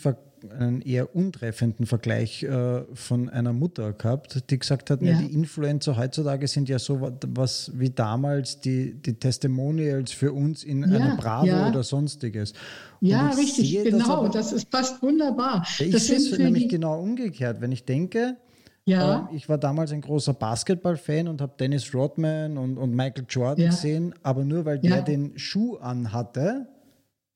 einen 0.57 0.81
eher 0.81 1.13
untreffenden 1.15 1.86
Vergleich 1.86 2.43
äh, 2.43 2.83
von 2.93 3.29
einer 3.29 3.51
Mutter 3.51 3.91
gehabt, 3.93 4.49
die 4.49 4.59
gesagt 4.59 4.89
hat, 4.89 5.01
ja. 5.01 5.13
ne, 5.19 5.27
die 5.27 5.33
Influencer 5.33 5.97
heutzutage 5.97 6.47
sind 6.47 6.69
ja 6.69 6.79
so 6.79 7.12
was 7.27 7.71
wie 7.75 7.89
damals 7.89 8.62
die, 8.62 8.93
die 8.93 9.15
Testimonials 9.15 10.12
für 10.12 10.31
uns 10.31 10.63
in 10.63 10.81
ja, 10.81 10.99
einer 10.99 11.17
Bravo 11.17 11.47
ja. 11.47 11.69
oder 11.69 11.83
sonstiges. 11.83 12.53
ja, 13.01 13.29
richtig, 13.31 13.83
genau, 13.83 13.97
das, 13.97 14.09
aber, 14.09 14.29
das, 14.29 14.53
ist 14.53 14.71
fast 14.71 15.01
wunderbar. 15.01 15.65
Ich 15.79 15.91
das 15.91 16.07
sehe 16.07 16.17
es 16.17 16.38
nämlich 16.38 16.69
genau 16.69 17.01
umgekehrt, 17.01 17.59
wenn 17.59 17.71
ich 17.71 17.83
denke, 17.83 18.38
ja. 18.86 19.29
Äh, 19.31 19.36
ich 19.36 19.47
war 19.47 19.57
damals 19.57 19.91
ein 19.91 20.01
großer 20.01 20.33
Basketball-Fan 20.33 21.29
und 21.29 21.41
habe 21.41 21.53
Dennis 21.57 21.93
Rodman 21.93 22.57
und, 22.57 22.77
und 22.77 22.93
Michael 22.93 23.25
Jordan 23.29 23.67
gesehen, 23.67 24.13
aber 24.23 24.43
nur 24.43 24.65
weil 24.65 24.79
der 24.79 25.01
den 25.01 25.38
Schuh 25.38 25.77
anhatte, 25.77 26.67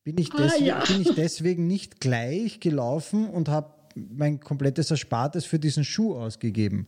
bin 0.07 0.17
ich, 0.19 0.29
deswegen, 0.29 0.71
ah, 0.71 0.79
ja. 0.79 0.83
bin 0.85 1.01
ich 1.01 1.15
deswegen 1.15 1.67
nicht 1.67 1.99
gleich 1.99 2.61
gelaufen 2.61 3.27
und 3.27 3.49
habe 3.49 3.73
mein 3.93 4.39
komplettes 4.39 4.89
Erspartes 4.89 5.43
für 5.43 5.59
diesen 5.59 5.83
Schuh 5.83 6.15
ausgegeben. 6.15 6.85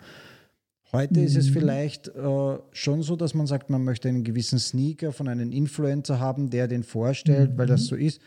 Heute 0.93 1.19
mhm. 1.19 1.25
ist 1.25 1.36
es 1.36 1.49
mhm. 1.49 1.53
vielleicht 1.53 2.08
äh, 2.08 2.58
schon 2.71 3.03
so, 3.03 3.17
dass 3.17 3.34
man 3.34 3.45
sagt, 3.45 3.69
man 3.69 3.84
möchte 3.84 4.08
einen 4.08 4.23
gewissen 4.23 4.58
Sneaker 4.58 5.12
von 5.12 5.27
einem 5.27 5.51
Influencer 5.51 6.21
haben, 6.21 6.49
der 6.49 6.69
den 6.69 6.84
vorstellt, 6.84 7.51
mhm. 7.51 7.58
weil 7.58 7.67
das 7.67 7.82
mhm. 7.82 7.86
so 7.88 7.95
ist. 7.97 8.21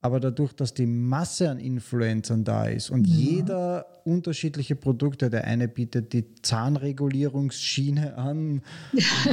Aber 0.00 0.20
dadurch, 0.20 0.52
dass 0.52 0.74
die 0.74 0.86
Masse 0.86 1.50
an 1.50 1.58
Influencern 1.58 2.44
da 2.44 2.66
ist 2.66 2.88
und 2.88 3.08
ja. 3.08 3.14
jeder 3.14 3.86
unterschiedliche 4.04 4.76
Produkte, 4.76 5.28
der 5.28 5.44
eine 5.44 5.66
bietet 5.66 6.12
die 6.12 6.24
Zahnregulierungsschiene 6.40 8.16
an 8.16 8.62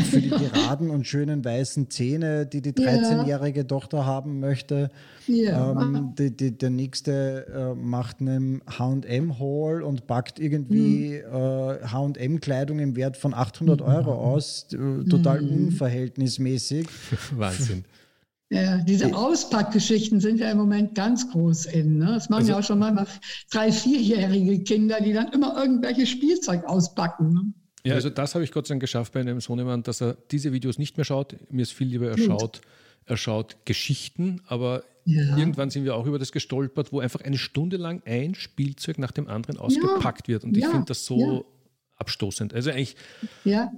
für 0.09 0.19
die 0.19 0.29
geraden 0.29 0.89
und 0.89 1.05
schönen 1.05 1.45
weißen 1.45 1.91
Zähne, 1.91 2.47
die 2.47 2.63
die 2.63 2.73
13-jährige 2.73 3.59
ja. 3.59 3.63
Tochter 3.65 4.07
haben 4.07 4.39
möchte. 4.39 4.89
Ja. 5.27 5.79
Ähm, 5.79 6.13
die, 6.17 6.35
die, 6.35 6.57
der 6.57 6.71
nächste 6.71 7.45
äh, 7.47 7.75
macht 7.75 8.19
einen 8.19 8.61
H&M-Haul 8.67 9.83
und 9.83 10.07
packt 10.07 10.39
irgendwie 10.39 11.21
mhm. 11.23 11.35
äh, 11.35 11.87
H&M-Kleidung 11.87 12.79
im 12.79 12.95
Wert 12.95 13.17
von 13.17 13.35
800 13.35 13.81
mhm. 13.81 13.85
Euro 13.85 14.13
aus, 14.13 14.65
äh, 14.73 15.07
total 15.07 15.41
mhm. 15.41 15.67
unverhältnismäßig. 15.67 16.87
Wahnsinn. 17.37 17.85
Ja, 18.49 18.77
diese 18.77 19.15
Auspackgeschichten 19.15 20.19
sind 20.19 20.39
ja 20.39 20.51
im 20.51 20.57
Moment 20.57 20.93
ganz 20.93 21.31
groß 21.31 21.65
in. 21.65 21.97
Ne? 21.97 22.05
Das 22.05 22.29
machen 22.29 22.41
also, 22.41 22.51
ja 22.51 22.59
auch 22.59 22.63
schon 22.63 22.79
mal 22.79 23.07
drei, 23.51 23.71
vierjährige 23.71 24.63
Kinder, 24.63 25.01
die 25.01 25.13
dann 25.13 25.29
immer 25.29 25.57
irgendwelches 25.57 26.09
Spielzeug 26.09 26.63
auspacken. 26.65 27.33
Ne? 27.33 27.53
Ja, 27.85 27.95
also 27.95 28.09
das 28.09 28.35
habe 28.35 28.43
ich 28.43 28.51
Gott 28.51 28.67
sei 28.67 28.73
Dank 28.73 28.81
geschafft 28.81 29.13
bei 29.13 29.19
einem 29.19 29.41
Sohnemann, 29.41 29.81
dass 29.81 30.01
er 30.01 30.15
diese 30.31 30.53
Videos 30.53 30.77
nicht 30.77 30.97
mehr 30.97 31.05
schaut. 31.05 31.35
Mir 31.51 31.63
ist 31.63 31.73
viel 31.73 31.87
lieber, 31.87 32.07
er 32.07 32.19
schaut, 32.19 32.61
er 33.05 33.17
schaut 33.17 33.57
Geschichten, 33.65 34.41
aber 34.47 34.83
ja. 35.05 35.37
irgendwann 35.37 35.71
sind 35.71 35.83
wir 35.83 35.95
auch 35.95 36.05
über 36.05 36.19
das 36.19 36.31
gestolpert, 36.31 36.91
wo 36.91 36.99
einfach 36.99 37.21
eine 37.21 37.39
Stunde 37.39 37.77
lang 37.77 38.03
ein 38.05 38.35
Spielzeug 38.35 38.99
nach 38.99 39.11
dem 39.11 39.27
anderen 39.27 39.57
ausgepackt 39.57 40.27
ja. 40.27 40.33
wird. 40.33 40.43
Und 40.43 40.55
ich 40.55 40.65
finde 40.67 40.85
das 40.85 41.05
so 41.05 41.45
abstoßend. 41.97 42.53
Also 42.53 42.69
eigentlich 42.69 42.95
ja 43.43 43.71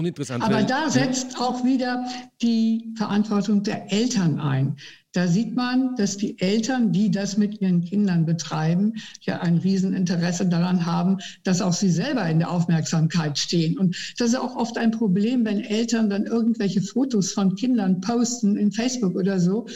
uninteressant. 0.00 0.42
Aber 0.42 0.62
da 0.62 0.90
setzt 0.90 1.40
auch 1.40 1.64
wieder 1.64 2.04
die 2.42 2.92
Verantwortung 2.96 3.62
der 3.62 3.92
Eltern 3.92 4.40
ein. 4.40 4.76
Da 5.12 5.26
sieht 5.26 5.56
man, 5.56 5.96
dass 5.96 6.16
die 6.16 6.38
Eltern, 6.40 6.92
die 6.92 7.10
das 7.10 7.36
mit 7.36 7.60
ihren 7.60 7.82
Kindern 7.82 8.26
betreiben, 8.26 8.94
ja 9.22 9.40
ein 9.40 9.58
Rieseninteresse 9.58 10.46
daran 10.46 10.86
haben, 10.86 11.18
dass 11.42 11.60
auch 11.60 11.72
sie 11.72 11.90
selber 11.90 12.28
in 12.28 12.38
der 12.38 12.50
Aufmerksamkeit 12.50 13.36
stehen. 13.36 13.76
Und 13.76 13.96
das 14.18 14.28
ist 14.28 14.38
auch 14.38 14.54
oft 14.54 14.78
ein 14.78 14.92
Problem, 14.92 15.44
wenn 15.44 15.60
Eltern 15.60 16.10
dann 16.10 16.26
irgendwelche 16.26 16.80
Fotos 16.80 17.32
von 17.32 17.56
Kindern 17.56 18.00
posten 18.00 18.56
in 18.56 18.70
Facebook 18.70 19.16
oder 19.16 19.40
so 19.40 19.66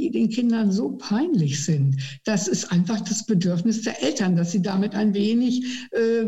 die 0.00 0.10
den 0.10 0.30
Kindern 0.30 0.72
so 0.72 0.92
peinlich 0.92 1.64
sind. 1.64 1.96
Das 2.24 2.48
ist 2.48 2.72
einfach 2.72 3.00
das 3.00 3.26
Bedürfnis 3.26 3.82
der 3.82 4.02
Eltern, 4.02 4.34
dass 4.34 4.52
sie 4.52 4.62
damit 4.62 4.94
ein 4.94 5.12
wenig 5.12 5.88
äh, 5.92 6.24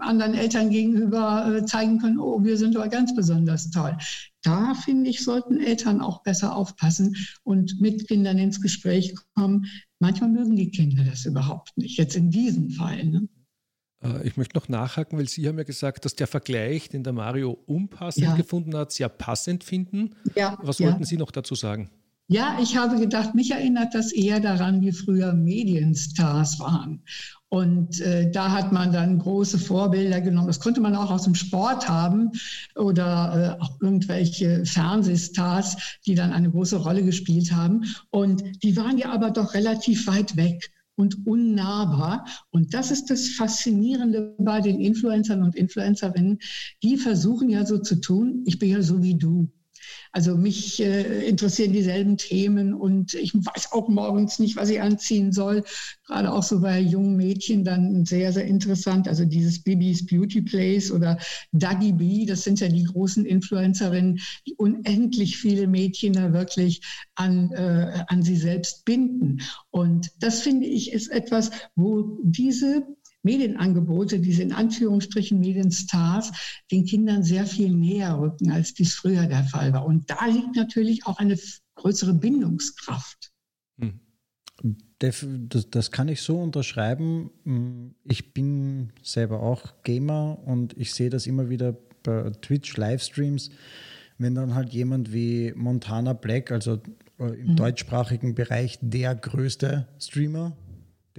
anderen 0.00 0.34
Eltern 0.34 0.70
gegenüber 0.70 1.56
äh, 1.56 1.64
zeigen 1.64 1.98
können, 1.98 2.18
oh, 2.18 2.44
wir 2.44 2.56
sind 2.56 2.76
aber 2.76 2.88
ganz 2.88 3.14
besonders 3.14 3.70
toll. 3.70 3.96
Da 4.42 4.74
finde 4.74 5.10
ich, 5.10 5.24
sollten 5.24 5.58
Eltern 5.58 6.00
auch 6.00 6.22
besser 6.22 6.54
aufpassen 6.54 7.16
und 7.42 7.80
mit 7.80 8.06
Kindern 8.06 8.38
ins 8.38 8.60
Gespräch 8.60 9.14
kommen. 9.34 9.66
Manchmal 9.98 10.30
mögen 10.30 10.54
die 10.54 10.70
Kinder 10.70 11.02
das 11.02 11.26
überhaupt 11.26 11.76
nicht, 11.76 11.98
jetzt 11.98 12.14
in 12.14 12.30
diesem 12.30 12.70
Fall. 12.70 13.04
Ne? 13.04 13.28
Äh, 14.02 14.26
ich 14.26 14.36
möchte 14.36 14.56
noch 14.56 14.68
nachhaken, 14.68 15.18
weil 15.18 15.28
Sie 15.28 15.48
haben 15.48 15.58
ja 15.58 15.64
gesagt, 15.64 16.04
dass 16.04 16.14
der 16.14 16.28
Vergleich, 16.28 16.88
den 16.88 17.02
der 17.02 17.12
Mario 17.12 17.58
unpassend 17.66 18.26
ja. 18.26 18.36
gefunden 18.36 18.76
hat, 18.76 18.92
sehr 18.92 19.08
passend 19.08 19.64
finden. 19.64 20.14
Ja, 20.36 20.58
Was 20.62 20.80
wollten 20.80 21.00
ja. 21.00 21.06
Sie 21.06 21.16
noch 21.16 21.32
dazu 21.32 21.56
sagen? 21.56 21.90
Ja, 22.28 22.58
ich 22.60 22.76
habe 22.76 22.98
gedacht, 22.98 23.36
mich 23.36 23.52
erinnert 23.52 23.94
das 23.94 24.10
eher 24.10 24.40
daran, 24.40 24.80
wie 24.80 24.90
früher 24.90 25.32
Medienstars 25.32 26.58
waren. 26.58 27.04
Und 27.48 28.00
äh, 28.00 28.28
da 28.32 28.50
hat 28.50 28.72
man 28.72 28.92
dann 28.92 29.20
große 29.20 29.60
Vorbilder 29.60 30.20
genommen. 30.20 30.48
Das 30.48 30.58
konnte 30.58 30.80
man 30.80 30.96
auch 30.96 31.12
aus 31.12 31.22
dem 31.22 31.36
Sport 31.36 31.88
haben 31.88 32.32
oder 32.74 33.58
äh, 33.58 33.62
auch 33.62 33.80
irgendwelche 33.80 34.66
Fernsehstars, 34.66 36.00
die 36.04 36.16
dann 36.16 36.32
eine 36.32 36.50
große 36.50 36.78
Rolle 36.78 37.04
gespielt 37.04 37.52
haben. 37.52 37.84
Und 38.10 38.42
die 38.64 38.76
waren 38.76 38.98
ja 38.98 39.12
aber 39.12 39.30
doch 39.30 39.54
relativ 39.54 40.08
weit 40.08 40.36
weg 40.36 40.72
und 40.96 41.26
unnahbar. 41.28 42.26
Und 42.50 42.74
das 42.74 42.90
ist 42.90 43.08
das 43.10 43.28
Faszinierende 43.28 44.34
bei 44.38 44.60
den 44.60 44.80
Influencern 44.80 45.44
und 45.44 45.54
Influencerinnen. 45.54 46.40
Die 46.82 46.96
versuchen 46.96 47.48
ja 47.50 47.64
so 47.64 47.78
zu 47.78 48.00
tun, 48.00 48.42
ich 48.46 48.58
bin 48.58 48.70
ja 48.70 48.82
so 48.82 49.04
wie 49.04 49.16
du. 49.16 49.52
Also 50.12 50.36
mich 50.36 50.80
äh, 50.80 51.28
interessieren 51.28 51.72
dieselben 51.72 52.16
Themen 52.16 52.74
und 52.74 53.14
ich 53.14 53.34
weiß 53.34 53.72
auch 53.72 53.88
morgens 53.88 54.38
nicht, 54.38 54.56
was 54.56 54.70
ich 54.70 54.80
anziehen 54.80 55.32
soll. 55.32 55.64
Gerade 56.06 56.32
auch 56.32 56.42
so 56.42 56.60
bei 56.60 56.80
jungen 56.80 57.16
Mädchen 57.16 57.64
dann 57.64 58.04
sehr, 58.04 58.32
sehr 58.32 58.44
interessant. 58.44 59.08
Also 59.08 59.24
dieses 59.24 59.62
Bibis 59.62 60.06
Beauty 60.06 60.42
Place 60.42 60.90
oder 60.90 61.18
Dagi 61.52 61.92
B, 61.92 62.26
das 62.26 62.44
sind 62.44 62.60
ja 62.60 62.68
die 62.68 62.84
großen 62.84 63.24
Influencerinnen, 63.24 64.20
die 64.46 64.54
unendlich 64.54 65.36
viele 65.36 65.66
Mädchen 65.66 66.12
da 66.12 66.32
wirklich 66.32 66.80
an, 67.14 67.52
äh, 67.52 68.04
an 68.08 68.22
sie 68.22 68.36
selbst 68.36 68.84
binden. 68.84 69.42
Und 69.70 70.10
das 70.20 70.40
finde 70.40 70.66
ich 70.66 70.92
ist 70.92 71.08
etwas, 71.08 71.50
wo 71.74 72.18
diese 72.22 72.86
Medienangebote, 73.26 74.20
diese 74.20 74.42
in 74.42 74.52
Anführungsstrichen 74.52 75.38
Medienstars, 75.38 76.32
den 76.70 76.86
Kindern 76.86 77.22
sehr 77.22 77.44
viel 77.44 77.70
näher 77.70 78.18
rücken, 78.18 78.50
als 78.50 78.72
dies 78.72 78.94
früher 78.94 79.26
der 79.26 79.44
Fall 79.44 79.72
war. 79.72 79.84
Und 79.84 80.08
da 80.08 80.24
liegt 80.26 80.56
natürlich 80.56 81.06
auch 81.06 81.18
eine 81.18 81.36
größere 81.74 82.14
Bindungskraft. 82.14 83.32
Hm. 83.78 84.00
Das, 84.98 85.26
das, 85.70 85.90
kann 85.90 86.08
ich 86.08 86.22
so 86.22 86.38
unterschreiben. 86.40 87.94
Ich 88.04 88.32
bin 88.32 88.92
selber 89.02 89.42
auch 89.42 89.82
Gamer 89.82 90.38
und 90.46 90.74
ich 90.78 90.94
sehe 90.94 91.10
das 91.10 91.26
immer 91.26 91.50
wieder 91.50 91.76
bei 92.02 92.30
Twitch-Livestreams, 92.30 93.50
wenn 94.16 94.34
dann 94.34 94.54
halt 94.54 94.72
jemand 94.72 95.12
wie 95.12 95.52
Montana 95.54 96.14
Black, 96.14 96.50
also 96.50 96.80
äh, 97.18 97.24
im 97.24 97.48
mhm. 97.48 97.56
deutschsprachigen 97.56 98.34
Bereich 98.34 98.78
der 98.80 99.14
größte 99.14 99.86
Streamer, 99.98 100.56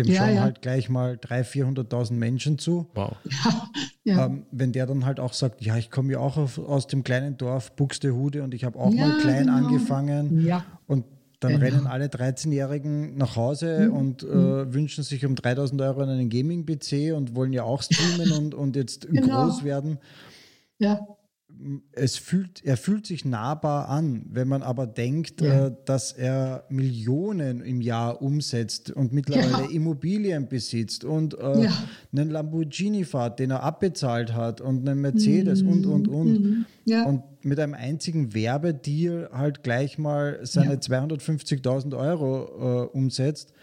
dem 0.04 0.14
ja, 0.14 0.26
schauen 0.26 0.36
ja. 0.36 0.41
halt 0.41 0.62
gleich 0.62 0.89
mal 0.89 1.16
300.000, 1.16 1.89
400.000 1.89 2.14
Menschen 2.14 2.58
zu. 2.58 2.88
Wow. 2.93 3.16
Ja, 4.04 4.28
ähm, 4.28 4.45
wenn 4.52 4.72
der 4.72 4.86
dann 4.86 5.06
halt 5.06 5.20
auch 5.20 5.34
sagt, 5.34 5.62
ja, 5.62 5.76
ich 5.76 5.91
komme 5.91 6.14
ja 6.14 6.20
auch 6.20 6.38
auf, 6.38 6.60
aus 6.60 6.88
dem 6.88 7.04
kleinen 7.04 7.36
Dorf 7.36 7.76
Buxtehude 7.76 8.41
und 8.41 8.54
ich 8.54 8.64
habe 8.64 8.80
auch 8.80 8.89
mal 8.89 9.18
klein 9.18 9.48
genau. 9.48 9.58
angefangen. 9.58 10.45
Ja. 10.45 10.64
Und 10.86 11.04
dann 11.41 11.60
genau. 11.60 11.66
rennen 11.66 11.88
alle 11.88 12.06
13-Jährigen 12.06 13.18
nach 13.18 13.36
Hause 13.36 13.89
mhm. 13.89 13.93
und 13.93 14.24
äh, 14.24 14.28
mhm. 14.28 14.74
wünschen 14.74 15.04
sich 15.04 15.26
um 15.26 15.36
3000 15.36 15.82
Euro 15.82 16.04
einen 16.04 16.30
Gaming-PC 16.30 17.14
und 17.18 17.36
wollen 17.36 17.52
ja 17.52 17.64
auch 17.64 17.84
streamen 17.84 18.32
und, 18.32 18.56
und 18.56 18.78
jetzt 18.78 19.10
genau. 19.10 19.43
groß 19.43 19.66
werden. 19.66 19.98
Ja 20.80 21.06
es 21.91 22.18
fühlt, 22.18 22.64
er 22.64 22.78
fühlt 22.78 23.05
sich 23.05 23.26
nahbar 23.26 23.89
an. 23.89 24.26
Wenn 24.30 24.47
man 24.47 24.64
aber 24.64 24.88
denkt, 24.88 25.41
ja. 25.41 25.68
äh, 25.68 25.76
dass 25.86 26.12
er 26.12 26.66
Millionen 26.70 27.62
im 27.62 27.82
Jahr 27.82 28.22
umsetzt 28.22 28.91
und 28.91 29.14
mittlerweile 29.14 29.66
ja. 29.66 29.72
Immobilien 29.72 30.47
besitzt 30.47 31.03
und 31.03 31.34
äh, 31.38 31.64
ja. 31.64 31.72
einen 32.12 32.30
Lamborghini 32.30 33.05
fährt, 33.05 33.39
den 33.39 33.51
er 33.51 33.64
abbezahlt 33.64 34.34
hat 34.34 34.62
und 34.62 34.88
einen 34.88 35.01
Mercedes 35.01 35.64
mhm. 35.64 35.70
und, 35.70 35.86
und, 35.86 36.08
und. 36.08 36.41
Mhm. 36.41 36.66
Und 37.05 37.24
mit 37.43 37.60
einem 37.60 37.74
einzigen 37.74 38.34
Werbedeal 38.34 39.30
halt 39.34 39.64
gleich 39.64 39.97
mal 39.97 40.39
seine 40.43 40.76
250.000 40.78 41.97
Euro 41.97 42.86
äh, 42.86 42.88
umsetzt. 42.88 43.53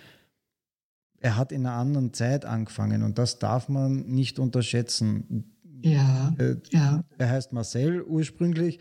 Er 1.21 1.37
hat 1.37 1.53
in 1.53 1.65
einer 1.65 1.77
anderen 1.77 2.13
Zeit 2.13 2.45
angefangen 2.45 3.03
und 3.03 3.19
das 3.19 3.39
darf 3.39 3.71
man 3.71 4.07
nicht 4.07 4.39
unterschätzen 4.39 5.54
ja, 5.85 6.35
äh, 6.39 6.57
ja. 6.71 7.05
Er 7.19 7.31
heißt 7.31 7.53
Marcel 7.53 8.03
ursprünglich 8.03 8.79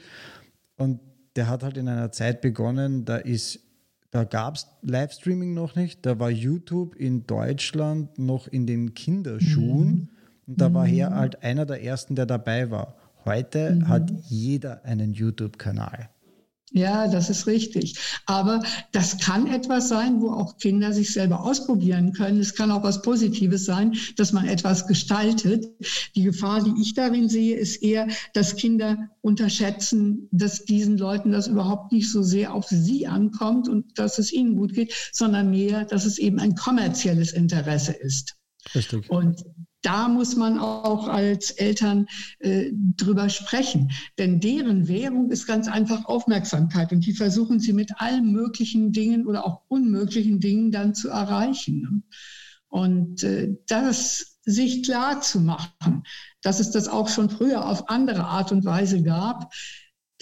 und 0.78 1.00
der 1.36 1.50
hat 1.50 1.64
halt 1.64 1.78
in 1.78 1.88
einer 1.88 2.12
Zeit 2.12 2.42
begonnen, 2.42 3.06
da 3.06 3.18
ist 3.18 3.60
da 4.12 4.26
gab 4.26 4.56
es 4.56 4.68
Livestreaming 4.84 5.56
noch 5.56 5.76
nicht, 5.76 6.06
da 6.06 6.20
war 6.20 6.30
YouTube 6.30 6.96
in 6.96 7.26
Deutschland 7.26 8.20
noch 8.20 8.48
in 8.48 8.68
den 8.68 8.94
Kinderschuhen 8.94 9.88
mhm. 9.88 10.10
und 10.46 10.62
da 10.62 10.72
war 10.72 10.88
er 10.88 11.10
mhm. 11.10 11.16
halt 11.16 11.42
einer 11.42 11.66
der 11.66 11.84
ersten, 11.84 12.16
der 12.16 12.28
dabei 12.28 12.70
war. 12.70 12.96
Heute 13.26 13.74
mhm. 13.74 13.88
hat 13.88 14.12
jeder 14.28 14.86
einen 14.86 15.14
YouTube-Kanal. 15.14 16.10
Ja, 16.76 17.08
das 17.08 17.30
ist 17.30 17.46
richtig. 17.46 18.00
Aber 18.26 18.64
das 18.92 19.20
kann 19.20 19.46
etwas 19.46 19.90
sein, 19.90 20.22
wo 20.22 20.32
auch 20.32 20.58
Kinder 20.58 20.92
sich 20.92 21.14
selber 21.14 21.44
ausprobieren 21.44 22.14
können. 22.14 22.40
Es 22.40 22.56
kann 22.56 22.72
auch 22.72 22.82
was 22.82 23.04
Positives 23.04 23.66
sein, 23.66 23.96
dass 24.18 24.34
man 24.34 24.48
etwas 24.48 24.88
gestaltet. 24.88 25.68
Die 26.16 26.24
Gefahr, 26.24 26.64
die 26.64 26.82
ich 26.82 26.96
darin 26.96 27.30
sehe, 27.30 27.56
ist 27.58 27.84
eher, 27.84 28.08
dass 28.34 28.56
Kinder 28.56 28.98
unterschätzen, 29.22 30.28
dass 30.32 30.66
diesen 30.66 30.98
Leuten 30.98 31.32
das 31.32 31.46
überhaupt 31.46 31.92
nicht 31.92 32.12
so 32.12 32.24
sehr 32.24 32.56
auf 32.56 32.66
sie 32.68 33.06
ankommt 33.06 33.70
und 33.70 34.00
dass 34.00 34.18
es 34.18 34.34
ihnen 34.34 34.56
gut 34.56 34.74
geht, 34.74 34.94
sondern 35.12 35.52
mehr, 35.52 35.86
dass 35.86 36.06
es 36.06 36.18
eben 36.18 36.40
ein 36.40 36.56
kommerzielles 36.56 37.34
Interesse 37.34 37.92
ist. 37.92 38.36
Richtig. 38.74 39.10
Und 39.12 39.44
da 39.84 40.08
muss 40.08 40.36
man 40.36 40.58
auch 40.58 41.08
als 41.08 41.52
Eltern 41.52 42.08
äh, 42.40 42.72
drüber 42.74 43.30
sprechen. 43.30 43.92
Denn 44.18 44.40
deren 44.40 44.88
Währung 44.88 45.30
ist 45.30 45.46
ganz 45.46 45.68
einfach 45.68 46.06
Aufmerksamkeit. 46.06 46.92
Und 46.92 47.06
die 47.06 47.14
versuchen 47.14 47.60
sie 47.60 47.74
mit 47.74 47.92
allen 47.98 48.32
möglichen 48.32 48.92
Dingen 48.92 49.28
oder 49.28 49.46
auch 49.46 49.62
unmöglichen 49.68 50.40
Dingen 50.40 50.72
dann 50.72 50.96
zu 50.96 51.10
erreichen. 51.10 51.82
Ne? 51.82 52.02
Und 52.68 53.24
äh, 53.24 53.56
das 53.68 54.40
sich 54.46 54.84
klar 54.84 55.22
zu 55.22 55.40
machen, 55.40 56.04
dass 56.42 56.60
es 56.60 56.72
das 56.72 56.88
auch 56.88 57.08
schon 57.08 57.30
früher 57.30 57.66
auf 57.66 57.90
andere 57.90 58.26
Art 58.26 58.52
und 58.52 58.66
Weise 58.66 59.04
gab, 59.04 59.54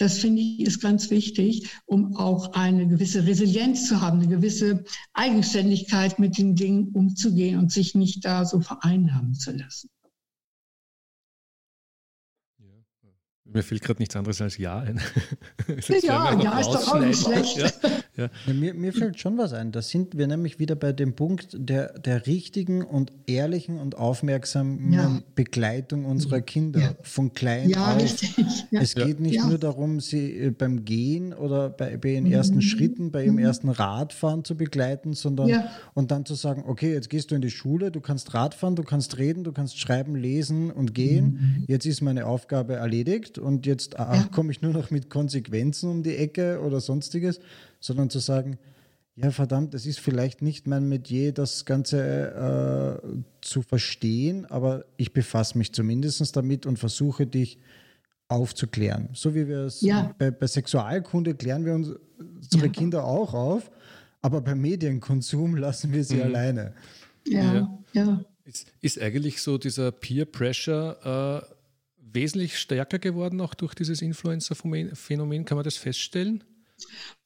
das 0.02 0.18
finde 0.18 0.42
ich 0.42 0.60
ist 0.62 0.80
ganz 0.80 1.10
wichtig, 1.10 1.70
um 1.86 2.16
auch 2.16 2.54
eine 2.54 2.88
gewisse 2.88 3.24
Resilienz 3.24 3.86
zu 3.86 4.00
haben, 4.00 4.18
eine 4.18 4.28
gewisse 4.28 4.82
Eigenständigkeit 5.12 6.18
mit 6.18 6.38
den 6.38 6.56
Dingen 6.56 6.88
umzugehen 6.88 7.56
und 7.60 7.70
sich 7.70 7.94
nicht 7.94 8.24
da 8.24 8.44
so 8.44 8.60
vereinnahmen 8.60 9.34
zu 9.34 9.52
lassen. 9.52 9.88
Mir 13.44 13.62
fehlt 13.62 13.82
gerade 13.82 14.00
nichts 14.00 14.16
anderes 14.16 14.40
als 14.40 14.56
Ja 14.56 14.78
ein. 14.78 15.00
ja, 16.02 16.40
Ja 16.40 16.58
ist 16.58 16.70
doch 16.70 16.88
auch 16.94 16.98
nicht 16.98 17.22
schlecht. 17.22 17.58
Ja, 17.58 17.70
ja. 18.16 18.28
Ja, 18.46 18.52
mir, 18.52 18.74
mir, 18.74 18.92
fällt 18.92 19.18
schon 19.18 19.38
was 19.38 19.52
ein. 19.52 19.72
Da 19.72 19.80
sind 19.80 20.18
wir 20.18 20.26
nämlich 20.26 20.58
wieder 20.58 20.74
bei 20.74 20.92
dem 20.92 21.14
Punkt 21.14 21.56
der, 21.58 21.98
der 21.98 22.26
richtigen 22.26 22.82
und 22.82 23.12
ehrlichen 23.26 23.78
und 23.78 23.96
aufmerksamen 23.96 25.22
Begleitung 25.34 26.04
unserer 26.04 26.40
Kinder 26.40 26.96
von 27.02 27.32
klein 27.32 27.74
auf. 27.74 28.02
Richtig. 28.02 28.34
Es 28.70 28.94
geht 28.94 29.20
nicht 29.20 29.44
nur 29.46 29.58
darum, 29.58 30.00
sie 30.00 30.36
äh, 30.36 30.50
beim 30.50 30.84
Gehen 30.84 31.32
oder 31.32 31.70
bei, 31.70 31.96
bei 31.96 32.10
ihren 32.10 32.24
mhm. 32.24 32.32
ersten 32.32 32.62
Schritten, 32.62 33.10
bei 33.10 33.24
ihrem 33.24 33.36
mhm. 33.36 33.44
ersten 33.44 33.68
Radfahren 33.68 34.44
zu 34.44 34.56
begleiten, 34.56 35.14
sondern 35.14 35.64
und 35.94 36.10
dann 36.10 36.26
zu 36.26 36.34
sagen, 36.34 36.64
okay, 36.66 36.92
jetzt 36.92 37.10
gehst 37.10 37.30
du 37.30 37.34
in 37.34 37.42
die 37.42 37.50
Schule, 37.50 37.90
du 37.90 38.00
kannst 38.00 38.34
Radfahren, 38.34 38.76
du 38.76 38.82
kannst 38.82 39.18
reden, 39.18 39.44
du 39.44 39.52
kannst 39.52 39.78
schreiben, 39.78 40.16
lesen 40.16 40.70
und 40.70 40.94
gehen. 40.94 41.56
Mhm. 41.58 41.64
Jetzt 41.66 41.86
ist 41.86 42.02
meine 42.02 42.26
Aufgabe 42.26 42.74
erledigt 42.74 43.38
und 43.38 43.66
jetzt 43.66 43.98
ah, 43.98 44.14
ja. 44.14 44.22
komme 44.24 44.52
ich 44.52 44.62
nur 44.62 44.72
noch 44.72 44.90
mit 44.90 45.10
Konsequenzen 45.10 45.90
um 45.90 46.02
die 46.02 46.16
Ecke 46.16 46.60
oder 46.60 46.80
sonstiges, 46.80 47.40
sondern 47.82 48.08
zu 48.08 48.20
sagen, 48.20 48.58
ja 49.16 49.30
verdammt, 49.30 49.74
es 49.74 49.84
ist 49.86 50.00
vielleicht 50.00 50.40
nicht 50.40 50.66
mein 50.66 50.88
Metier, 50.88 51.32
das 51.32 51.64
Ganze 51.64 53.00
äh, 53.02 53.08
zu 53.42 53.62
verstehen, 53.62 54.46
aber 54.46 54.86
ich 54.96 55.12
befasse 55.12 55.58
mich 55.58 55.72
zumindest 55.72 56.34
damit 56.34 56.64
und 56.64 56.78
versuche 56.78 57.26
dich 57.26 57.58
aufzuklären. 58.28 59.10
So 59.12 59.34
wie 59.34 59.46
wir 59.46 59.64
es 59.64 59.82
ja. 59.82 60.14
bei, 60.18 60.30
bei, 60.30 60.46
Sexualkunde 60.46 61.34
klären 61.34 61.64
wir 61.66 61.74
uns, 61.74 61.90
unsere 62.18 62.66
ja. 62.66 62.72
Kinder 62.72 63.04
auch 63.04 63.34
auf, 63.34 63.70
aber 64.22 64.40
beim 64.40 64.60
Medienkonsum 64.60 65.56
lassen 65.56 65.92
wir 65.92 66.04
sie 66.04 66.16
mhm. 66.16 66.22
alleine. 66.22 66.74
Ja, 67.26 67.78
ja. 67.92 68.24
Ist, 68.44 68.72
ist, 68.80 69.00
eigentlich 69.00 69.42
so 69.42 69.58
dieser 69.58 69.92
Peer 69.92 70.24
Pressure 70.24 71.44
äh, 71.44 71.54
wesentlich 72.12 72.58
stärker 72.58 72.98
geworden, 72.98 73.40
auch 73.40 73.54
durch 73.54 73.74
dieses 73.74 74.02
Influencer-Phänomen? 74.02 75.44
Kann 75.44 75.56
man 75.56 75.64
das 75.64 75.76
feststellen? 75.76 76.42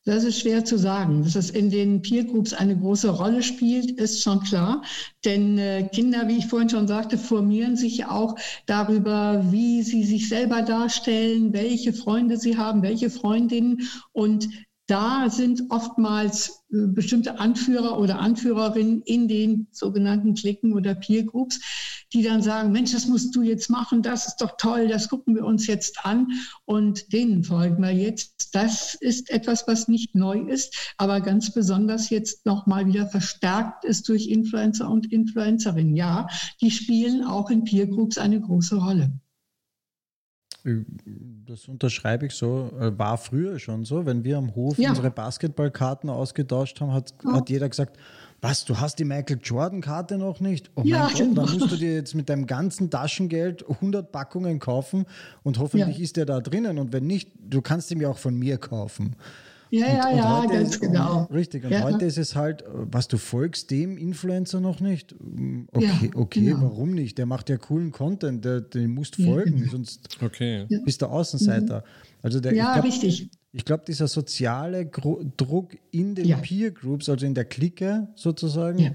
Das 0.04 0.22
ist 0.22 0.40
schwer 0.40 0.64
zu 0.64 0.78
sagen. 0.78 1.24
Dass 1.24 1.34
es 1.34 1.50
in 1.50 1.68
den 1.68 2.00
Peer 2.00 2.24
Groups 2.24 2.52
eine 2.52 2.78
große 2.78 3.10
Rolle 3.10 3.42
spielt, 3.42 3.90
ist 4.00 4.22
schon 4.22 4.40
klar. 4.40 4.82
Denn 5.24 5.58
äh, 5.58 5.88
Kinder, 5.92 6.28
wie 6.28 6.38
ich 6.38 6.46
vorhin 6.46 6.68
schon 6.68 6.86
sagte, 6.86 7.18
formieren 7.18 7.76
sich 7.76 8.06
auch 8.06 8.36
darüber, 8.66 9.44
wie 9.50 9.82
sie 9.82 10.04
sich 10.04 10.28
selber 10.28 10.62
darstellen, 10.62 11.52
welche 11.52 11.92
Freunde 11.92 12.36
sie 12.36 12.56
haben, 12.56 12.82
welche 12.82 13.10
Freundinnen. 13.10 13.88
Und 14.12 14.48
da 14.86 15.28
sind 15.30 15.64
oftmals 15.70 16.64
äh, 16.72 16.86
bestimmte 16.86 17.40
Anführer 17.40 17.98
oder 17.98 18.20
Anführerinnen 18.20 19.02
in 19.02 19.26
den 19.26 19.66
sogenannten 19.72 20.34
Klicken 20.34 20.72
oder 20.74 20.94
Peer 20.94 21.24
Groups, 21.24 21.60
die 22.12 22.22
dann 22.22 22.40
sagen, 22.40 22.70
Mensch, 22.70 22.92
das 22.92 23.06
musst 23.06 23.34
du 23.34 23.42
jetzt 23.42 23.68
machen, 23.68 24.02
das 24.02 24.28
ist 24.28 24.36
doch 24.36 24.56
toll, 24.58 24.86
das 24.86 25.08
gucken 25.08 25.34
wir 25.34 25.44
uns 25.44 25.66
jetzt 25.66 26.04
an 26.04 26.28
und 26.64 27.12
denen 27.12 27.42
folgen 27.42 27.82
wir 27.82 27.92
jetzt. 27.92 28.54
Das 28.54 28.94
ist 28.94 29.30
etwas, 29.30 29.66
was 29.66 29.88
nicht 29.88 30.14
neu 30.14 30.38
ist, 30.40 30.94
aber 30.98 31.20
ganz 31.20 31.52
besonders 31.52 32.10
jetzt 32.10 32.46
nochmal 32.46 32.86
wieder 32.86 33.08
verstärkt 33.08 33.84
ist 33.84 34.08
durch 34.08 34.28
Influencer 34.28 34.88
und 34.88 35.12
Influencerinnen. 35.12 35.96
Ja, 35.96 36.28
die 36.60 36.70
spielen 36.70 37.24
auch 37.24 37.50
in 37.50 37.64
Peer 37.64 37.88
Groups 37.88 38.18
eine 38.18 38.40
große 38.40 38.76
Rolle. 38.76 39.12
Das 41.46 41.68
unterschreibe 41.68 42.26
ich 42.26 42.32
so. 42.32 42.72
Äh, 42.80 42.98
war 42.98 43.18
früher 43.18 43.58
schon 43.58 43.84
so. 43.84 44.04
Wenn 44.04 44.24
wir 44.24 44.38
am 44.38 44.54
Hof 44.54 44.78
ja. 44.78 44.90
unsere 44.90 45.10
Basketballkarten 45.10 46.10
ausgetauscht 46.10 46.80
haben, 46.80 46.92
hat, 46.92 47.14
ja. 47.24 47.34
hat 47.34 47.50
jeder 47.50 47.68
gesagt, 47.68 47.96
was, 48.40 48.64
du 48.64 48.78
hast 48.78 48.98
die 48.98 49.04
Michael 49.04 49.38
Jordan-Karte 49.42 50.18
noch 50.18 50.40
nicht? 50.40 50.70
Oh 50.74 50.82
ja, 50.84 51.08
Gott, 51.08 51.16
genau. 51.16 51.46
dann 51.46 51.58
musst 51.58 51.72
du 51.72 51.76
dir 51.76 51.94
jetzt 51.94 52.14
mit 52.14 52.28
deinem 52.28 52.46
ganzen 52.46 52.90
Taschengeld 52.90 53.68
100 53.68 54.12
Packungen 54.12 54.58
kaufen 54.58 55.06
und 55.42 55.58
hoffentlich 55.58 55.98
ja. 55.98 56.04
ist 56.04 56.16
der 56.16 56.26
da 56.26 56.40
drinnen. 56.40 56.78
Und 56.78 56.92
wenn 56.92 57.06
nicht, 57.06 57.30
du 57.40 57.62
kannst 57.62 57.90
ihn 57.90 58.00
ja 58.00 58.10
auch 58.10 58.18
von 58.18 58.36
mir 58.36 58.58
kaufen. 58.58 59.16
Ja, 59.78 59.86
ja, 59.88 60.08
und 60.08 60.16
ja, 60.16 60.58
ganz 60.58 60.70
ist, 60.70 60.80
genau. 60.80 61.24
Richtig, 61.24 61.64
und 61.64 61.70
ja. 61.70 61.82
heute 61.82 62.04
ist 62.04 62.18
es 62.18 62.34
halt, 62.34 62.64
was 62.68 63.08
du 63.08 63.18
folgst 63.18 63.70
dem 63.70 63.96
Influencer 63.96 64.60
noch 64.60 64.80
nicht? 64.80 65.14
Okay, 65.72 65.84
ja, 65.84 66.10
okay, 66.14 66.40
genau. 66.40 66.62
warum 66.62 66.92
nicht? 66.92 67.18
Der 67.18 67.26
macht 67.26 67.48
ja 67.48 67.56
coolen 67.56 67.90
Content, 67.92 68.44
der, 68.44 68.60
den 68.60 68.90
musst 68.90 69.16
folgen, 69.16 69.56
genau. 69.58 69.70
sonst 69.72 70.18
okay. 70.22 70.66
bist 70.84 71.02
du 71.02 71.06
Außenseiter. 71.06 71.84
Also 72.22 72.40
der, 72.40 72.54
ja, 72.54 72.68
ich 72.68 72.72
glaub, 72.72 72.84
richtig. 72.84 73.30
Ich 73.52 73.64
glaube, 73.64 73.84
dieser 73.86 74.08
soziale 74.08 74.86
Gro 74.86 75.24
Druck 75.36 75.76
in 75.90 76.14
den 76.14 76.26
ja. 76.26 76.36
Peer 76.36 76.70
Groups, 76.72 77.08
also 77.08 77.24
in 77.24 77.34
der 77.34 77.46
Clique 77.46 78.08
sozusagen, 78.14 78.94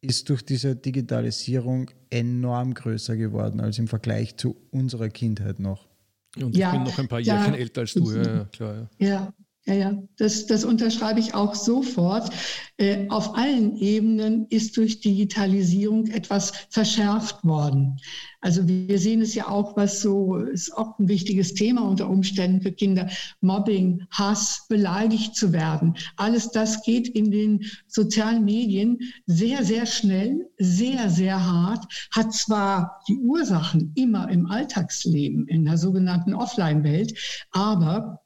ist 0.00 0.28
durch 0.28 0.42
diese 0.42 0.74
Digitalisierung 0.74 1.90
enorm 2.10 2.74
größer 2.74 3.16
geworden 3.16 3.60
als 3.60 3.78
im 3.78 3.86
Vergleich 3.86 4.36
zu 4.36 4.56
unserer 4.70 5.08
Kindheit 5.08 5.60
noch. 5.60 5.88
Und 6.36 6.56
ich 6.56 6.70
bin 6.70 6.82
noch 6.82 6.98
ein 6.98 7.08
paar 7.08 7.20
Jahre 7.20 7.56
älter 7.56 7.82
als 7.82 7.92
du, 7.94 8.10
ja, 8.10 8.44
klar. 8.46 8.90
Ja, 8.98 9.32
ja, 9.64 9.74
ja, 9.74 10.02
das, 10.16 10.46
das 10.46 10.64
unterschreibe 10.64 11.20
ich 11.20 11.34
auch 11.34 11.54
sofort. 11.54 12.30
Äh, 12.78 13.08
auf 13.10 13.36
allen 13.36 13.76
Ebenen 13.76 14.46
ist 14.50 14.76
durch 14.76 15.00
Digitalisierung 15.00 16.08
etwas 16.08 16.52
verschärft 16.68 17.44
worden. 17.44 17.96
Also 18.40 18.66
wir 18.66 18.98
sehen 18.98 19.20
es 19.20 19.36
ja 19.36 19.46
auch, 19.46 19.76
was 19.76 20.00
so 20.00 20.34
ist 20.34 20.76
auch 20.76 20.98
ein 20.98 21.06
wichtiges 21.06 21.54
Thema 21.54 21.82
unter 21.82 22.10
Umständen 22.10 22.60
für 22.60 22.72
Kinder. 22.72 23.08
Mobbing, 23.40 24.04
Hass, 24.10 24.66
beleidigt 24.68 25.36
zu 25.36 25.52
werden. 25.52 25.94
Alles 26.16 26.50
das 26.50 26.82
geht 26.82 27.06
in 27.06 27.30
den 27.30 27.64
sozialen 27.86 28.44
Medien 28.44 28.98
sehr, 29.26 29.64
sehr 29.64 29.86
schnell, 29.86 30.50
sehr, 30.58 31.08
sehr 31.08 31.40
hart, 31.40 31.84
hat 32.10 32.34
zwar 32.34 33.00
die 33.06 33.18
Ursachen 33.18 33.92
immer 33.94 34.28
im 34.28 34.46
Alltagsleben, 34.46 35.46
in 35.46 35.64
der 35.64 35.78
sogenannten 35.78 36.34
Offline-Welt, 36.34 37.16
aber 37.52 38.21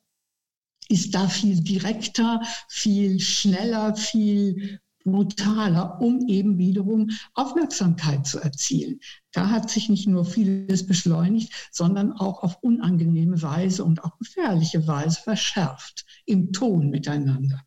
ist 0.88 1.14
da 1.14 1.28
viel 1.28 1.60
direkter, 1.62 2.40
viel 2.68 3.20
schneller, 3.20 3.94
viel 3.96 4.80
brutaler, 5.06 6.00
um 6.00 6.26
eben 6.28 6.58
wiederum 6.58 7.10
Aufmerksamkeit 7.34 8.26
zu 8.26 8.40
erzielen. 8.40 9.00
Da 9.32 9.50
hat 9.50 9.70
sich 9.70 9.88
nicht 9.88 10.08
nur 10.08 10.24
vieles 10.24 10.86
beschleunigt, 10.86 11.52
sondern 11.70 12.12
auch 12.12 12.42
auf 12.42 12.58
unangenehme 12.62 13.40
Weise 13.40 13.84
und 13.84 14.02
auch 14.04 14.18
gefährliche 14.18 14.86
Weise 14.86 15.20
verschärft 15.22 16.04
im 16.26 16.52
Ton 16.52 16.90
miteinander. 16.90 17.62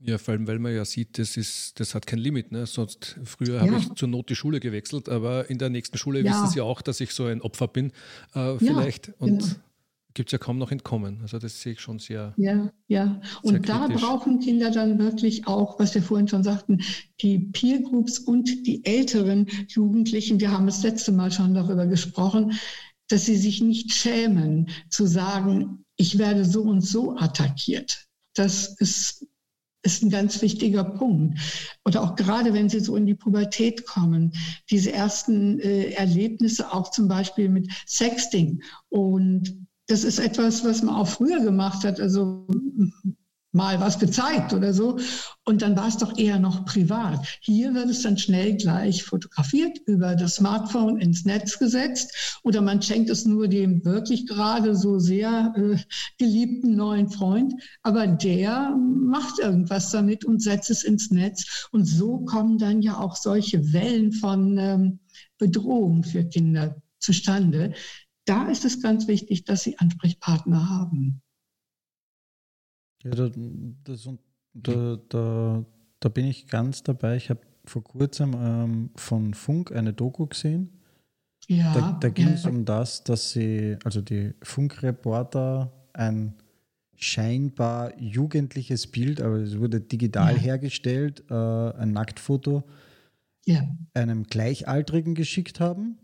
Ja, 0.00 0.18
vor 0.18 0.32
allem, 0.32 0.46
weil 0.46 0.58
man 0.58 0.74
ja 0.74 0.84
sieht, 0.84 1.18
das, 1.18 1.38
ist, 1.38 1.80
das 1.80 1.94
hat 1.94 2.06
kein 2.06 2.18
Limit. 2.18 2.52
Ne? 2.52 2.66
Sonst, 2.66 3.18
früher 3.24 3.54
ja. 3.54 3.60
habe 3.62 3.78
ich 3.78 3.94
zur 3.94 4.08
Not 4.08 4.28
die 4.28 4.36
Schule 4.36 4.60
gewechselt, 4.60 5.08
aber 5.08 5.48
in 5.48 5.56
der 5.56 5.70
nächsten 5.70 5.96
Schule 5.96 6.20
ja. 6.20 6.30
wissen 6.30 6.52
sie 6.52 6.60
auch, 6.60 6.82
dass 6.82 7.00
ich 7.00 7.12
so 7.12 7.24
ein 7.24 7.40
Opfer 7.40 7.68
bin, 7.68 7.92
äh, 8.34 8.58
vielleicht. 8.58 9.08
Ja, 9.08 9.14
und 9.20 9.38
genau 9.38 9.54
gibt 10.14 10.28
es 10.28 10.32
ja 10.32 10.38
kaum 10.38 10.58
noch 10.58 10.70
entkommen. 10.70 11.18
Also 11.22 11.38
das 11.38 11.60
sehe 11.60 11.72
ich 11.72 11.80
schon 11.80 11.98
sehr. 11.98 12.34
Ja, 12.36 12.72
ja. 12.86 13.20
Und 13.42 13.68
da 13.68 13.88
brauchen 13.88 14.38
Kinder 14.38 14.70
dann 14.70 14.98
wirklich 14.98 15.46
auch, 15.46 15.78
was 15.78 15.94
wir 15.94 16.02
vorhin 16.02 16.28
schon 16.28 16.44
sagten, 16.44 16.80
die 17.20 17.38
Peer 17.38 17.80
Groups 17.82 18.20
und 18.20 18.66
die 18.66 18.84
älteren 18.84 19.46
Jugendlichen. 19.68 20.40
Wir 20.40 20.52
haben 20.52 20.66
das 20.66 20.82
letzte 20.82 21.12
Mal 21.12 21.32
schon 21.32 21.54
darüber 21.54 21.86
gesprochen, 21.86 22.52
dass 23.08 23.26
sie 23.26 23.36
sich 23.36 23.60
nicht 23.60 23.92
schämen 23.92 24.70
zu 24.88 25.06
sagen, 25.06 25.84
ich 25.96 26.18
werde 26.18 26.44
so 26.44 26.62
und 26.62 26.80
so 26.80 27.16
attackiert. 27.16 28.06
Das 28.34 28.74
ist 28.78 29.26
ist 29.84 30.02
ein 30.02 30.08
ganz 30.08 30.40
wichtiger 30.40 30.82
Punkt. 30.82 31.38
Oder 31.84 32.02
auch 32.02 32.16
gerade, 32.16 32.54
wenn 32.54 32.70
sie 32.70 32.80
so 32.80 32.96
in 32.96 33.04
die 33.04 33.14
Pubertät 33.14 33.84
kommen, 33.84 34.32
diese 34.70 34.92
ersten 34.92 35.60
äh, 35.60 35.90
Erlebnisse 35.90 36.72
auch 36.72 36.90
zum 36.90 37.06
Beispiel 37.06 37.50
mit 37.50 37.70
Sexting 37.86 38.62
und 38.88 39.66
das 39.86 40.04
ist 40.04 40.18
etwas, 40.18 40.64
was 40.64 40.82
man 40.82 40.94
auch 40.94 41.08
früher 41.08 41.40
gemacht 41.40 41.84
hat, 41.84 42.00
also 42.00 42.46
mal 43.54 43.80
was 43.80 43.98
gezeigt 43.98 44.52
oder 44.52 44.74
so. 44.74 44.98
Und 45.44 45.62
dann 45.62 45.76
war 45.76 45.86
es 45.86 45.96
doch 45.96 46.18
eher 46.18 46.38
noch 46.38 46.64
privat. 46.64 47.24
Hier 47.40 47.72
wird 47.74 47.88
es 47.88 48.02
dann 48.02 48.18
schnell 48.18 48.56
gleich 48.56 49.04
fotografiert, 49.04 49.78
über 49.86 50.16
das 50.16 50.36
Smartphone 50.36 50.98
ins 50.98 51.24
Netz 51.24 51.58
gesetzt 51.58 52.40
oder 52.42 52.60
man 52.60 52.82
schenkt 52.82 53.10
es 53.10 53.24
nur 53.24 53.46
dem 53.48 53.84
wirklich 53.84 54.26
gerade 54.26 54.74
so 54.74 54.98
sehr 54.98 55.54
äh, 55.56 55.76
geliebten 56.18 56.74
neuen 56.74 57.08
Freund. 57.08 57.54
Aber 57.82 58.06
der 58.06 58.76
macht 58.76 59.38
irgendwas 59.38 59.90
damit 59.90 60.24
und 60.24 60.42
setzt 60.42 60.70
es 60.70 60.82
ins 60.82 61.10
Netz. 61.10 61.68
Und 61.70 61.84
so 61.84 62.18
kommen 62.24 62.58
dann 62.58 62.82
ja 62.82 62.98
auch 62.98 63.16
solche 63.16 63.72
Wellen 63.72 64.12
von 64.12 64.58
ähm, 64.58 64.98
Bedrohung 65.38 66.02
für 66.02 66.24
Kinder 66.24 66.76
zustande, 66.98 67.74
da 68.24 68.48
ist 68.48 68.64
es 68.64 68.82
ganz 68.82 69.06
wichtig, 69.06 69.44
dass 69.44 69.62
Sie 69.62 69.78
Ansprechpartner 69.78 70.68
haben. 70.68 71.20
Ja, 73.02 73.10
da, 73.10 73.30
das, 73.84 74.08
da, 74.54 74.96
da, 75.08 75.64
da 76.00 76.08
bin 76.08 76.26
ich 76.26 76.46
ganz 76.46 76.82
dabei. 76.82 77.16
Ich 77.16 77.30
habe 77.30 77.40
vor 77.66 77.84
kurzem 77.84 78.34
ähm, 78.34 78.90
von 78.96 79.34
Funk 79.34 79.72
eine 79.72 79.92
Doku 79.92 80.26
gesehen. 80.26 80.80
Ja, 81.46 81.74
da, 81.74 81.92
da 82.00 82.08
ging 82.08 82.28
ja. 82.28 82.34
es 82.34 82.46
um 82.46 82.64
das, 82.64 83.04
dass 83.04 83.32
sie, 83.32 83.76
also 83.84 84.00
die 84.00 84.32
Funkreporter, 84.42 85.72
ein 85.92 86.34
scheinbar 86.96 87.98
jugendliches 88.00 88.86
Bild, 88.86 89.20
aber 89.20 89.36
es 89.36 89.58
wurde 89.58 89.80
digital 89.80 90.34
ja. 90.36 90.40
hergestellt, 90.40 91.24
äh, 91.28 91.34
ein 91.34 91.92
Nacktfoto, 91.92 92.64
ja. 93.44 93.62
einem 93.92 94.22
Gleichaltrigen 94.24 95.14
geschickt 95.14 95.60
haben 95.60 95.98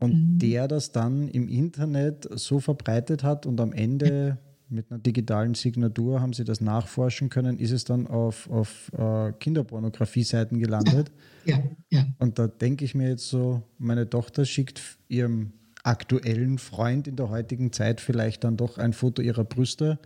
und 0.00 0.14
mhm. 0.14 0.38
der 0.38 0.66
das 0.66 0.92
dann 0.92 1.28
im 1.28 1.48
Internet 1.48 2.28
so 2.32 2.58
verbreitet 2.58 3.22
hat 3.22 3.46
und 3.46 3.60
am 3.60 3.72
Ende 3.72 4.38
mit 4.70 4.90
einer 4.90 5.00
digitalen 5.00 5.54
Signatur 5.54 6.20
haben 6.20 6.32
sie 6.32 6.44
das 6.44 6.60
nachforschen 6.60 7.28
können, 7.28 7.58
ist 7.58 7.72
es 7.72 7.84
dann 7.84 8.06
auf, 8.06 8.48
auf 8.50 8.90
äh, 8.96 9.32
Kinderpornografie-Seiten 9.32 10.58
gelandet. 10.58 11.10
Ja, 11.46 11.58
ja. 11.88 12.04
Und 12.18 12.38
da 12.38 12.48
denke 12.48 12.84
ich 12.84 12.94
mir 12.94 13.08
jetzt 13.08 13.30
so, 13.30 13.62
meine 13.78 14.10
Tochter 14.10 14.44
schickt 14.44 14.82
ihrem 15.08 15.54
aktuellen 15.82 16.58
Freund 16.58 17.08
in 17.08 17.16
der 17.16 17.30
heutigen 17.30 17.72
Zeit 17.72 18.02
vielleicht 18.02 18.44
dann 18.44 18.58
doch 18.58 18.76
ein 18.76 18.92
Foto 18.92 19.22
ihrer 19.22 19.44
Brüste. 19.44 19.98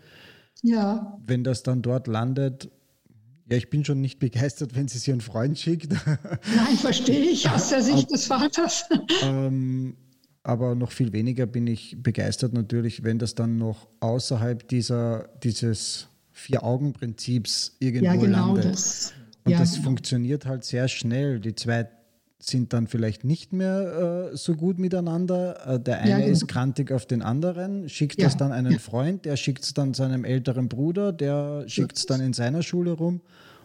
Ja. 0.63 1.19
Wenn 1.27 1.43
das 1.43 1.65
dann 1.65 1.83
dort 1.83 2.07
landet, 2.07 2.71
ja, 3.51 3.57
ich 3.57 3.69
bin 3.69 3.85
schon 3.85 4.01
nicht 4.01 4.19
begeistert, 4.19 4.75
wenn 4.75 4.89
sie 4.89 4.99
es 4.99 5.07
ihren 5.07 5.21
Freund 5.21 5.59
schickt. 5.59 5.93
Nein, 6.57 6.77
verstehe 6.81 7.31
ich 7.31 7.49
aus 7.51 7.69
der 7.69 7.83
Sicht 7.83 8.11
des 8.11 8.27
Vaters. 8.27 8.85
Ähm, 9.23 9.97
aber 10.43 10.75
noch 10.75 10.93
viel 10.93 11.13
weniger 11.13 11.47
bin 11.47 11.67
ich 11.67 11.97
begeistert 12.03 12.53
natürlich, 12.53 13.03
wenn 13.03 13.19
das 13.19 13.35
dann 13.35 13.57
noch 13.57 13.89
außerhalb 14.01 14.69
dieser, 14.69 15.29
dieses 15.43 16.09
Vier-Augen-Prinzips 16.33 17.77
irgendwo 17.79 18.07
ja, 18.07 18.17
genau 18.17 18.55
landet. 18.55 18.73
Das. 18.73 19.15
Und 19.45 19.53
ja, 19.53 19.59
das 19.59 19.73
genau. 19.73 19.85
funktioniert 19.85 20.47
halt 20.47 20.65
sehr 20.65 20.89
schnell. 20.89 21.41
Die 21.41 21.55
zwei 21.55 21.89
sind 22.47 22.73
dann 22.73 22.87
vielleicht 22.87 23.25
nicht 23.25 23.53
mehr 23.53 24.31
äh, 24.33 24.37
so 24.37 24.55
gut 24.55 24.79
miteinander. 24.79 25.75
Äh, 25.75 25.81
der 25.81 26.01
eine 26.01 26.11
ja, 26.11 26.19
genau. 26.19 26.31
ist 26.31 26.49
krantig 26.49 26.93
auf 26.93 27.07
den 27.07 27.23
anderen, 27.23 27.89
schickt 27.89 28.19
ja, 28.19 28.27
das 28.27 28.37
dann 28.37 28.53
einen 28.53 28.73
ja. 28.73 28.79
Freund, 28.79 29.25
der 29.25 29.37
schickt 29.37 29.65
es 29.65 29.75
dann 29.75 29.95
seinem 29.95 30.25
älteren 30.25 30.69
Bruder, 30.69 31.13
der 31.13 31.65
schickt 31.69 31.97
es 31.97 32.07
dann 32.07 32.21
in 32.21 32.33
seiner 32.33 32.63
Schule 32.63 32.93
rum 32.93 33.21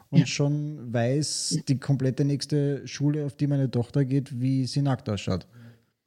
und 0.09 0.27
schon 0.27 0.93
weiß 0.93 1.59
die 1.67 1.77
komplette 1.77 2.25
nächste 2.25 2.87
Schule, 2.87 3.25
auf 3.25 3.35
die 3.35 3.47
meine 3.47 3.69
Tochter 3.69 4.05
geht, 4.05 4.39
wie 4.39 4.65
sie 4.65 4.81
nackt 4.81 5.09
ausschaut. 5.09 5.45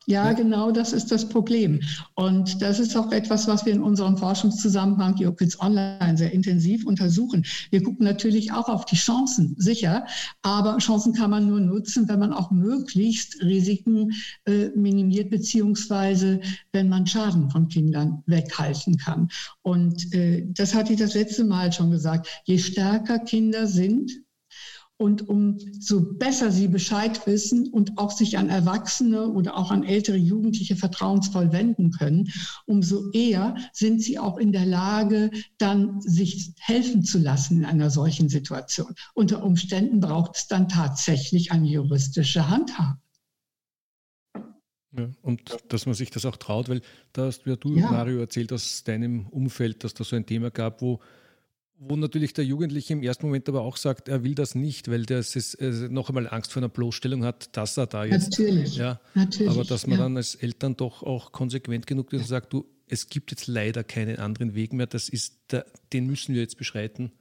Ja, 0.07 0.33
genau 0.33 0.73
das 0.73 0.93
ist 0.93 1.13
das 1.13 1.29
Problem. 1.29 1.81
Und 2.15 2.61
das 2.61 2.81
ist 2.81 2.97
auch 2.97 3.13
etwas, 3.13 3.47
was 3.47 3.65
wir 3.65 3.73
in 3.73 3.83
unserem 3.83 4.17
Forschungszusammenhang 4.17 5.15
Kids 5.37 5.61
Online 5.61 6.17
sehr 6.17 6.33
intensiv 6.33 6.85
untersuchen. 6.87 7.45
Wir 7.71 7.83
gucken 7.83 8.05
natürlich 8.05 8.53
auch 8.53 8.69
auf 8.69 8.85
die 8.85 8.97
Chancen, 8.97 9.55
sicher, 9.59 10.05
aber 10.43 10.79
Chancen 10.79 11.13
kann 11.13 11.31
man 11.31 11.47
nur 11.47 11.61
nutzen, 11.61 12.09
wenn 12.09 12.19
man 12.19 12.33
auch 12.33 12.51
möglichst 12.51 13.41
Risiken 13.43 14.13
äh, 14.45 14.71
minimiert, 14.75 15.31
beziehungsweise 15.31 16.41
wenn 16.73 16.89
man 16.89 17.07
Schaden 17.07 17.51
von 17.51 17.69
Kindern 17.69 18.23
weghalten 18.27 18.97
kann. 18.97 19.29
Und 19.63 20.13
äh, 20.15 20.47
das 20.49 20.75
hatte 20.75 20.93
ich 20.93 20.99
das 20.99 21.15
letzte 21.15 21.45
Mal 21.45 21.73
schon 21.73 21.91
gesagt. 21.91 22.29
Je 22.45 22.59
stärker 22.59 23.21
Kinder 23.21 23.67
sind, 23.67 24.11
und 25.03 25.29
umso 25.29 26.15
besser 26.15 26.53
sie 26.53 26.69
Bescheid 26.69 27.27
wissen 27.27 27.67
und 27.69 27.99
auch 27.99 28.13
sich 28.13 28.39
an 28.39 28.49
Erwachsene 28.49 29.29
oder 29.29 29.57
auch 29.57 29.73
an 29.73 29.83
ältere 29.83 30.17
Jugendliche 30.17 30.77
vertrauensvoll 30.77 31.51
wenden 31.51 31.91
können, 31.91 32.31
umso 32.67 33.11
eher 33.11 33.57
sind 33.73 34.01
sie 34.01 34.21
auch 34.21 34.39
in 34.39 34.53
der 34.53 34.65
Lage, 34.65 35.33
dann 35.59 36.01
sich 36.01 36.53
helfen 36.61 37.03
zu 37.03 37.19
lassen 37.19 37.59
in 37.59 37.65
einer 37.65 37.91
solchen 37.91 38.29
Situation. 38.29 38.95
Unter 39.15 39.43
Umständen 39.43 39.99
braucht 39.99 40.37
es 40.37 40.47
dann 40.47 40.69
tatsächlich 40.69 41.51
eine 41.51 41.67
juristische 41.67 42.49
Handhabe. 42.49 42.99
Ja, 44.97 45.11
und 45.23 45.57
dass 45.69 45.87
man 45.87 45.95
sich 45.97 46.11
das 46.11 46.27
auch 46.27 46.37
traut, 46.37 46.69
weil 46.69 46.83
da 47.13 47.27
hast 47.27 47.45
ja 47.47 47.57
du, 47.57 47.75
ja. 47.77 47.91
Mario, 47.91 48.21
erzählt 48.21 48.53
aus 48.53 48.85
deinem 48.85 49.27
Umfeld, 49.29 49.83
dass 49.83 49.95
da 49.95 50.05
so 50.05 50.15
ein 50.15 50.27
Thema 50.27 50.51
gab, 50.51 50.81
wo 50.81 51.01
wo 51.89 51.97
natürlich 51.97 52.33
der 52.33 52.45
Jugendliche 52.45 52.93
im 52.93 53.03
ersten 53.03 53.27
Moment 53.27 53.49
aber 53.49 53.63
auch 53.63 53.77
sagt, 53.77 54.09
er 54.09 54.23
will 54.23 54.35
das 54.35 54.55
nicht, 54.55 54.89
weil 54.89 55.05
der 55.05 55.19
ist, 55.19 55.55
äh, 55.55 55.89
noch 55.91 56.09
einmal 56.09 56.29
Angst 56.29 56.53
vor 56.53 56.61
einer 56.61 56.69
Bloßstellung 56.69 57.25
hat, 57.25 57.57
dass 57.57 57.77
er 57.77 57.87
da 57.87 58.05
jetzt. 58.05 58.31
Natürlich. 58.31 58.77
Ja, 58.77 59.01
natürlich, 59.15 59.51
aber 59.51 59.65
dass 59.65 59.87
man 59.87 59.99
ja. 59.99 60.05
dann 60.05 60.17
als 60.17 60.35
Eltern 60.35 60.77
doch 60.77 61.03
auch 61.03 61.33
konsequent 61.33 61.87
genug 61.87 62.13
ist 62.13 62.23
und 62.23 62.29
sagt, 62.29 62.53
du, 62.53 62.67
es 62.87 63.09
gibt 63.09 63.31
jetzt 63.31 63.47
leider 63.47 63.85
keinen 63.85 64.19
anderen 64.19 64.55
Weg 64.55 64.73
mehr, 64.73 64.87
das 64.87 65.09
ist 65.09 65.41
der, 65.51 65.67
den 65.93 66.07
müssen 66.07 66.35
wir 66.35 66.43
jetzt 66.43 66.57
beschreiten. 66.57 67.13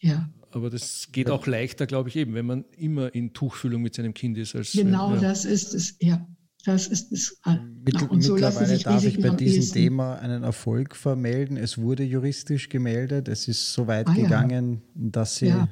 Ja. 0.00 0.28
Aber 0.50 0.68
das 0.68 1.08
geht 1.12 1.30
auch 1.30 1.46
leichter, 1.46 1.86
glaube 1.86 2.08
ich, 2.08 2.16
eben, 2.16 2.34
wenn 2.34 2.46
man 2.46 2.64
immer 2.76 3.14
in 3.14 3.32
Tuchfühlung 3.32 3.82
mit 3.82 3.94
seinem 3.94 4.14
Kind 4.14 4.36
ist. 4.36 4.54
Als, 4.54 4.72
genau, 4.72 5.14
ja. 5.14 5.20
das 5.20 5.44
ist 5.44 5.74
es, 5.74 5.96
ja. 6.00 6.26
Das 6.64 6.86
ist 6.86 7.10
es. 7.10 7.40
Mittel, 7.84 8.08
und 8.08 8.22
so 8.22 8.34
mittlerweile 8.34 8.78
darf 8.78 9.04
ich 9.04 9.20
bei 9.20 9.30
diesem 9.30 9.72
Thema 9.72 10.16
einen 10.16 10.44
Erfolg 10.44 10.94
vermelden. 10.94 11.56
Es 11.56 11.78
wurde 11.78 12.04
juristisch 12.04 12.68
gemeldet. 12.68 13.28
Es 13.28 13.48
ist 13.48 13.72
so 13.72 13.88
weit 13.88 14.08
ah, 14.08 14.14
gegangen, 14.14 14.82
ja. 14.94 15.00
dass 15.10 15.36
sie 15.36 15.48
ja. 15.48 15.68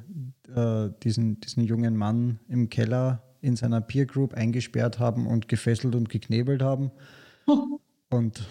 äh, 0.86 0.90
diesen, 1.02 1.40
diesen 1.40 1.62
jungen 1.64 1.96
Mann 1.96 2.40
im 2.48 2.68
Keller 2.68 3.22
in 3.40 3.56
seiner 3.56 3.80
Peer 3.80 4.06
Group 4.06 4.34
eingesperrt 4.34 4.98
haben 4.98 5.26
und 5.26 5.48
gefesselt 5.48 5.94
und 5.94 6.08
geknebelt 6.08 6.62
haben. 6.62 6.90
Oh. 7.46 7.78
Und 8.10 8.42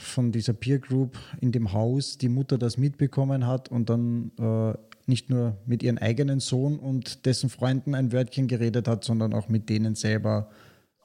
von 0.00 0.32
dieser 0.32 0.54
Peer 0.54 0.78
Group 0.78 1.18
in 1.40 1.52
dem 1.52 1.72
Haus 1.72 2.18
die 2.18 2.28
Mutter 2.28 2.58
das 2.58 2.78
mitbekommen 2.78 3.46
hat 3.46 3.68
und 3.70 3.90
dann 3.90 4.32
äh, 4.38 4.74
nicht 5.06 5.30
nur 5.30 5.58
mit 5.66 5.82
ihrem 5.82 5.98
eigenen 5.98 6.40
Sohn 6.40 6.78
und 6.78 7.26
dessen 7.26 7.50
Freunden 7.50 7.94
ein 7.94 8.12
Wörtchen 8.12 8.48
geredet 8.48 8.88
hat, 8.88 9.04
sondern 9.04 9.34
auch 9.34 9.48
mit 9.48 9.68
denen 9.68 9.94
selber 9.94 10.48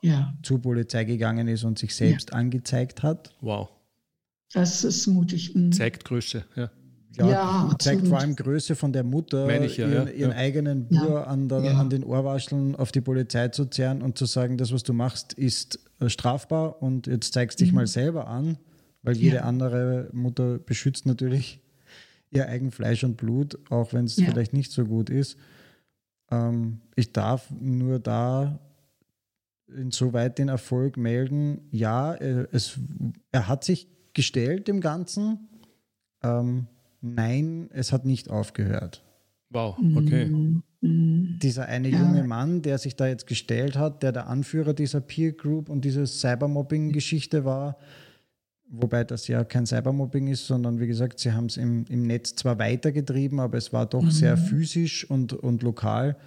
ja. 0.02 0.34
zur 0.44 0.62
Polizei 0.62 1.04
gegangen 1.04 1.48
ist 1.48 1.64
und 1.64 1.80
sich 1.80 1.96
selbst 1.96 2.32
ja. 2.32 2.38
angezeigt 2.38 3.04
hat. 3.04 3.34
Wow. 3.42 3.70
Das 4.54 4.84
ist 4.84 5.08
mutig. 5.08 5.56
Mhm. 5.56 5.72
Zeigt 5.72 6.06
Größe, 6.06 6.46
ja. 6.56 6.72
Ja, 7.18 7.30
ja 7.30 7.76
zeigt 7.80 8.02
absolut. 8.02 8.08
vor 8.08 8.20
allem 8.20 8.36
Größe 8.36 8.76
von 8.76 8.94
der 8.94 9.04
Mutter, 9.04 9.52
ja, 9.52 9.64
ihren, 9.66 10.08
ja. 10.08 10.14
ihren 10.14 10.32
eigenen 10.34 10.88
Bur 10.88 11.28
an, 11.28 11.50
der, 11.50 11.76
an, 11.78 11.90
den 11.90 12.04
Ohrwascheln 12.04 12.76
auf 12.76 12.92
die 12.92 13.02
Polizei 13.02 13.48
zu 13.48 13.66
zerren 13.66 14.02
und 14.02 14.18
zu 14.18 14.26
sagen, 14.26 14.58
das, 14.58 14.72
was 14.72 14.84
du 14.84 14.94
machst, 14.94 15.34
ist 15.34 15.80
äh, 16.00 16.10
strafbar 16.10 16.82
und 16.82 17.08
jetzt 17.08 17.34
zeigst 17.34 17.60
dich 17.60 17.70
mhm. 17.72 17.76
mal 17.76 17.88
selber 17.88 18.28
an, 18.28 18.58
weil 19.02 19.18
jede 19.18 19.44
andere 19.44 20.10
Mutter 20.14 20.60
beschützt 20.60 21.06
natürlich 21.06 21.60
ihr 22.30 22.48
eigen 22.48 22.72
Fleisch 22.72 23.04
und 23.04 23.18
Blut, 23.18 23.58
auch 23.72 23.94
wenn 23.94 24.06
es 24.06 24.16
vielleicht 24.16 24.54
nicht 24.54 24.72
so 24.72 24.86
gut 24.86 25.10
ist. 25.10 25.38
Ähm, 26.30 26.82
ich 26.96 27.14
darf 27.14 27.50
nur 27.52 28.00
da 28.00 28.60
insoweit 29.76 30.38
den 30.38 30.50
Erfolg 30.50 30.98
melden. 30.98 31.68
Ja, 31.72 32.14
äh, 32.14 32.48
es, 32.52 32.80
er 33.32 33.48
hat 33.48 33.64
sich 33.64 33.88
gestellt 34.14 34.68
dem 34.68 34.82
Ganzen. 34.82 35.48
Ähm, 36.24 36.68
nein, 37.02 37.70
es 37.72 37.92
hat 37.92 38.06
nicht 38.06 38.30
aufgehört. 38.30 39.04
Wow, 39.50 39.78
okay. 39.96 40.26
Mhm. 40.26 40.64
Dieser 40.82 41.66
eine 41.66 41.90
ja. 41.90 42.00
junge 42.00 42.24
Mann, 42.24 42.62
der 42.62 42.78
sich 42.78 42.96
da 42.96 43.08
jetzt 43.08 43.28
gestellt 43.28 43.78
hat, 43.78 44.04
der 44.04 44.12
der 44.12 44.28
Anführer 44.28 44.74
dieser 44.74 45.02
Peer 45.02 45.32
Group 45.32 45.70
und 45.70 45.86
dieser 45.86 46.06
Cybermobbing-Geschichte 46.06 47.46
war, 47.46 47.78
wobei 48.70 49.04
das 49.04 49.28
ja 49.28 49.44
kein 49.44 49.66
Cybermobbing 49.66 50.28
ist, 50.28 50.46
sondern 50.46 50.80
wie 50.80 50.88
gesagt, 50.88 51.20
sie 51.20 51.32
haben 51.32 51.46
es 51.46 51.58
im, 51.58 51.86
im 51.90 52.04
Netz 52.04 52.36
zwar 52.36 52.60
weitergetrieben, 52.60 53.40
aber 53.40 53.58
es 53.58 53.74
war 53.74 53.86
doch 53.86 54.04
mhm. 54.04 54.12
sehr 54.12 54.38
physisch 54.38 55.10
und, 55.10 55.34
und 55.34 55.64
lokal. 55.64 56.18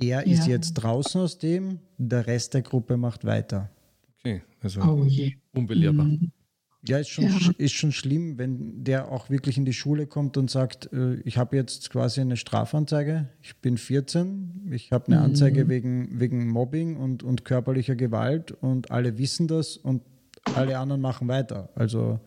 Er 0.00 0.26
ist 0.26 0.46
ja. 0.46 0.54
jetzt 0.54 0.74
draußen 0.74 1.20
aus 1.20 1.38
dem, 1.38 1.78
der 1.98 2.26
Rest 2.26 2.54
der 2.54 2.62
Gruppe 2.62 2.96
macht 2.96 3.24
weiter. 3.24 3.70
Okay, 4.18 4.42
also 4.62 4.80
oh 4.82 5.06
unbelehrbar. 5.52 6.06
Mhm. 6.06 6.32
Ja, 6.86 6.98
ist 6.98 7.10
schon, 7.10 7.24
ja. 7.24 7.50
ist 7.58 7.74
schon 7.74 7.92
schlimm, 7.92 8.38
wenn 8.38 8.82
der 8.84 9.12
auch 9.12 9.28
wirklich 9.28 9.58
in 9.58 9.66
die 9.66 9.74
Schule 9.74 10.06
kommt 10.06 10.38
und 10.38 10.50
sagt, 10.50 10.90
äh, 10.92 11.16
ich 11.24 11.36
habe 11.36 11.56
jetzt 11.56 11.90
quasi 11.90 12.22
eine 12.22 12.38
Strafanzeige, 12.38 13.28
ich 13.42 13.56
bin 13.56 13.76
14, 13.76 14.70
ich 14.72 14.90
habe 14.90 15.08
eine 15.08 15.16
mhm. 15.16 15.24
Anzeige 15.24 15.68
wegen, 15.68 16.18
wegen 16.18 16.48
Mobbing 16.48 16.96
und, 16.96 17.22
und 17.22 17.44
körperlicher 17.44 17.96
Gewalt 17.96 18.52
und 18.52 18.90
alle 18.90 19.18
wissen 19.18 19.46
das 19.46 19.76
und 19.76 20.02
alle 20.54 20.78
anderen 20.78 21.02
machen 21.02 21.28
weiter. 21.28 21.68
Also 21.74 22.18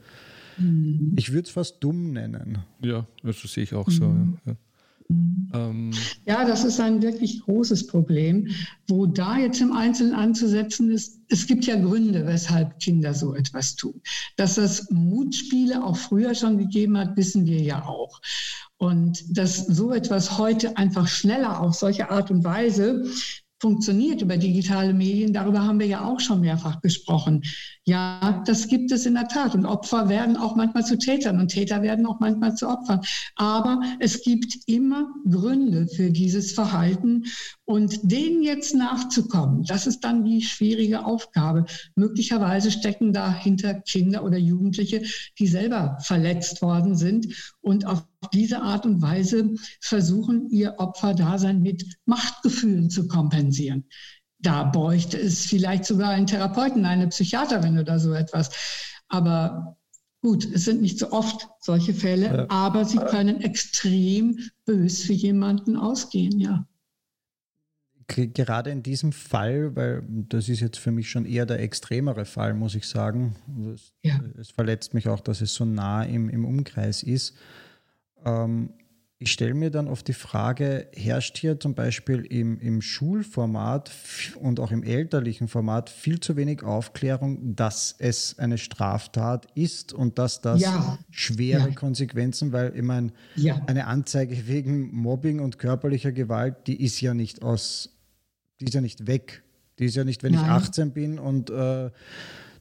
mhm. 0.60 1.14
ich 1.16 1.32
würde 1.32 1.48
es 1.48 1.52
fast 1.52 1.84
dumm 1.84 2.12
nennen. 2.12 2.60
Ja, 2.84 3.08
das 3.24 3.42
sehe 3.42 3.64
ich 3.64 3.74
auch 3.74 3.90
so. 3.90 4.06
Mhm. 4.06 4.38
Ja. 4.46 4.56
Ähm. 5.10 5.92
Ja, 6.26 6.46
das 6.46 6.64
ist 6.64 6.80
ein 6.80 7.02
wirklich 7.02 7.42
großes 7.42 7.88
Problem. 7.88 8.48
Wo 8.88 9.06
da 9.06 9.38
jetzt 9.38 9.62
im 9.62 9.72
Einzelnen 9.72 10.14
anzusetzen 10.14 10.92
ist, 10.92 11.20
es 11.30 11.48
gibt 11.48 11.66
ja 11.66 11.76
Gründe, 11.76 12.26
weshalb 12.26 12.80
Kinder 12.80 13.14
so 13.14 13.36
etwas 13.36 13.76
tun. 13.76 14.02
Dass 14.38 14.56
das 14.56 14.90
Mutspiele 14.90 15.84
auch 15.84 15.98
früher 15.98 16.36
schon 16.36 16.58
gegeben 16.58 16.98
hat, 16.98 17.16
wissen 17.18 17.46
wir 17.46 17.62
ja 17.62 17.86
auch. 17.86 18.22
Und 18.78 19.38
dass 19.38 19.66
so 19.66 19.94
etwas 19.94 20.38
heute 20.38 20.78
einfach 20.78 21.08
schneller 21.08 21.62
auf 21.62 21.76
solche 21.76 22.10
Art 22.10 22.32
und 22.32 22.44
Weise 22.44 23.06
funktioniert 23.64 24.22
über 24.22 24.36
digitale 24.36 24.94
Medien, 24.94 25.32
darüber 25.32 25.64
haben 25.64 25.80
wir 25.80 25.88
ja 25.88 26.04
auch 26.04 26.20
schon 26.20 26.42
mehrfach 26.42 26.82
gesprochen. 26.82 27.44
Ja, 27.86 28.44
das 28.46 28.68
gibt 28.68 28.92
es 28.92 29.06
in 29.06 29.14
der 29.14 29.30
Tat. 29.30 29.56
Und 29.56 29.66
Opfer 29.66 30.10
werden 30.10 30.36
auch 30.36 30.58
manchmal 30.58 30.86
zu 30.86 30.98
Tätern 30.98 31.40
und 31.40 31.48
Täter 31.48 31.82
werden 31.82 32.06
auch 32.06 32.20
manchmal 32.20 32.56
zu 32.56 32.68
Opfern. 32.68 33.00
Aber 33.38 33.80
es 34.00 34.22
gibt 34.22 34.54
immer 34.66 35.08
Gründe 35.30 35.88
für 35.88 36.12
dieses 36.12 36.52
Verhalten. 36.52 37.24
Und 37.64 38.00
denen 38.04 38.44
jetzt 38.44 38.76
nachzukommen, 38.76 39.64
das 39.64 39.88
ist 39.88 40.02
dann 40.02 40.26
die 40.26 40.42
schwierige 40.42 41.06
Aufgabe. 41.06 41.66
Möglicherweise 41.96 42.70
stecken 42.70 43.14
dahinter 43.14 43.76
Kinder 43.76 44.26
oder 44.26 44.38
Jugendliche, 44.38 45.04
die 45.40 45.48
selber 45.48 45.98
verletzt 46.02 46.62
worden 46.62 46.98
sind 46.98 47.53
und 47.64 47.88
auf 47.88 48.06
diese 48.34 48.62
Art 48.62 48.86
und 48.86 49.02
Weise 49.02 49.56
versuchen, 49.80 50.50
ihr 50.50 50.76
Opferdasein 50.78 51.62
mit 51.62 51.98
Machtgefühlen 52.06 52.90
zu 52.90 53.08
kompensieren. 53.08 53.86
Da 54.40 54.66
bräuchte 54.66 55.18
es 55.18 55.46
vielleicht 55.46 55.86
sogar 55.86 56.10
einen 56.10 56.28
Therapeuten, 56.28 56.86
eine 56.86 57.08
Psychiaterin 57.08 57.80
oder 57.80 58.00
so 58.00 58.14
etwas. 58.14 58.52
Aber 59.08 59.78
gut, 60.22 60.46
es 60.46 60.66
sind 60.66 60.82
nicht 60.82 61.00
so 61.00 61.12
oft 61.12 61.48
solche 61.62 61.94
Fälle, 61.94 62.26
ja. 62.26 62.46
aber 62.50 62.84
sie 62.84 62.98
können 62.98 63.40
extrem 63.42 64.38
bös 64.66 65.02
für 65.04 65.14
jemanden 65.14 65.78
ausgehen, 65.78 66.40
ja 66.40 66.68
gerade 68.16 68.70
in 68.70 68.84
diesem 68.84 69.12
Fall, 69.12 69.76
weil 69.76 70.04
das 70.08 70.50
ist 70.50 70.60
jetzt 70.60 70.78
für 70.78 70.92
mich 70.92 71.10
schon 71.10 71.26
eher 71.26 71.46
der 71.46 71.60
extremere 71.60 72.26
Fall, 72.26 72.54
muss 72.54 72.76
ich 72.76 72.88
sagen. 72.88 73.36
Es, 73.74 73.94
ja. 74.02 74.20
es 74.40 74.52
verletzt 74.52 74.94
mich 74.94 75.08
auch, 75.08 75.20
dass 75.20 75.42
es 75.42 75.54
so 75.54 75.66
nah 75.66 76.04
im, 76.04 76.30
im 76.30 76.46
Umkreis 76.46 77.04
ist. 77.04 77.36
Ähm, 78.26 78.74
ich 79.24 79.32
stelle 79.32 79.54
mir 79.54 79.72
dann 79.72 79.88
oft 79.88 80.06
die 80.10 80.14
Frage, 80.14 80.88
herrscht 80.94 81.38
hier 81.38 81.58
zum 81.58 81.76
Beispiel 81.76 82.26
im, 82.26 82.60
im 82.60 82.82
Schulformat 82.82 83.90
und 84.42 84.60
auch 84.60 84.70
im 84.72 84.84
elterlichen 84.84 85.48
Format 85.48 85.90
viel 85.90 86.20
zu 86.20 86.36
wenig 86.36 86.64
Aufklärung, 86.64 87.56
dass 87.56 87.96
es 88.00 88.38
eine 88.38 88.58
Straftat 88.58 89.48
ist 89.56 89.94
und 89.94 90.20
dass 90.20 90.42
das 90.42 90.62
ja. 90.62 91.00
schwere 91.10 91.70
ja. 91.70 91.74
Konsequenzen, 91.74 92.52
weil 92.52 92.76
ich 92.76 92.82
meine, 92.82 93.14
ja. 93.38 93.62
eine 93.66 93.88
Anzeige 93.88 94.46
wegen 94.48 94.94
Mobbing 94.94 95.40
und 95.40 95.58
körperlicher 95.58 96.12
Gewalt, 96.12 96.68
die 96.68 96.84
ist 96.84 97.00
ja 97.00 97.14
nicht 97.14 97.44
aus 97.44 97.93
die 98.64 98.70
ist 98.70 98.74
ja 98.74 98.82
nicht 98.82 99.08
weg. 99.08 99.44
Die 99.80 99.86
ist 99.86 99.96
ja 99.96 100.04
nicht, 100.04 100.24
wenn 100.24 100.34
Nein. 100.34 100.46
ich 100.46 100.50
18 100.50 100.92
bin 100.92 101.20
und 101.20 101.50
äh, 101.50 101.90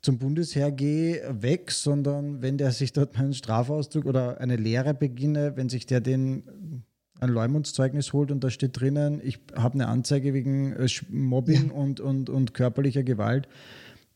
zum 0.00 0.18
Bundesheer 0.18 0.72
gehe, 0.72 1.22
weg, 1.40 1.70
sondern 1.70 2.42
wenn 2.42 2.58
der 2.58 2.72
sich 2.72 2.92
dort 2.92 3.16
meinen 3.16 3.34
Strafauszug 3.34 4.06
oder 4.06 4.40
eine 4.40 4.56
Lehre 4.56 4.94
beginne, 4.94 5.56
wenn 5.56 5.68
sich 5.68 5.86
der 5.86 6.00
den 6.00 6.84
ein 7.20 7.28
Leumundszeugnis 7.28 8.12
holt 8.12 8.32
und 8.32 8.42
da 8.42 8.50
steht 8.50 8.80
drinnen, 8.80 9.20
ich 9.22 9.38
habe 9.54 9.74
eine 9.74 9.86
Anzeige 9.86 10.34
wegen 10.34 10.72
äh, 10.72 10.88
Mobbing 11.08 11.68
ja. 11.68 11.72
und, 11.72 12.00
und, 12.00 12.28
und 12.30 12.52
körperlicher 12.52 13.04
Gewalt 13.04 13.46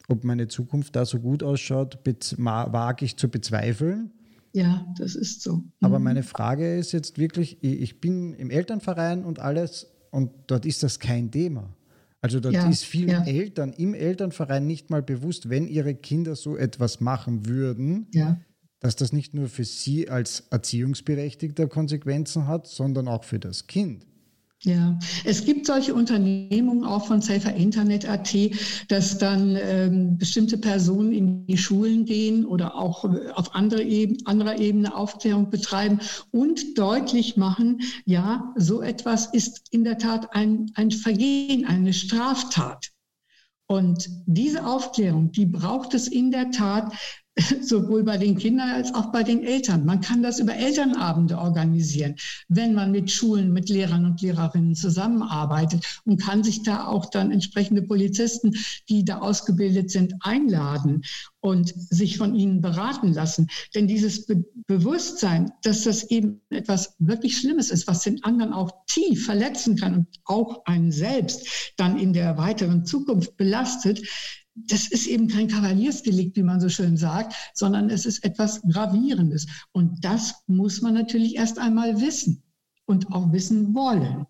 ob 0.09 0.25
meine 0.25 0.49
Zukunft 0.49 0.97
da 0.97 1.05
so 1.05 1.19
gut 1.19 1.43
ausschaut, 1.43 1.99
wage 2.37 3.05
ich 3.05 3.17
zu 3.17 3.29
bezweifeln. 3.29 4.13
Ja, 4.53 4.87
das 4.97 5.15
ist 5.15 5.43
so. 5.43 5.57
Mhm. 5.57 5.73
Aber 5.81 5.99
meine 5.99 6.23
Frage 6.23 6.77
ist 6.77 6.93
jetzt 6.93 7.19
wirklich, 7.19 7.63
ich 7.63 8.01
bin 8.01 8.33
im 8.35 8.51
Elternverein 8.51 9.25
und 9.25 9.39
alles 9.39 9.93
und 10.11 10.31
dort 10.47 10.67
ist 10.67 10.83
das 10.83 10.99
kein 10.99 11.31
Thema. 11.31 11.75
Also 12.21 12.41
dort 12.41 12.55
ja, 12.55 12.69
ist 12.69 12.85
vielen 12.85 13.09
ja. 13.09 13.25
Eltern 13.25 13.73
im 13.73 13.95
Elternverein 13.95 14.67
nicht 14.67 14.91
mal 14.91 15.03
bewusst, 15.03 15.49
wenn 15.49 15.69
ihre 15.69 15.95
Kinder 15.95 16.35
so 16.35 16.57
etwas 16.57 17.01
machen 17.01 17.47
würden, 17.47 18.09
ja. 18.13 18.41
dass 18.81 18.97
das 18.97 19.13
nicht 19.13 19.35
nur 19.35 19.49
für 19.49 19.65
sie 19.65 20.09
als 20.09 20.41
Erziehungsberechtigter 20.51 21.69
Konsequenzen 21.69 22.49
hat, 22.49 22.67
sondern 22.67 23.07
auch 23.07 23.23
für 23.23 23.39
das 23.39 23.67
Kind. 23.67 24.07
Ja, 24.63 24.99
es 25.25 25.45
gibt 25.45 25.67
solche 25.67 25.95
Unternehmungen 25.95 26.85
auch 26.85 27.07
von 27.07 27.21
Safer 27.21 27.55
Internet.at, 27.55 28.35
dass 28.89 29.19
dann 29.19 29.55
ähm, 29.61 30.17
bestimmte 30.17 30.57
Personen 30.57 31.13
in 31.13 31.47
die 31.47 31.59
Schulen 31.59 32.07
gehen 32.07 32.47
oder 32.47 32.75
auch 32.75 33.05
äh, 33.05 33.31
auf 33.35 33.55
andere 33.55 33.83
Eben, 33.83 34.17
anderer 34.25 34.59
Ebene 34.59 34.97
Aufklärung 34.97 35.51
betreiben 35.51 36.01
und 36.31 36.79
deutlich 36.79 37.37
machen, 37.37 37.83
ja, 38.07 38.55
so 38.57 38.81
etwas 38.81 39.27
ist 39.27 39.69
in 39.73 39.85
der 39.85 39.99
Tat 39.99 40.35
ein, 40.35 40.71
ein 40.75 40.91
Vergehen, 40.91 41.67
eine 41.67 41.93
Straftat. 41.93 42.93
Und 43.69 44.09
diese 44.27 44.67
Aufklärung, 44.67 45.33
die 45.33 45.47
braucht 45.47 45.93
es 45.93 46.09
in 46.09 46.31
der 46.31 46.51
Tat, 46.51 46.95
sowohl 47.61 48.03
bei 48.03 48.17
den 48.17 48.37
Kindern 48.37 48.71
als 48.71 48.95
auch 48.95 49.13
bei 49.13 49.23
den 49.23 49.43
Eltern. 49.43 49.85
Man 49.85 50.01
kann 50.01 50.23
das 50.23 50.39
über 50.39 50.55
Elternabende 50.55 51.39
organisieren, 51.39 52.17
wenn 52.49 52.75
man 52.75 52.93
mit 52.93 53.11
Schulen, 53.11 53.53
mit 53.53 53.69
Lehrern 53.69 54.07
und 54.07 54.23
Lehrerinnen 54.23 54.75
zusammenarbeitet 54.75 56.01
und 56.05 56.21
kann 56.21 56.43
sich 56.43 56.63
da 56.63 56.87
auch 56.87 57.11
dann 57.11 57.31
entsprechende 57.31 57.83
Polizisten, 57.83 58.53
die 58.89 59.05
da 59.05 59.19
ausgebildet 59.19 59.91
sind, 59.91 60.15
einladen 60.21 61.03
und 61.41 61.73
sich 61.77 62.17
von 62.17 62.35
ihnen 62.35 62.61
beraten 62.61 63.13
lassen. 63.13 63.49
Denn 63.75 63.87
dieses 63.87 64.27
Be 64.27 64.45
Bewusstsein, 64.69 65.53
dass 65.63 65.85
das 65.85 66.11
eben 66.11 66.41
etwas 66.51 66.97
wirklich 66.99 67.39
Schlimmes 67.39 67.71
ist, 67.71 67.87
was 67.87 68.03
den 68.03 68.25
anderen 68.25 68.53
auch 68.53 68.85
tief 68.89 69.25
verletzen 69.27 69.77
kann 69.77 69.95
und 69.95 70.07
auch 70.25 70.65
einen 70.65 70.91
selbst 70.91 71.73
dann 71.77 71.97
in 72.01 72.13
der 72.13 72.37
weiteren 72.37 72.85
Zukunft 72.85 73.37
belastet, 73.37 74.01
das 74.57 74.89
ist 74.89 75.07
eben 75.07 75.29
kein 75.29 75.49
Kavaliersdelikt, 75.49 76.37
wie 76.37 76.43
man 76.43 76.61
so 76.61 76.69
schön 76.69 76.97
sagt, 76.97 77.35
sondern 77.55 77.91
es 77.91 78.07
ist 78.07 78.25
etwas 78.25 78.63
Gravierendes. 78.63 79.47
Und 79.73 80.05
das 80.05 80.35
muss 80.47 80.83
man 80.83 80.95
natürlich 80.95 81.37
erst 81.37 81.59
einmal 81.59 82.01
wissen 82.01 82.43
und 82.87 83.13
auch 83.13 83.33
wissen 83.33 83.75
wollen. 83.75 84.27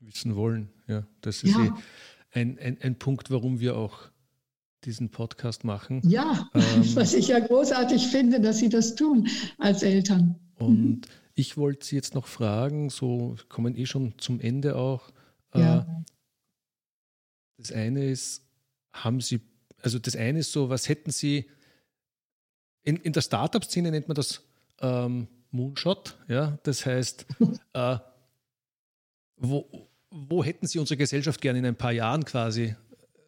Wissen 0.00 0.36
wollen, 0.36 0.70
ja. 0.86 1.06
Das 1.20 1.42
ist 1.42 1.54
ja. 1.54 1.66
Eh 1.66 1.70
ein, 2.32 2.58
ein, 2.58 2.78
ein 2.80 2.98
Punkt, 2.98 3.30
warum 3.30 3.60
wir 3.60 3.76
auch 3.76 4.10
diesen 4.84 5.10
Podcast 5.10 5.64
machen. 5.64 6.00
Ja, 6.04 6.50
ähm, 6.54 6.96
was 6.96 7.14
ich 7.14 7.28
ja 7.28 7.40
großartig 7.40 8.08
finde, 8.08 8.40
dass 8.40 8.58
Sie 8.58 8.68
das 8.68 8.94
tun 8.94 9.28
als 9.58 9.82
Eltern. 9.82 10.38
Und 10.56 10.78
mhm. 10.78 11.00
ich 11.34 11.56
wollte 11.56 11.86
Sie 11.86 11.96
jetzt 11.96 12.14
noch 12.14 12.26
fragen, 12.26 12.90
so 12.90 13.36
kommen 13.48 13.76
eh 13.76 13.86
schon 13.86 14.14
zum 14.18 14.40
Ende 14.40 14.76
auch. 14.76 15.10
Ja. 15.54 15.80
Äh, 15.80 15.84
das 17.56 17.72
eine 17.72 18.04
ist, 18.04 18.47
haben 19.04 19.20
Sie, 19.20 19.40
also 19.82 19.98
das 19.98 20.16
eine 20.16 20.40
ist 20.40 20.52
so, 20.52 20.68
was 20.68 20.88
hätten 20.88 21.10
Sie, 21.10 21.48
in, 22.82 22.96
in 22.96 23.12
der 23.12 23.20
Startup-Szene 23.20 23.90
nennt 23.90 24.08
man 24.08 24.14
das 24.14 24.42
ähm, 24.80 25.28
Moonshot, 25.50 26.16
ja, 26.28 26.58
das 26.62 26.86
heißt, 26.86 27.26
äh, 27.72 27.98
wo, 29.36 29.68
wo 30.10 30.44
hätten 30.44 30.66
Sie 30.66 30.78
unsere 30.78 30.96
Gesellschaft 30.96 31.40
gerne 31.40 31.58
in 31.58 31.66
ein 31.66 31.76
paar 31.76 31.92
Jahren 31.92 32.24
quasi? 32.24 32.74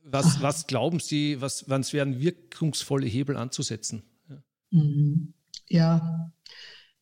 Was, 0.03 0.43
was 0.43 0.67
glauben 0.67 0.99
Sie, 0.99 1.41
was, 1.41 1.69
was 1.69 1.93
wären 1.93 2.21
wirkungsvolle 2.21 3.07
Hebel 3.07 3.37
anzusetzen? 3.37 4.03
Ja. 4.29 4.43
Mhm. 4.71 5.35
ja. 5.69 6.33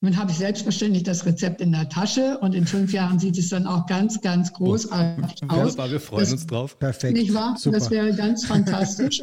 Nun 0.01 0.17
habe 0.17 0.31
ich 0.31 0.39
selbstverständlich 0.39 1.03
das 1.03 1.27
Rezept 1.27 1.61
in 1.61 1.73
der 1.73 1.89
Tasche 1.89 2.39
und 2.39 2.55
in 2.55 2.67
fünf 2.67 2.93
Jahren 2.93 3.19
sieht 3.19 3.37
es 3.37 3.49
dann 3.49 3.67
auch 3.67 3.87
ganz, 3.87 4.21
ganz 4.21 4.53
großartig 4.53 5.43
oh, 5.49 5.53
aus. 5.53 5.77
wir 5.77 5.99
freuen 5.99 6.21
das, 6.21 6.33
uns 6.33 6.47
drauf. 6.47 6.79
Perfekt. 6.79 7.15
Nicht 7.15 7.35
wahr? 7.35 7.57
Super. 7.59 7.79
Das 7.79 7.91
wäre 7.91 8.15
ganz 8.15 8.47
fantastisch. 8.47 9.23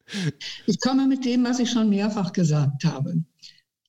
ich 0.66 0.80
komme 0.80 1.06
mit 1.06 1.24
dem, 1.24 1.44
was 1.44 1.60
ich 1.60 1.70
schon 1.70 1.88
mehrfach 1.90 2.32
gesagt 2.32 2.84
habe. 2.84 3.22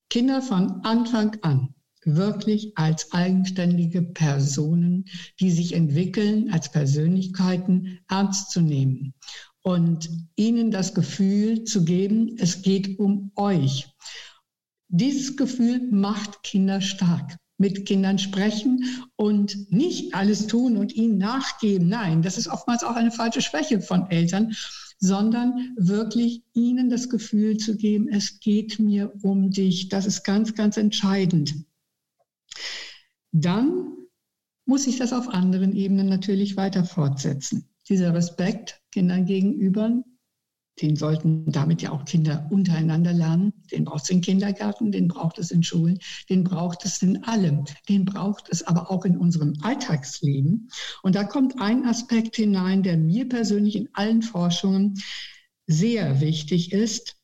Kinder 0.10 0.44
von 0.44 0.82
Anfang 0.84 1.38
an 1.42 1.74
wirklich 2.04 2.78
als 2.78 3.12
eigenständige 3.12 4.02
Personen, 4.02 5.06
die 5.40 5.52
sich 5.52 5.74
entwickeln, 5.74 6.52
als 6.52 6.72
Persönlichkeiten 6.72 8.00
ernst 8.10 8.52
zu 8.52 8.62
nehmen 8.62 9.14
und 9.62 10.10
ihnen 10.36 10.72
das 10.72 10.94
Gefühl 10.94 11.64
zu 11.64 11.86
geben, 11.86 12.36
es 12.40 12.62
geht 12.62 13.00
um 13.00 13.32
euch. 13.36 13.88
Dieses 14.94 15.38
Gefühl 15.38 15.88
macht 15.90 16.44
Kinder 16.44 16.82
stark. 16.82 17.38
Mit 17.58 17.86
Kindern 17.86 18.20
sprechen 18.20 18.84
und 19.16 19.72
nicht 19.72 20.14
alles 20.16 20.48
tun 20.48 20.76
und 20.76 20.94
ihnen 20.94 21.18
nachgeben. 21.18 21.88
Nein, 21.88 22.24
das 22.24 22.38
ist 22.38 22.48
oftmals 22.48 22.84
auch 22.84 22.96
eine 22.96 23.12
falsche 23.12 23.42
Schwäche 23.42 23.80
von 23.80 24.10
Eltern, 24.10 24.54
sondern 24.98 25.76
wirklich 25.78 26.44
ihnen 26.54 26.90
das 26.90 27.08
Gefühl 27.08 27.56
zu 27.58 27.78
geben, 27.78 28.10
es 28.10 28.40
geht 28.40 28.80
mir 28.80 29.14
um 29.22 29.50
dich. 29.52 29.88
Das 29.88 30.06
ist 30.06 30.24
ganz, 30.24 30.56
ganz 30.56 30.76
entscheidend. 30.76 31.56
Dann 33.32 33.96
muss 34.66 34.88
ich 34.88 34.98
das 34.98 35.14
auf 35.14 35.30
anderen 35.30 35.74
Ebenen 35.74 36.10
natürlich 36.10 36.58
weiter 36.58 36.84
fortsetzen. 36.84 37.70
Dieser 37.88 38.14
Respekt 38.14 38.82
Kindern 38.92 39.26
gegenüber, 39.26 40.04
den 40.82 40.96
sollten 40.96 41.52
damit 41.52 41.82
ja 41.82 41.92
auch 41.92 42.06
Kinder 42.06 42.48
untereinander 42.50 43.14
lernen. 43.14 43.54
Den 43.72 43.86
braucht 43.86 44.04
es 44.04 44.10
im 44.10 44.22
Kindergarten, 44.22 44.92
den 44.92 45.08
braucht 45.08 45.38
es 45.38 45.52
in 45.52 45.64
Schulen, 45.64 46.00
den 46.30 46.44
braucht 46.44 46.86
es 46.86 47.02
in 47.02 47.24
allem. 47.24 47.66
Den 47.88 48.06
braucht 48.06 48.50
es 48.50 48.64
aber 48.64 48.90
auch 48.90 49.06
in 49.06 49.18
unserem 49.18 49.54
Alltagsleben. 49.62 50.70
Und 51.04 51.16
da 51.16 51.24
kommt 51.24 51.62
ein 51.62 51.86
Aspekt 51.86 52.36
hinein, 52.36 52.84
der 52.84 52.98
mir 52.98 53.30
persönlich 53.30 53.76
in 53.76 53.90
allen 53.94 54.22
Forschungen 54.22 54.96
sehr 55.68 56.22
wichtig 56.22 56.72
ist. 56.72 57.18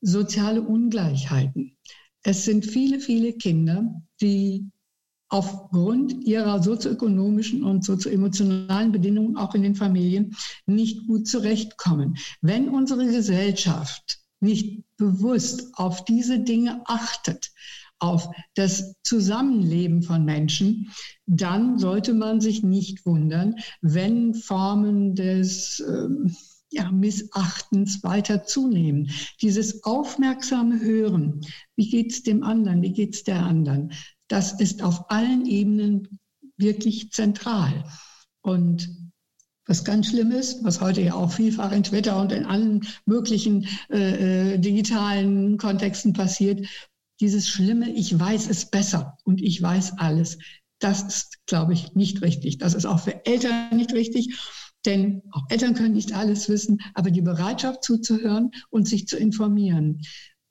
Soziale 0.00 0.62
Ungleichheiten. 0.62 1.76
Es 2.22 2.44
sind 2.44 2.64
viele, 2.66 3.00
viele 3.00 3.32
Kinder, 3.32 4.02
die 4.20 4.70
aufgrund 5.32 6.12
ihrer 6.24 6.62
sozioökonomischen 6.62 7.64
und 7.64 7.84
sozioemotionalen 7.84 8.92
Bedingungen 8.92 9.38
auch 9.38 9.54
in 9.54 9.62
den 9.62 9.74
Familien 9.74 10.36
nicht 10.66 11.06
gut 11.06 11.26
zurechtkommen. 11.26 12.18
Wenn 12.42 12.68
unsere 12.68 13.06
Gesellschaft 13.06 14.18
nicht 14.40 14.84
bewusst 14.98 15.70
auf 15.72 16.04
diese 16.04 16.40
Dinge 16.40 16.82
achtet, 16.84 17.50
auf 17.98 18.28
das 18.54 18.94
Zusammenleben 19.04 20.02
von 20.02 20.24
Menschen, 20.26 20.90
dann 21.24 21.78
sollte 21.78 22.12
man 22.12 22.42
sich 22.42 22.62
nicht 22.62 23.06
wundern, 23.06 23.54
wenn 23.80 24.34
Formen 24.34 25.14
des 25.14 25.80
äh, 25.80 26.08
ja, 26.72 26.90
Missachtens 26.90 28.02
weiter 28.02 28.44
zunehmen. 28.44 29.10
Dieses 29.40 29.82
aufmerksame 29.84 30.80
Hören, 30.80 31.40
wie 31.76 31.88
geht 31.88 32.12
es 32.12 32.22
dem 32.22 32.42
anderen, 32.42 32.82
wie 32.82 32.92
geht 32.92 33.14
es 33.14 33.22
der 33.22 33.42
anderen, 33.42 33.92
das 34.32 34.52
ist 34.52 34.82
auf 34.82 35.10
allen 35.10 35.44
Ebenen 35.44 36.18
wirklich 36.56 37.12
zentral. 37.12 37.84
Und 38.40 38.88
was 39.66 39.84
ganz 39.84 40.08
schlimm 40.08 40.30
ist, 40.30 40.64
was 40.64 40.80
heute 40.80 41.02
ja 41.02 41.14
auch 41.14 41.30
vielfach 41.30 41.70
in 41.70 41.82
Twitter 41.82 42.18
und 42.18 42.32
in 42.32 42.46
allen 42.46 42.80
möglichen 43.04 43.68
äh, 43.90 44.54
äh, 44.54 44.58
digitalen 44.58 45.58
Kontexten 45.58 46.14
passiert, 46.14 46.66
dieses 47.20 47.46
schlimme, 47.46 47.90
ich 47.90 48.18
weiß 48.18 48.48
es 48.48 48.70
besser 48.70 49.18
und 49.24 49.42
ich 49.42 49.60
weiß 49.60 49.98
alles, 49.98 50.38
das 50.78 51.02
ist, 51.02 51.38
glaube 51.44 51.74
ich, 51.74 51.92
nicht 51.92 52.22
richtig. 52.22 52.56
Das 52.56 52.72
ist 52.72 52.86
auch 52.86 53.00
für 53.00 53.26
Eltern 53.26 53.76
nicht 53.76 53.92
richtig, 53.92 54.34
denn 54.86 55.20
auch 55.32 55.44
Eltern 55.50 55.74
können 55.74 55.92
nicht 55.92 56.14
alles 56.14 56.48
wissen, 56.48 56.80
aber 56.94 57.10
die 57.10 57.20
Bereitschaft 57.22 57.84
zuzuhören 57.84 58.50
und 58.70 58.88
sich 58.88 59.06
zu 59.06 59.18
informieren, 59.18 60.00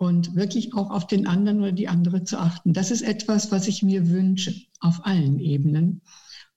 und 0.01 0.35
wirklich 0.35 0.73
auch 0.73 0.89
auf 0.89 1.05
den 1.05 1.27
anderen 1.27 1.61
oder 1.61 1.73
die 1.73 1.87
andere 1.87 2.23
zu 2.23 2.39
achten. 2.39 2.73
Das 2.73 2.89
ist 2.89 3.03
etwas, 3.03 3.51
was 3.51 3.67
ich 3.67 3.83
mir 3.83 4.09
wünsche 4.09 4.51
auf 4.79 5.05
allen 5.05 5.39
Ebenen. 5.39 6.01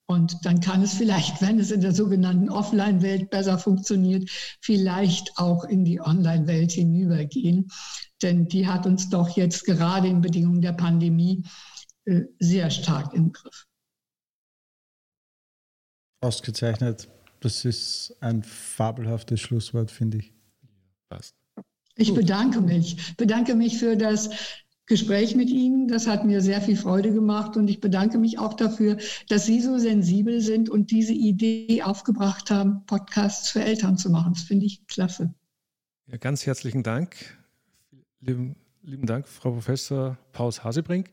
Und 0.06 0.46
dann 0.46 0.60
kann 0.60 0.80
es 0.80 0.94
vielleicht, 0.94 1.42
wenn 1.42 1.58
es 1.58 1.70
in 1.70 1.82
der 1.82 1.92
sogenannten 1.92 2.48
Offline-Welt 2.48 3.28
besser 3.28 3.58
funktioniert, 3.58 4.30
vielleicht 4.62 5.36
auch 5.36 5.64
in 5.64 5.84
die 5.84 6.00
Online-Welt 6.00 6.72
hinübergehen. 6.72 7.70
Denn 8.22 8.48
die 8.48 8.66
hat 8.66 8.86
uns 8.86 9.10
doch 9.10 9.28
jetzt 9.36 9.66
gerade 9.66 10.08
in 10.08 10.22
Bedingungen 10.22 10.62
der 10.62 10.72
Pandemie 10.72 11.44
äh, 12.06 12.22
sehr 12.38 12.70
stark 12.70 13.12
im 13.12 13.30
Griff. 13.30 13.66
Ausgezeichnet. 16.22 17.10
Das 17.40 17.66
ist 17.66 18.16
ein 18.20 18.42
fabelhaftes 18.42 19.38
Schlusswort, 19.38 19.90
finde 19.90 20.16
ich. 20.16 20.32
Passt. 21.10 21.43
Ich 21.96 22.12
bedanke 22.12 22.60
mich, 22.60 23.16
bedanke 23.16 23.54
mich 23.54 23.78
für 23.78 23.96
das 23.96 24.30
Gespräch 24.86 25.34
mit 25.34 25.48
Ihnen. 25.48 25.88
Das 25.88 26.06
hat 26.06 26.24
mir 26.24 26.40
sehr 26.40 26.60
viel 26.60 26.76
Freude 26.76 27.12
gemacht 27.12 27.56
und 27.56 27.68
ich 27.68 27.80
bedanke 27.80 28.18
mich 28.18 28.38
auch 28.38 28.54
dafür, 28.54 28.98
dass 29.28 29.46
Sie 29.46 29.60
so 29.60 29.78
sensibel 29.78 30.40
sind 30.40 30.68
und 30.68 30.90
diese 30.90 31.12
Idee 31.12 31.82
aufgebracht 31.82 32.50
haben, 32.50 32.84
Podcasts 32.86 33.48
für 33.50 33.62
Eltern 33.62 33.96
zu 33.96 34.10
machen. 34.10 34.34
Das 34.34 34.42
finde 34.42 34.66
ich 34.66 34.86
klasse. 34.86 35.32
Ja, 36.06 36.18
ganz 36.18 36.44
herzlichen 36.44 36.82
Dank. 36.82 37.16
Lieben, 38.20 38.56
lieben 38.82 39.06
Dank, 39.06 39.26
Frau 39.26 39.52
Professor 39.52 40.18
Paus 40.32 40.64
Hasebrink. 40.64 41.10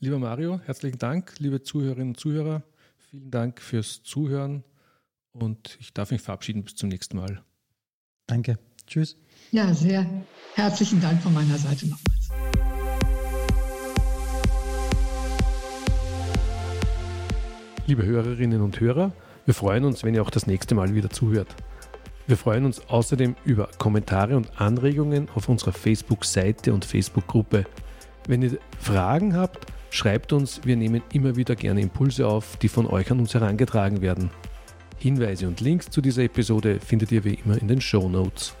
Lieber 0.00 0.18
Mario, 0.18 0.60
herzlichen 0.64 0.98
Dank. 0.98 1.34
Liebe 1.38 1.62
Zuhörerinnen 1.62 2.08
und 2.08 2.20
Zuhörer, 2.20 2.62
vielen 2.98 3.30
Dank 3.30 3.60
fürs 3.60 4.02
Zuhören 4.02 4.64
und 5.32 5.78
ich 5.80 5.94
darf 5.94 6.10
mich 6.10 6.20
verabschieden. 6.20 6.64
Bis 6.64 6.74
zum 6.74 6.90
nächsten 6.90 7.16
Mal. 7.16 7.42
Danke. 8.26 8.58
Tschüss. 8.86 9.16
Ja, 9.54 9.72
sehr 9.72 10.04
herzlichen 10.56 11.00
Dank 11.00 11.22
von 11.22 11.32
meiner 11.32 11.56
Seite 11.56 11.86
nochmals. 11.86 12.28
Liebe 17.86 18.04
Hörerinnen 18.04 18.62
und 18.62 18.80
Hörer, 18.80 19.12
wir 19.46 19.54
freuen 19.54 19.84
uns, 19.84 20.02
wenn 20.02 20.12
ihr 20.12 20.22
auch 20.22 20.30
das 20.30 20.48
nächste 20.48 20.74
Mal 20.74 20.92
wieder 20.96 21.08
zuhört. 21.08 21.54
Wir 22.26 22.36
freuen 22.36 22.64
uns 22.64 22.88
außerdem 22.88 23.36
über 23.44 23.68
Kommentare 23.78 24.36
und 24.36 24.60
Anregungen 24.60 25.28
auf 25.36 25.48
unserer 25.48 25.70
Facebook-Seite 25.70 26.74
und 26.74 26.84
Facebook-Gruppe. 26.84 27.64
Wenn 28.26 28.42
ihr 28.42 28.58
Fragen 28.80 29.36
habt, 29.36 29.66
schreibt 29.90 30.32
uns, 30.32 30.62
wir 30.64 30.74
nehmen 30.74 31.00
immer 31.12 31.36
wieder 31.36 31.54
gerne 31.54 31.80
Impulse 31.80 32.26
auf, 32.26 32.56
die 32.56 32.68
von 32.68 32.88
euch 32.88 33.08
an 33.12 33.20
uns 33.20 33.34
herangetragen 33.34 34.00
werden. 34.02 34.30
Hinweise 34.98 35.46
und 35.46 35.60
Links 35.60 35.90
zu 35.90 36.00
dieser 36.00 36.24
Episode 36.24 36.80
findet 36.80 37.12
ihr 37.12 37.22
wie 37.22 37.34
immer 37.34 37.56
in 37.56 37.68
den 37.68 37.80
Show 37.80 38.08
Notes. 38.08 38.56